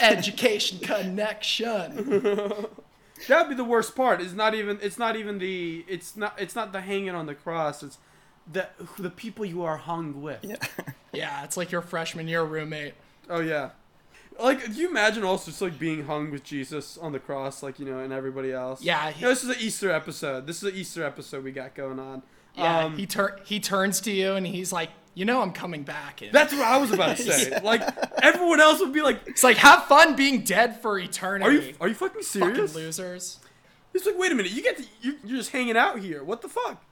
Education 0.00 0.78
connection. 0.78 2.66
That 3.26 3.40
would 3.40 3.48
be 3.48 3.54
the 3.56 3.64
worst 3.64 3.96
part. 3.96 4.20
It's 4.20 4.32
not 4.32 4.54
even. 4.54 4.78
It's 4.80 4.98
not 4.98 5.16
even 5.16 5.38
the. 5.38 5.84
It's 5.88 6.16
not. 6.16 6.38
It's 6.40 6.54
not 6.54 6.72
the 6.72 6.80
hanging 6.80 7.10
on 7.10 7.26
the 7.26 7.34
cross. 7.34 7.82
It's 7.82 7.98
the 8.50 8.68
the 8.98 9.10
people 9.10 9.44
you 9.44 9.62
are 9.64 9.76
hung 9.76 10.22
with. 10.22 10.44
Yeah. 10.44 10.56
Yeah, 11.10 11.42
it's 11.42 11.56
like 11.56 11.72
your 11.72 11.80
freshman 11.80 12.28
year 12.28 12.44
roommate. 12.44 12.92
Oh 13.30 13.40
yeah. 13.40 13.70
Like, 14.38 14.62
do 14.66 14.72
you 14.74 14.90
imagine 14.90 15.24
also 15.24 15.50
just 15.50 15.60
like 15.62 15.78
being 15.78 16.04
hung 16.04 16.30
with 16.30 16.44
Jesus 16.44 16.98
on 16.98 17.12
the 17.12 17.18
cross, 17.18 17.62
like 17.62 17.78
you 17.80 17.86
know, 17.86 17.98
and 18.00 18.12
everybody 18.12 18.52
else? 18.52 18.82
Yeah, 18.82 19.08
You 19.16 19.22
know, 19.22 19.28
this 19.30 19.42
is 19.42 19.48
an 19.48 19.56
Easter 19.58 19.90
episode. 19.90 20.46
This 20.46 20.58
is 20.62 20.70
an 20.70 20.78
Easter 20.78 21.02
episode 21.02 21.44
we 21.44 21.50
got 21.50 21.74
going 21.74 21.98
on. 21.98 22.22
Yeah, 22.54 22.84
Um, 22.84 22.96
he 22.98 23.06
tur- 23.06 23.40
he 23.46 23.58
turns 23.58 24.00
to 24.02 24.10
you 24.12 24.34
and 24.34 24.46
he's 24.46 24.70
like, 24.70 24.90
you 25.18 25.24
know, 25.24 25.42
I'm 25.42 25.52
coming 25.52 25.82
back. 25.82 26.22
And 26.22 26.32
that's 26.32 26.52
what 26.52 26.62
I 26.62 26.78
was 26.78 26.92
about 26.92 27.16
to 27.16 27.22
say. 27.32 27.58
Like 27.60 27.82
everyone 28.22 28.60
else 28.60 28.78
would 28.78 28.92
be 28.92 29.02
like, 29.02 29.20
it's 29.26 29.42
like 29.42 29.56
have 29.56 29.84
fun 29.86 30.14
being 30.14 30.44
dead 30.44 30.80
for 30.80 30.96
eternity. 30.98 31.44
"Are 31.44 31.52
you 31.60 31.74
are 31.80 31.88
you 31.88 31.94
fucking 31.94 32.22
fucking 32.22 32.54
serious?" 32.54 32.74
losers? 32.74 33.40
It's 33.94 34.06
like, 34.06 34.16
wait 34.18 34.30
a 34.30 34.34
minute, 34.36 34.52
you 34.52 34.62
get 34.62 34.76
to, 34.76 34.84
you, 35.02 35.16
you're 35.24 35.38
just 35.38 35.50
hanging 35.50 35.76
out 35.76 35.98
here. 35.98 36.22
What 36.22 36.42
the 36.42 36.48
fuck? 36.48 36.84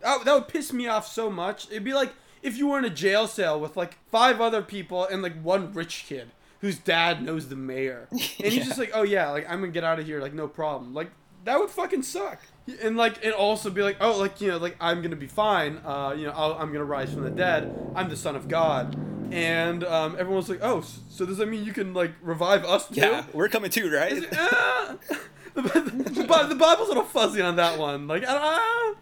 That, 0.00 0.24
that 0.24 0.34
would 0.34 0.48
piss 0.48 0.72
me 0.72 0.86
off 0.86 1.06
so 1.06 1.30
much. 1.30 1.66
It'd 1.70 1.84
be 1.84 1.94
like 1.94 2.12
if 2.42 2.58
you 2.58 2.66
were 2.68 2.78
in 2.78 2.84
a 2.84 2.90
jail 2.90 3.26
cell 3.26 3.58
with 3.58 3.76
like 3.76 3.96
five 4.10 4.40
other 4.40 4.60
people 4.60 5.06
and 5.06 5.22
like 5.22 5.40
one 5.42 5.72
rich 5.72 6.04
kid 6.06 6.28
whose 6.60 6.78
dad 6.78 7.22
knows 7.22 7.48
the 7.48 7.56
mayor, 7.56 8.06
and 8.10 8.20
he's 8.20 8.38
Yeah. 8.56 8.64
just 8.64 8.78
like, 8.78 8.90
oh 8.94 9.02
yeah, 9.02 9.30
like 9.30 9.48
I'm 9.48 9.60
gonna 9.60 9.72
get 9.72 9.82
out 9.84 9.98
of 9.98 10.04
here, 10.06 10.20
like 10.20 10.34
no 10.34 10.46
problem. 10.46 10.92
Like 10.92 11.10
that 11.44 11.58
would 11.58 11.70
fucking 11.70 12.02
suck. 12.02 12.38
And 12.82 12.96
like 12.96 13.24
it 13.24 13.34
also 13.34 13.70
be 13.70 13.82
like, 13.82 13.96
oh, 14.00 14.18
like 14.18 14.40
you 14.40 14.48
know, 14.48 14.56
like 14.58 14.76
I'm 14.80 15.02
gonna 15.02 15.16
be 15.16 15.26
fine. 15.26 15.80
Uh, 15.84 16.14
you 16.16 16.26
know, 16.26 16.32
I'll, 16.32 16.52
I'm 16.54 16.72
gonna 16.72 16.84
rise 16.84 17.12
from 17.12 17.24
the 17.24 17.30
dead. 17.30 17.74
I'm 17.94 18.08
the 18.08 18.16
son 18.16 18.36
of 18.36 18.48
God. 18.48 18.96
And 19.32 19.82
um, 19.84 20.14
everyone's 20.18 20.48
like, 20.50 20.60
oh, 20.62 20.82
so 21.08 21.24
does 21.26 21.38
that 21.38 21.48
mean 21.48 21.64
you 21.64 21.72
can 21.72 21.94
like 21.94 22.12
revive 22.20 22.64
us 22.64 22.86
too? 22.88 23.00
Yeah, 23.00 23.24
we're 23.32 23.48
coming 23.48 23.70
too, 23.70 23.90
right? 23.90 24.22
Ah! 24.36 24.96
the, 25.54 25.62
the, 25.62 26.46
the 26.48 26.54
Bible's 26.54 26.88
a 26.88 26.90
little 26.90 27.02
fuzzy 27.04 27.40
on 27.40 27.56
that 27.56 27.78
one. 27.78 28.06
Like, 28.06 28.24
ah, 28.28 28.94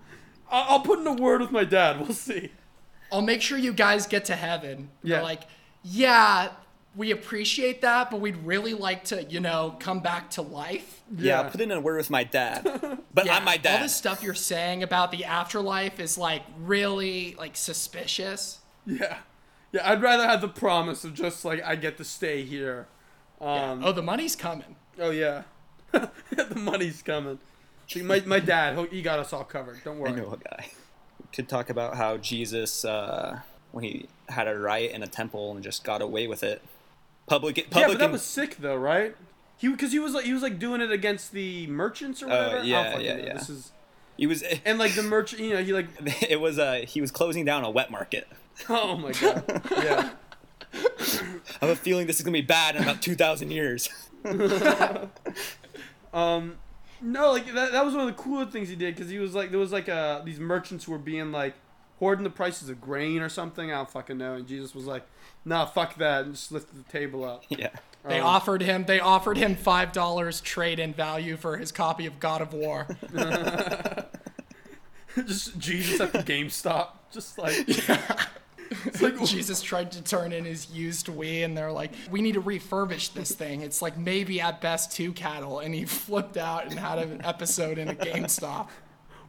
I'll 0.51 0.65
I'll 0.75 0.81
put 0.81 0.99
in 1.01 1.07
a 1.07 1.15
word 1.15 1.41
with 1.41 1.51
my 1.51 1.65
dad. 1.65 1.99
We'll 2.01 2.13
see. 2.15 2.53
I'll 3.13 3.23
make 3.23 3.43
sure 3.43 3.59
you 3.59 3.73
guys 3.73 4.07
get 4.07 4.25
to 4.27 4.37
heaven. 4.37 4.91
They're 5.03 5.17
Yeah. 5.19 5.23
like, 5.23 5.43
yeah, 5.83 6.51
we 6.97 7.11
appreciate 7.13 7.83
that, 7.83 8.11
but 8.11 8.21
we'd 8.21 8.37
really 8.39 8.75
like 8.75 9.05
to, 9.05 9.23
you 9.25 9.39
know, 9.41 9.77
come 9.79 10.01
back 10.01 10.31
to 10.31 10.43
life. 10.43 11.03
Yeah, 11.17 11.43
Yeah. 11.43 11.49
put 11.49 11.61
in 11.61 11.71
a 11.71 11.81
word 11.81 11.97
with 11.99 12.11
my 12.11 12.25
dad. 12.25 12.99
But 13.15 13.29
I'm 13.29 13.45
my 13.45 13.57
dad. 13.57 13.71
All 13.73 13.77
dad. 13.79 13.85
this 13.85 13.97
stuff 13.97 14.23
you're 14.23 14.35
saying 14.35 14.83
about 14.85 15.11
the 15.11 15.25
afterlife 15.25 15.99
is 15.99 16.17
like 16.17 16.43
really 16.61 17.35
like 17.39 17.57
suspicious. 17.57 18.61
Yeah, 18.87 19.19
yeah. 19.73 19.91
I'd 19.91 20.01
rather 20.01 20.25
have 20.27 20.41
the 20.41 20.49
promise 20.49 21.03
of 21.05 21.15
just 21.15 21.45
like 21.45 21.61
I 21.65 21.75
get 21.75 21.97
to 21.99 22.05
stay 22.05 22.45
here. 22.45 22.87
Um, 23.41 23.83
oh, 23.85 23.91
the 23.93 24.03
money's 24.03 24.37
coming. 24.37 24.77
oh 25.01 25.11
yeah, 25.11 25.43
the 25.93 26.55
money's 26.57 27.03
coming. 27.03 27.41
See, 27.89 28.03
my 28.03 28.21
my 28.27 28.39
dad, 28.39 28.79
he- 28.79 28.97
he 28.99 29.03
got 29.03 29.19
us 29.19 29.33
all 29.33 29.43
covered. 29.45 29.83
Don't 29.83 29.99
worry. 29.99 30.13
I 30.13 30.15
know 30.15 30.33
a 30.33 30.37
guy. 30.37 30.69
Could 31.33 31.49
talk 31.49 31.69
about 31.71 31.97
how 31.97 32.17
Jesus, 32.17 32.85
uh, 32.85 33.41
when 33.73 33.83
he 33.85 34.07
had 34.29 34.47
a 34.47 34.57
riot 34.59 34.93
in 34.93 35.03
a 35.03 35.07
temple 35.09 35.53
and 35.53 35.63
just 35.65 35.83
got 35.83 36.01
away 36.01 36.27
with 36.29 36.43
it. 36.45 36.63
Public, 37.31 37.59
Yeah, 37.59 37.87
but 37.87 38.01
that 38.01 38.11
was 38.11 38.23
sick 38.23 38.57
though, 38.57 38.75
right? 38.75 39.15
He 39.57 39.69
because 39.69 39.93
he 39.93 40.01
was 40.01 40.15
like 40.15 40.25
he 40.25 40.33
was 40.33 40.43
like 40.43 40.59
doing 40.59 40.81
it 40.81 40.91
against 40.91 41.31
the 41.31 41.69
merchants 41.69 42.25
or 42.25 42.27
whatever. 42.27 42.59
Uh, 42.59 42.63
yeah, 42.65 42.99
yeah, 42.99 43.17
know. 43.17 43.23
yeah. 43.23 43.33
This 43.35 43.49
is 43.49 43.71
he 44.17 44.27
was. 44.27 44.43
and 44.65 44.81
like 44.81 44.97
the 44.97 45.05
merchant, 45.05 45.41
you 45.41 45.55
know, 45.55 45.63
he 45.63 45.73
like 45.73 45.87
It 46.29 46.41
was. 46.41 46.59
Uh, 46.59 46.85
he 46.85 47.01
was 47.01 47.13
closing 47.13 47.45
down 47.45 47.63
a 47.63 47.71
wet 47.71 47.89
market. 47.93 48.27
oh 48.69 48.97
my 48.97 49.13
god, 49.13 49.45
yeah. 49.71 50.11
I 50.75 51.67
have 51.67 51.71
a 51.71 51.77
feeling 51.77 52.09
this 52.09 52.17
is 52.17 52.23
gonna 52.23 52.33
be 52.33 52.43
bad 52.43 52.75
in 52.75 52.83
about 52.83 53.01
two 53.01 53.15
thousand 53.15 53.53
years. 53.53 53.89
Um, 56.13 56.57
no, 57.01 57.31
like 57.31 57.47
that, 57.55 57.71
that 57.71 57.85
was 57.85 57.95
one 57.95 58.09
of 58.09 58.17
the 58.17 58.21
cooler 58.21 58.45
things 58.47 58.69
he 58.69 58.75
did 58.75 58.97
because 58.97 59.09
he 59.09 59.21
was 59.21 59.37
like 59.37 59.51
there 59.51 59.61
was 59.61 59.71
like 59.71 59.89
uh 59.89 60.23
these 60.23 60.41
merchants 60.41 60.87
who 60.87 60.91
were 60.93 60.99
being 60.99 61.31
like 61.31 61.55
hoarding 62.01 62.25
the 62.25 62.31
prices 62.31 62.69
of 62.69 62.81
grain 62.81 63.21
or 63.21 63.29
something. 63.29 63.71
I 63.71 63.77
don't 63.77 63.89
fucking 63.89 64.19
know. 64.19 64.35
And 64.35 64.49
Jesus 64.49 64.75
was 64.75 64.87
like, 64.87 65.07
"Nah, 65.45 65.67
fuck 65.67 65.97
that," 65.97 66.25
and 66.25 66.35
just 66.35 66.53
lifted 66.53 66.85
the 66.85 66.91
table 66.93 67.25
up. 67.25 67.45
yeah. 67.49 67.71
They 68.07 68.19
Um, 68.19 68.27
offered 68.27 68.63
him 68.63 68.85
they 68.87 68.99
offered 68.99 69.37
him 69.37 69.57
five 69.57 69.93
dollars 69.93 70.41
trade 70.41 70.79
in 70.79 70.95
value 70.95 71.37
for 71.37 71.59
his 71.59 71.71
copy 71.71 72.07
of 72.07 72.19
God 72.19 72.41
of 72.41 72.53
War. 72.55 72.87
just 75.27 75.59
Jesus 75.59 76.01
at 76.01 76.13
the 76.13 76.21
GameStop, 76.21 76.89
just 77.13 77.39
like 77.39 77.55
It's 78.87 79.03
like 79.03 79.21
Jesus 79.25 79.61
tried 79.63 79.91
to 79.93 80.03
turn 80.03 80.33
in 80.33 80.45
his 80.45 80.71
used 80.71 81.09
Wii, 81.09 81.45
and 81.45 81.59
they're 81.59 81.73
like, 81.73 81.91
"We 82.09 82.23
need 82.23 82.35
to 82.35 82.41
refurbish 82.43 83.13
this 83.15 83.33
thing. 83.33 83.63
It's 83.63 83.83
like 83.83 83.99
maybe 83.99 84.41
at 84.41 84.61
best 84.61 84.93
two 84.93 85.13
cattle." 85.13 85.59
And 85.59 85.75
he 85.75 85.85
flipped 85.85 86.37
out 86.37 86.67
and 86.71 86.79
had 86.79 86.99
an 87.01 87.21
episode 87.25 87.79
in 87.79 87.89
a 87.89 87.95
GameStop. 87.97 88.69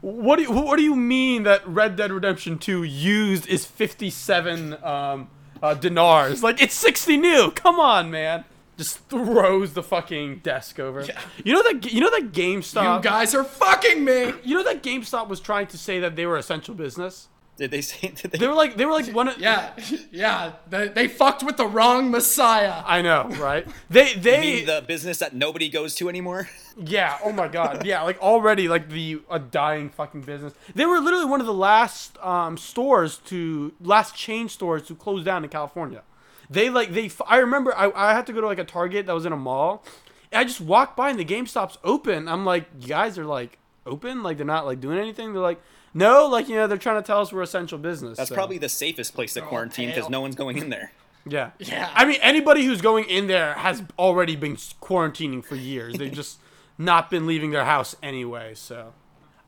What 0.02 0.36
do 0.38 0.44
you, 0.44 0.52
what 0.52 0.78
do 0.78 0.84
you 0.84 0.96
mean 0.96 1.44
that 1.44 1.68
Red 1.68 1.96
Dead 1.96 2.12
Redemption 2.12 2.58
2 2.60 2.84
used 2.84 3.48
is 3.48 3.66
57 3.66 4.84
um, 4.84 5.30
uh, 5.62 5.74
dinars? 5.74 6.44
Like 6.44 6.62
it's 6.62 6.74
60 6.76 7.18
new. 7.18 7.52
Come 7.52 7.80
on, 7.80 8.12
man. 8.12 8.46
Just 8.78 8.98
throws 9.10 9.74
the 9.74 9.84
fucking 9.84 10.40
desk 10.40 10.80
over. 10.80 11.06
You 11.44 11.54
know 11.54 11.62
that 11.64 11.92
you 11.92 12.02
know 12.02 12.10
that 12.10 12.32
GameStop. 12.32 12.98
You 12.98 13.04
guys 13.04 13.36
are 13.36 13.44
fucking 13.44 14.04
me. 14.04 14.34
You 14.44 14.56
know 14.56 14.64
that 14.64 14.82
GameStop 14.82 15.28
was 15.28 15.40
trying 15.40 15.68
to 15.68 15.78
say 15.78 16.00
that 16.00 16.16
they 16.16 16.26
were 16.26 16.38
essential 16.38 16.74
business. 16.74 17.28
Did 17.62 17.70
they 17.70 17.82
say? 17.82 18.08
Did 18.16 18.32
they, 18.32 18.40
They 18.40 18.48
were 18.48 18.56
like 18.56 18.76
they 18.76 18.86
were 18.86 18.92
like 18.92 19.06
one 19.14 19.28
of 19.28 19.38
Yeah, 19.38 19.72
yeah. 20.12 20.54
They, 20.68 20.88
they 20.88 21.08
fucked 21.08 21.44
with 21.44 21.58
the 21.58 21.68
wrong 21.68 22.10
Messiah. 22.10 22.82
I 22.84 23.04
know, 23.04 23.30
right? 23.40 23.68
They 23.88 24.14
You 24.16 24.20
they 24.20 24.40
mean 24.42 24.66
the 24.66 24.84
business 24.86 25.20
that 25.20 25.36
nobody 25.36 25.70
goes 25.70 25.94
to 25.96 26.10
anymore? 26.10 26.50
yeah. 26.76 27.20
Oh 27.24 27.32
my 27.32 27.48
god. 27.48 27.86
Yeah, 27.86 28.02
like 28.02 28.20
already 28.20 28.68
like 28.68 28.90
the 28.90 29.22
a 29.30 29.38
dying 29.38 29.92
fucking 29.92 30.22
business. 30.22 30.54
They 30.74 30.88
were 30.88 31.00
literally 31.00 31.26
one 31.26 31.40
of 31.40 31.46
the 31.46 31.54
last 31.54 32.18
um, 32.18 32.58
stores 32.58 33.18
to 33.26 33.74
last 33.80 34.16
chain 34.16 34.50
stores 34.50 34.82
to 34.88 34.96
close 34.96 35.24
down 35.24 35.44
in 35.44 35.50
California. 35.52 36.02
They 36.50 36.72
like 36.72 36.94
they. 36.94 37.12
I 37.28 37.38
remember 37.38 37.78
I, 37.78 37.92
I 37.96 38.14
had 38.14 38.26
to 38.26 38.34
go 38.34 38.42
to 38.42 38.48
like 38.48 38.58
a 38.58 38.64
Target 38.64 39.06
that 39.06 39.14
was 39.14 39.28
in 39.28 39.34
a 39.34 39.38
mall. 39.38 39.86
I 40.34 40.46
just 40.46 40.62
walked 40.62 40.98
by 40.98 41.12
and 41.12 41.20
the 41.20 41.26
GameStop's 41.26 41.78
open. 41.84 42.28
I'm 42.28 42.44
like, 42.44 42.66
you 42.80 42.88
guys 42.88 43.20
are 43.20 43.26
like 43.26 43.60
open, 43.86 44.24
like 44.24 44.38
they're 44.38 44.46
not 44.46 44.66
like 44.66 44.80
doing 44.80 44.98
anything. 44.98 45.34
They're 45.34 45.42
like, 45.42 45.62
no, 45.94 46.28
like 46.28 46.48
you 46.48 46.56
know 46.56 46.68
they're 46.68 46.78
trying 46.78 47.02
to 47.02 47.06
tell 47.06 47.22
us 47.22 47.32
we're 47.32 47.42
essential 47.42 47.78
business. 47.78 48.18
That's 48.18 48.30
so- 48.30 48.36
probably 48.36 48.58
the 48.58 48.70
safest 48.70 49.14
place 49.14 49.34
to 49.34 49.44
oh, 49.44 49.48
quarantine 49.48 49.90
because 49.90 50.04
pale. 50.04 50.12
no 50.12 50.22
one's 50.22 50.36
going 50.36 50.58
in 50.58 50.70
there. 50.70 50.92
Yeah. 51.30 51.52
Yeah. 51.60 51.88
I 51.94 52.06
mean, 52.06 52.18
anybody 52.24 52.66
who's 52.66 52.82
going 52.82 53.06
in 53.06 53.28
there 53.28 53.54
has 53.54 53.84
already 54.00 54.36
been 54.36 54.56
quarantining 54.56 55.46
for 55.46 55.56
years. 55.56 55.96
They've 55.96 56.12
just 56.12 56.40
not 56.80 57.12
been 57.12 57.28
leaving 57.28 57.52
their 57.52 57.66
house 57.66 57.96
anyway. 58.02 58.56
So, 58.56 58.94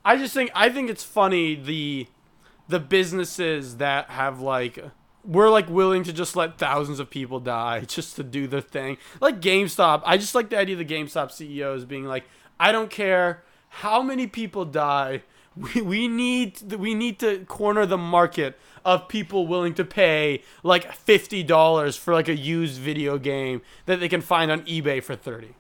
I 0.05 0.17
just 0.17 0.35
think 0.35 0.51
I 0.53 0.69
think 0.69 0.91
it's 0.91 1.03
funny 1.03 1.55
the 1.55 2.05
the 2.67 2.79
businesses 2.79 3.77
that 3.77 4.11
have 4.11 4.39
like 4.39 4.77
we're 5.25 5.49
like 5.49 5.69
willing 5.69 6.03
to 6.03 6.13
just 6.13 6.35
let 6.35 6.57
thousands 6.57 6.99
of 6.99 7.09
people 7.09 7.39
die 7.39 7.79
just 7.87 8.15
to 8.17 8.23
do 8.23 8.47
the 8.47 8.61
thing. 8.61 8.97
Like 9.21 9.39
GameStop, 9.39 10.01
I 10.05 10.17
just 10.17 10.35
like 10.35 10.49
the 10.49 10.57
idea 10.57 10.79
of 10.79 10.87
the 10.87 10.93
GameStop 10.93 11.31
CEOs 11.31 11.85
being 11.85 12.05
like, 12.05 12.25
I 12.59 12.71
don't 12.71 12.89
care 12.89 13.43
how 13.69 14.01
many 14.01 14.27
people 14.27 14.65
die. 14.65 15.23
We, 15.55 15.81
we 15.81 16.07
need 16.07 16.73
we 16.73 16.95
need 16.95 17.19
to 17.19 17.45
corner 17.45 17.85
the 17.85 17.97
market 17.97 18.59
of 18.83 19.07
people 19.07 19.47
willing 19.47 19.73
to 19.75 19.85
pay 19.85 20.43
like 20.63 20.91
fifty 20.93 21.43
dollars 21.43 21.95
for 21.95 22.13
like 22.13 22.27
a 22.27 22.35
used 22.35 22.79
video 22.79 23.17
game 23.17 23.61
that 23.85 23.99
they 23.99 24.09
can 24.09 24.21
find 24.21 24.51
on 24.51 24.61
eBay 24.61 25.03
for 25.03 25.15
thirty. 25.15 25.55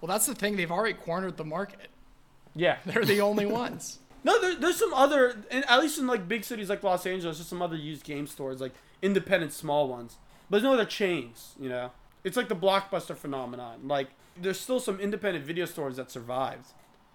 Well, 0.00 0.08
that's 0.08 0.26
the 0.26 0.34
thing. 0.34 0.56
They've 0.56 0.70
already 0.70 0.94
cornered 0.94 1.36
the 1.36 1.44
market. 1.44 1.88
Yeah, 2.54 2.78
They're 2.86 3.04
the 3.04 3.20
only 3.20 3.46
ones. 3.46 3.98
No, 4.22 4.40
there, 4.40 4.54
there's 4.54 4.78
some 4.78 4.94
other, 4.94 5.36
and 5.50 5.64
at 5.68 5.80
least 5.80 5.98
in 5.98 6.06
like 6.06 6.26
big 6.26 6.44
cities 6.44 6.70
like 6.70 6.82
Los 6.82 7.04
Angeles, 7.04 7.36
there's 7.36 7.48
some 7.48 7.60
other 7.60 7.76
used 7.76 8.04
game 8.04 8.26
stores, 8.26 8.60
like 8.60 8.72
independent 9.02 9.52
small 9.52 9.88
ones. 9.88 10.16
But 10.48 10.58
there's 10.58 10.64
no 10.64 10.74
other 10.74 10.84
chains, 10.84 11.54
you 11.60 11.68
know. 11.68 11.90
It's 12.22 12.36
like 12.36 12.48
the 12.48 12.56
blockbuster 12.56 13.16
phenomenon. 13.16 13.86
Like 13.86 14.08
there's 14.40 14.58
still 14.58 14.80
some 14.80 14.98
independent 14.98 15.44
video 15.44 15.66
stores 15.66 15.96
that 15.96 16.10
survived. 16.10 16.68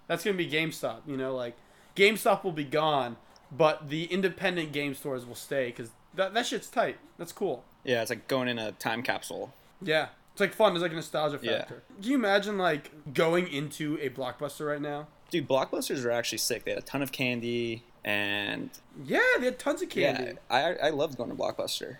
That's 0.07 0.23
gonna 0.23 0.37
be 0.37 0.49
GameStop, 0.49 1.01
you 1.07 1.17
know. 1.17 1.35
Like 1.35 1.57
GameStop 1.99 2.43
will 2.43 2.51
be 2.51 2.63
gone, 2.63 3.17
but 3.51 3.89
the 3.89 4.05
independent 4.05 4.71
game 4.71 4.93
stores 4.93 5.25
will 5.25 5.35
stay 5.35 5.67
because 5.67 5.91
that 6.15 6.33
that 6.33 6.45
shit's 6.45 6.69
tight. 6.69 6.97
That's 7.17 7.31
cool. 7.31 7.63
Yeah, 7.83 8.01
it's 8.01 8.09
like 8.09 8.27
going 8.27 8.47
in 8.47 8.57
a 8.57 8.71
time 8.73 9.03
capsule. 9.03 9.53
Yeah, 9.81 10.07
it's 10.31 10.41
like 10.41 10.53
fun. 10.53 10.73
It's 10.73 10.81
like 10.81 10.91
a 10.91 10.95
nostalgia 10.95 11.37
factor. 11.39 11.83
Yeah. 11.89 12.01
Can 12.01 12.09
you 12.11 12.15
imagine 12.15 12.57
like 12.57 12.91
going 13.13 13.47
into 13.47 13.97
a 14.01 14.09
blockbuster 14.09 14.67
right 14.67 14.81
now? 14.81 15.07
Dude, 15.31 15.47
blockbusters 15.47 16.03
are 16.05 16.11
actually 16.11 16.39
sick. 16.39 16.63
They 16.65 16.71
had 16.71 16.79
a 16.79 16.83
ton 16.85 17.01
of 17.01 17.11
candy, 17.11 17.83
and 18.03 18.69
Yeah, 19.05 19.19
they 19.39 19.45
had 19.45 19.59
tons 19.59 19.81
of 19.81 19.89
candy. 19.89 20.23
yeah, 20.23 20.33
I 20.49 20.87
I 20.87 20.89
loved 20.89 21.17
going 21.17 21.29
to 21.29 21.35
Blockbuster. 21.35 21.97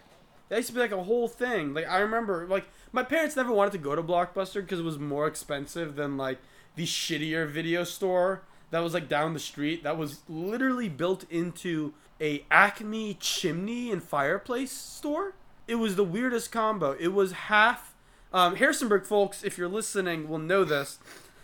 That 0.49 0.55
used 0.57 0.69
to 0.69 0.73
be 0.73 0.79
like 0.79 0.91
a 0.91 1.03
whole 1.03 1.27
thing. 1.27 1.73
Like 1.75 1.87
I 1.87 1.99
remember, 1.99 2.47
like 2.47 2.67
my 2.91 3.03
parents 3.03 3.35
never 3.35 3.51
wanted 3.53 3.71
to 3.73 3.77
go 3.77 3.95
to 3.95 4.01
Blockbuster 4.01 4.61
because 4.61 4.79
it 4.79 4.85
was 4.85 4.97
more 4.97 5.27
expensive 5.27 5.95
than 5.95 6.17
like 6.17 6.39
the 6.75 6.85
shittier 6.85 7.47
video 7.47 7.83
store 7.83 8.41
that 8.71 8.79
was 8.79 8.93
like 8.93 9.07
down 9.09 9.33
the 9.33 9.39
street. 9.39 9.83
That 9.83 9.97
was 9.97 10.19
literally 10.27 10.89
built 10.89 11.25
into 11.29 11.93
a 12.21 12.45
Acme 12.51 13.15
chimney 13.19 13.91
and 13.91 14.03
fireplace 14.03 14.71
store. 14.71 15.33
It 15.67 15.75
was 15.75 15.95
the 15.95 16.03
weirdest 16.03 16.51
combo. 16.51 16.95
It 16.99 17.09
was 17.09 17.31
half. 17.31 17.93
Um, 18.33 18.55
Harrisonburg 18.57 19.05
folks, 19.05 19.43
if 19.43 19.57
you're 19.57 19.67
listening, 19.69 20.27
will 20.29 20.37
know 20.39 20.63
this. 20.63 20.99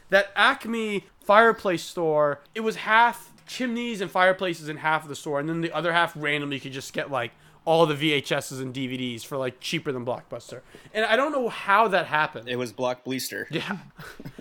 That 0.09 0.31
Acme 0.35 1.05
fireplace 1.23 1.83
store, 1.83 2.41
it 2.53 2.59
was 2.61 2.75
half 2.77 3.31
chimneys 3.47 4.01
and 4.01 4.09
fireplaces 4.11 4.69
in 4.69 4.77
half 4.77 5.03
of 5.03 5.09
the 5.09 5.15
store, 5.15 5.39
and 5.39 5.47
then 5.49 5.61
the 5.61 5.71
other 5.71 5.93
half 5.93 6.13
randomly 6.15 6.57
you 6.57 6.61
could 6.61 6.71
just 6.73 6.93
get 6.93 7.09
like 7.09 7.31
all 7.65 7.87
the 7.87 7.95
VHSs 7.95 8.61
and 8.61 8.73
DVDs 8.75 9.25
for 9.25 9.37
like 9.37 9.59
cheaper 9.59 9.91
than 9.91 10.05
Blockbuster. 10.05 10.61
And 10.93 11.03
I 11.05 11.15
don't 11.15 11.31
know 11.31 11.49
how 11.49 11.87
that 11.87 12.05
happened. 12.05 12.47
It 12.47 12.57
was 12.57 12.71
Block 12.71 13.03
Bleaster. 13.03 13.45
Yeah. 13.49 13.77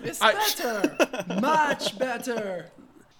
It's 0.03 0.21
I- 0.21 0.33
better, 0.33 1.41
much 1.41 1.97
better. 1.97 2.69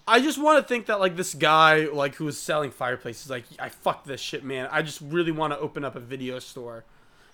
I 0.08 0.20
just 0.20 0.38
want 0.38 0.62
to 0.62 0.68
think 0.68 0.86
that 0.86 1.00
like 1.00 1.16
this 1.16 1.34
guy 1.34 1.86
like 1.86 2.14
who 2.14 2.26
was 2.26 2.40
selling 2.40 2.70
fireplaces 2.70 3.28
like 3.28 3.44
I 3.58 3.68
fuck 3.68 4.04
this 4.04 4.20
shit 4.20 4.44
man. 4.44 4.68
I 4.70 4.82
just 4.82 5.00
really 5.00 5.32
want 5.32 5.52
to 5.52 5.58
open 5.58 5.84
up 5.84 5.96
a 5.96 6.00
video 6.00 6.38
store. 6.38 6.84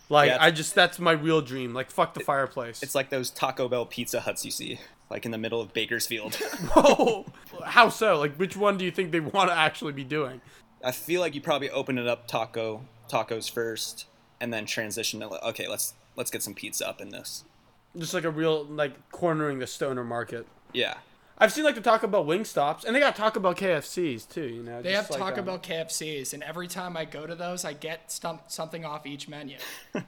Like 0.09 0.31
Yeah, 0.31 0.39
I 0.41 0.51
just 0.51 0.75
that's 0.75 0.99
my 0.99 1.13
real 1.13 1.43
dream. 1.43 1.75
Like 1.75 1.91
fuck 1.91 2.15
the 2.15 2.21
fireplace. 2.21 2.83
It's 2.83 2.95
like 2.95 3.11
those 3.11 3.31
Taco 3.31 3.69
Bell 3.69 3.85
Pizza 3.85 4.21
Huts 4.21 4.45
you 4.45 4.51
see, 4.51 4.81
like 5.11 5.27
in 5.27 5.33
the 5.33 5.39
middle 5.39 5.61
of 5.61 5.75
Bakersfield. 5.75 6.35
Whoa. 6.75 7.27
how 7.65 7.91
so? 7.91 8.19
Like 8.19 8.37
which 8.37 8.57
one 8.57 8.79
do 8.79 8.85
you 8.85 8.91
think 8.91 9.13
they 9.13 9.21
want 9.21 9.51
to 9.51 9.57
actually 9.57 9.93
be 9.93 10.05
doing? 10.05 10.41
I 10.85 10.93
feel 10.93 11.21
like 11.21 11.35
you 11.35 11.41
probably 11.41 11.71
open 11.71 11.99
it 11.99 12.09
up 12.09 12.27
taco 12.27 12.83
tacos 13.09 13.51
first, 13.51 14.07
and 14.41 14.53
then 14.53 14.65
transition 14.65 15.21
to 15.21 15.29
like, 15.29 15.43
okay, 15.43 15.69
let's 15.69 15.95
let's 16.17 16.31
get 16.31 16.43
some 16.43 16.55
pizza 16.55 16.89
up 16.89 17.01
in 17.01 17.11
this. 17.11 17.45
Just 17.97 18.15
like 18.15 18.25
a 18.25 18.31
real 18.31 18.65
like 18.65 19.11
cornering 19.11 19.59
the 19.59 19.67
stoner 19.67 20.03
market. 20.03 20.47
Yeah, 20.73 20.95
I've 21.43 21.53
seen 21.53 21.65
like 21.65 21.75
the 21.75 21.81
Taco 21.81 22.07
Bell 22.07 22.25
wing 22.25 22.45
stops, 22.45 22.85
and 22.85 22.95
they 22.95 23.01
got 23.01 23.17
Taco 23.17 23.41
Bell 23.41 23.53
KFCs 23.53 24.29
too. 24.29 24.47
You 24.47 24.63
know, 24.63 24.81
They 24.81 24.93
just 24.93 25.11
have 25.11 25.21
like, 25.21 25.35
Taco 25.35 25.41
um, 25.41 25.47
Bell 25.47 25.59
KFCs, 25.59 26.35
and 26.35 26.43
every 26.45 26.69
time 26.69 26.97
I 26.97 27.05
go 27.05 27.27
to 27.27 27.35
those, 27.35 27.65
I 27.65 27.73
get 27.73 28.11
stum- 28.11 28.39
something 28.47 28.85
off 28.85 29.07
each 29.07 29.29
menu. 29.29 29.59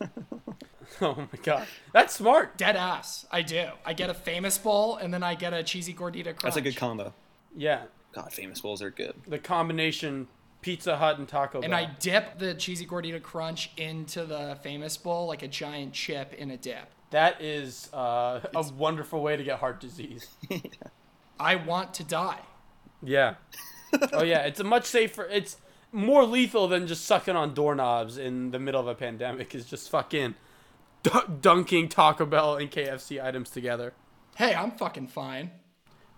Oh 1.01 1.17
my 1.17 1.39
god, 1.43 1.67
that's 1.93 2.15
smart. 2.15 2.57
Dead 2.57 2.77
ass. 2.77 3.27
I 3.33 3.43
do. 3.43 3.69
I 3.85 3.95
get 3.95 4.11
a 4.11 4.15
famous 4.15 4.59
bowl, 4.59 4.97
and 4.97 5.13
then 5.13 5.23
I 5.23 5.35
get 5.35 5.53
a 5.53 5.65
cheesy 5.65 5.95
gordita 5.95 6.25
crunch. 6.25 6.43
that's 6.43 6.57
a 6.57 6.61
good 6.61 6.77
combo. 6.77 7.13
Yeah, 7.57 7.85
God, 8.13 8.33
famous 8.33 8.61
bowls 8.61 8.83
are 8.83 8.91
good. 8.91 9.15
the 9.27 9.39
combination 9.39 10.29
Pizza 10.61 10.97
Hut 10.99 11.19
and 11.19 11.27
Taco 11.27 11.61
Bell. 11.61 11.65
And 11.65 11.75
I 11.75 11.87
dip 11.99 12.39
the 12.39 12.55
cheesy 12.55 12.87
gordita 12.87 13.21
crunch 13.21 13.71
into 13.77 14.25
the 14.25 14.59
famous 14.63 14.97
bowl 14.97 15.27
like 15.27 15.43
a 15.43 15.49
giant 15.49 15.95
chip 15.95 16.33
in 16.35 16.51
a 16.51 16.57
dip. 16.57 16.91
that 17.11 17.41
is 17.43 17.89
uh, 17.93 18.41
a 18.55 18.63
wonderful 18.77 19.23
way 19.23 19.37
to 19.37 19.43
get 19.43 19.59
heart 19.59 19.81
disease. 19.81 20.29
I 21.39 21.57
want 21.57 21.95
to 21.95 22.05
die. 22.05 22.41
Yeah. 23.03 23.35
oh 24.13 24.23
yeah, 24.23 24.41
it's 24.41 24.61
a 24.61 24.65
much 24.65 24.87
safer. 24.87 25.25
It's 25.31 25.57
more 25.93 26.25
lethal 26.25 26.69
than 26.69 26.87
just 26.87 27.05
sucking 27.05 27.37
on 27.37 27.55
doorknobs 27.55 28.19
in 28.19 28.51
the 28.51 28.59
middle 28.59 28.81
of 28.81 28.87
a 28.87 28.95
pandemic. 28.95 29.55
Is 29.55 29.67
just 29.67 29.91
fucking 29.91 30.35
dun- 31.03 31.39
dunking 31.41 31.89
Taco 31.89 32.27
Bell 32.27 32.57
and 32.57 32.71
KFC 32.71 33.23
items 33.23 33.51
together. 33.51 33.93
Hey, 34.37 34.55
I'm 34.55 34.73
fucking 34.73 35.09
fine. 35.09 35.53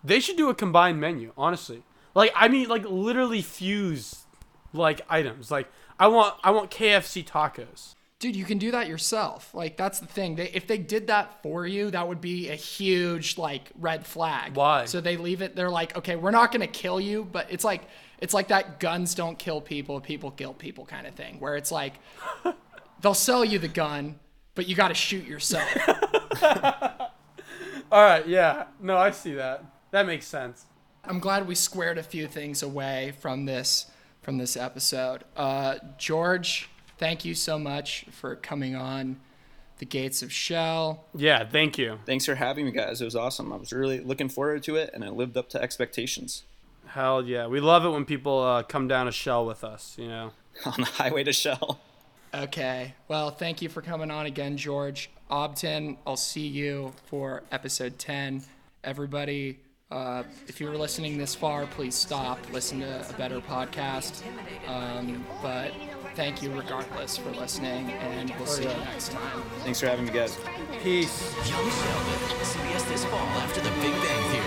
They 0.03 0.21
should 0.21 0.37
do 0.37 0.49
a 0.49 0.55
combined 0.55 1.01
menu, 1.01 1.33
honestly. 1.37 1.83
Like 2.15 2.33
I 2.35 2.49
mean, 2.49 2.69
like 2.69 2.85
literally 2.89 3.43
fuse 3.43 4.25
like 4.73 5.03
items. 5.09 5.51
Like 5.51 5.69
I 5.99 6.09
want 6.09 6.35
I 6.43 6.51
want 6.51 6.71
KFC 6.71 7.25
tacos. 7.25 7.95
Dude, 8.19 8.35
you 8.35 8.45
can 8.47 8.57
do 8.57 8.71
that 8.71 8.89
yourself. 8.89 9.55
Like 9.55 9.77
that's 9.77 10.01
the 10.01 10.07
thing. 10.07 10.37
They, 10.37 10.49
if 10.49 10.67
they 10.67 10.79
did 10.79 11.09
that 11.09 11.43
for 11.43 11.67
you, 11.67 11.91
that 11.91 12.09
would 12.09 12.21
be 12.21 12.49
a 12.49 12.55
huge 12.55 13.37
like 13.37 13.71
red 13.79 14.07
flag. 14.07 14.57
Why? 14.57 14.87
So 14.87 15.01
they 15.01 15.17
leave 15.19 15.43
it. 15.43 15.55
They're 15.55 15.71
like, 15.71 15.97
okay, 15.99 16.17
we're 16.17 16.31
not 16.31 16.51
gonna 16.51 16.67
kill 16.67 16.99
you, 16.99 17.29
but 17.31 17.47
it's 17.51 17.65
like 17.65 17.83
it's 18.19 18.33
like 18.33 18.49
that 18.49 18.81
guns 18.81 19.15
don't 19.15 19.39
kill 19.39 19.61
people, 19.61 20.01
people 20.01 20.31
kill 20.31 20.55
people 20.55 20.87
kind 20.87 21.07
of 21.07 21.15
thing. 21.15 21.41
Where 21.41 21.57
it's 21.57 21.71
like 21.71 21.95
they'll 23.01 23.15
sell 23.15 23.45
you 23.45 23.59
the 23.59 23.69
gun, 23.69 24.19
but 24.55 24.67
you 24.67 24.75
got 24.75 24.89
to 24.89 24.95
shoot 24.95 25.27
yourself. 25.27 25.69
All 27.93 28.03
right, 28.03 28.27
yeah. 28.27 28.65
No, 28.81 28.97
I 28.97 29.11
see 29.11 29.35
that. 29.35 29.65
That 29.93 30.07
makes 30.07 30.27
sense. 30.27 30.67
I'm 31.05 31.21
glad 31.21 31.47
we 31.47 31.55
squared 31.55 31.99
a 31.99 32.03
few 32.03 32.27
things 32.27 32.63
away 32.63 33.15
from 33.21 33.45
this 33.45 33.91
from 34.23 34.39
this 34.39 34.57
episode. 34.57 35.23
Uh, 35.37 35.77
George, 35.99 36.69
thank 36.99 37.25
you 37.25 37.35
so 37.35 37.59
much 37.59 38.07
for 38.11 38.37
coming 38.37 38.75
on 38.77 39.17
the 39.79 39.87
Gates 39.87 40.23
of 40.23 40.33
Shell. 40.33 41.05
Yeah, 41.15 41.47
thank 41.47 41.79
you. 41.79 41.99
Thanks 42.07 42.25
for 42.25 42.35
having 42.35 42.65
me, 42.67 42.73
guys. 42.73 43.01
It 43.01 43.05
was 43.05 43.17
awesome. 43.17 43.53
I 43.53 43.57
was 43.57 43.73
really 43.73 44.01
looking 44.01 44.29
forward 44.29 44.63
to 44.65 44.77
it, 44.77 44.91
and 44.95 45.05
it 45.05 45.13
lived 45.13 45.37
up 45.37 45.49
to 45.51 45.61
expectations. 45.61 46.45
Hell 46.87 47.25
yeah. 47.25 47.47
We 47.47 47.61
love 47.61 47.85
it 47.85 47.91
when 47.91 48.05
people 48.05 48.43
uh, 48.43 48.63
come 48.63 48.89
down 48.89 49.09
a 49.09 49.13
shell 49.13 49.45
with 49.45 49.65
us, 49.65 49.97
you 49.99 50.09
know. 50.09 50.33
On 50.65 50.75
the 50.79 50.87
highway 50.87 51.23
to 51.25 51.33
Shell. 51.35 51.81
Okay. 52.33 52.95
Well, 53.09 53.31
thank 53.31 53.61
you 53.61 53.69
for 53.69 53.83
coming 53.83 54.11
on 54.11 54.27
again, 54.27 54.57
George. 54.57 55.11
Aubtin, 55.31 55.97
I'll 56.07 56.17
see 56.17 56.47
you 56.47 56.93
for 57.07 57.43
episode 57.53 57.99
10. 57.99 58.43
Everybody, 58.83 59.59
uh, 59.91 60.25
if 60.49 60.61
you 60.61 60.67
were 60.67 60.77
listening 60.77 61.17
this 61.17 61.35
far, 61.35 61.67
please 61.67 61.95
stop, 61.95 62.39
listen 62.53 62.81
to 62.81 63.09
a 63.09 63.13
better 63.15 63.41
podcast. 63.41 64.23
Um, 64.69 65.25
but 65.43 65.73
thank 66.15 66.43
you 66.43 66.53
regardless 66.53 67.17
for 67.17 67.31
listening, 67.31 67.91
and 67.93 68.33
we'll 68.37 68.47
see 68.47 68.65
you 68.65 68.69
next 68.69 69.13
time. 69.13 69.43
Thanks 69.63 69.81
for 69.81 69.87
having 69.87 70.07
me, 70.07 70.13
guys. 70.13 70.37
Peace. 70.83 71.33
Young 71.49 71.71
Sheldon, 71.71 72.37
CBS 72.43 72.89
this 72.89 73.05
fall 73.05 73.19
after 73.19 73.61
the 73.61 73.71
Big 73.81 73.93
Bang 73.93 74.31
Theory. 74.33 74.46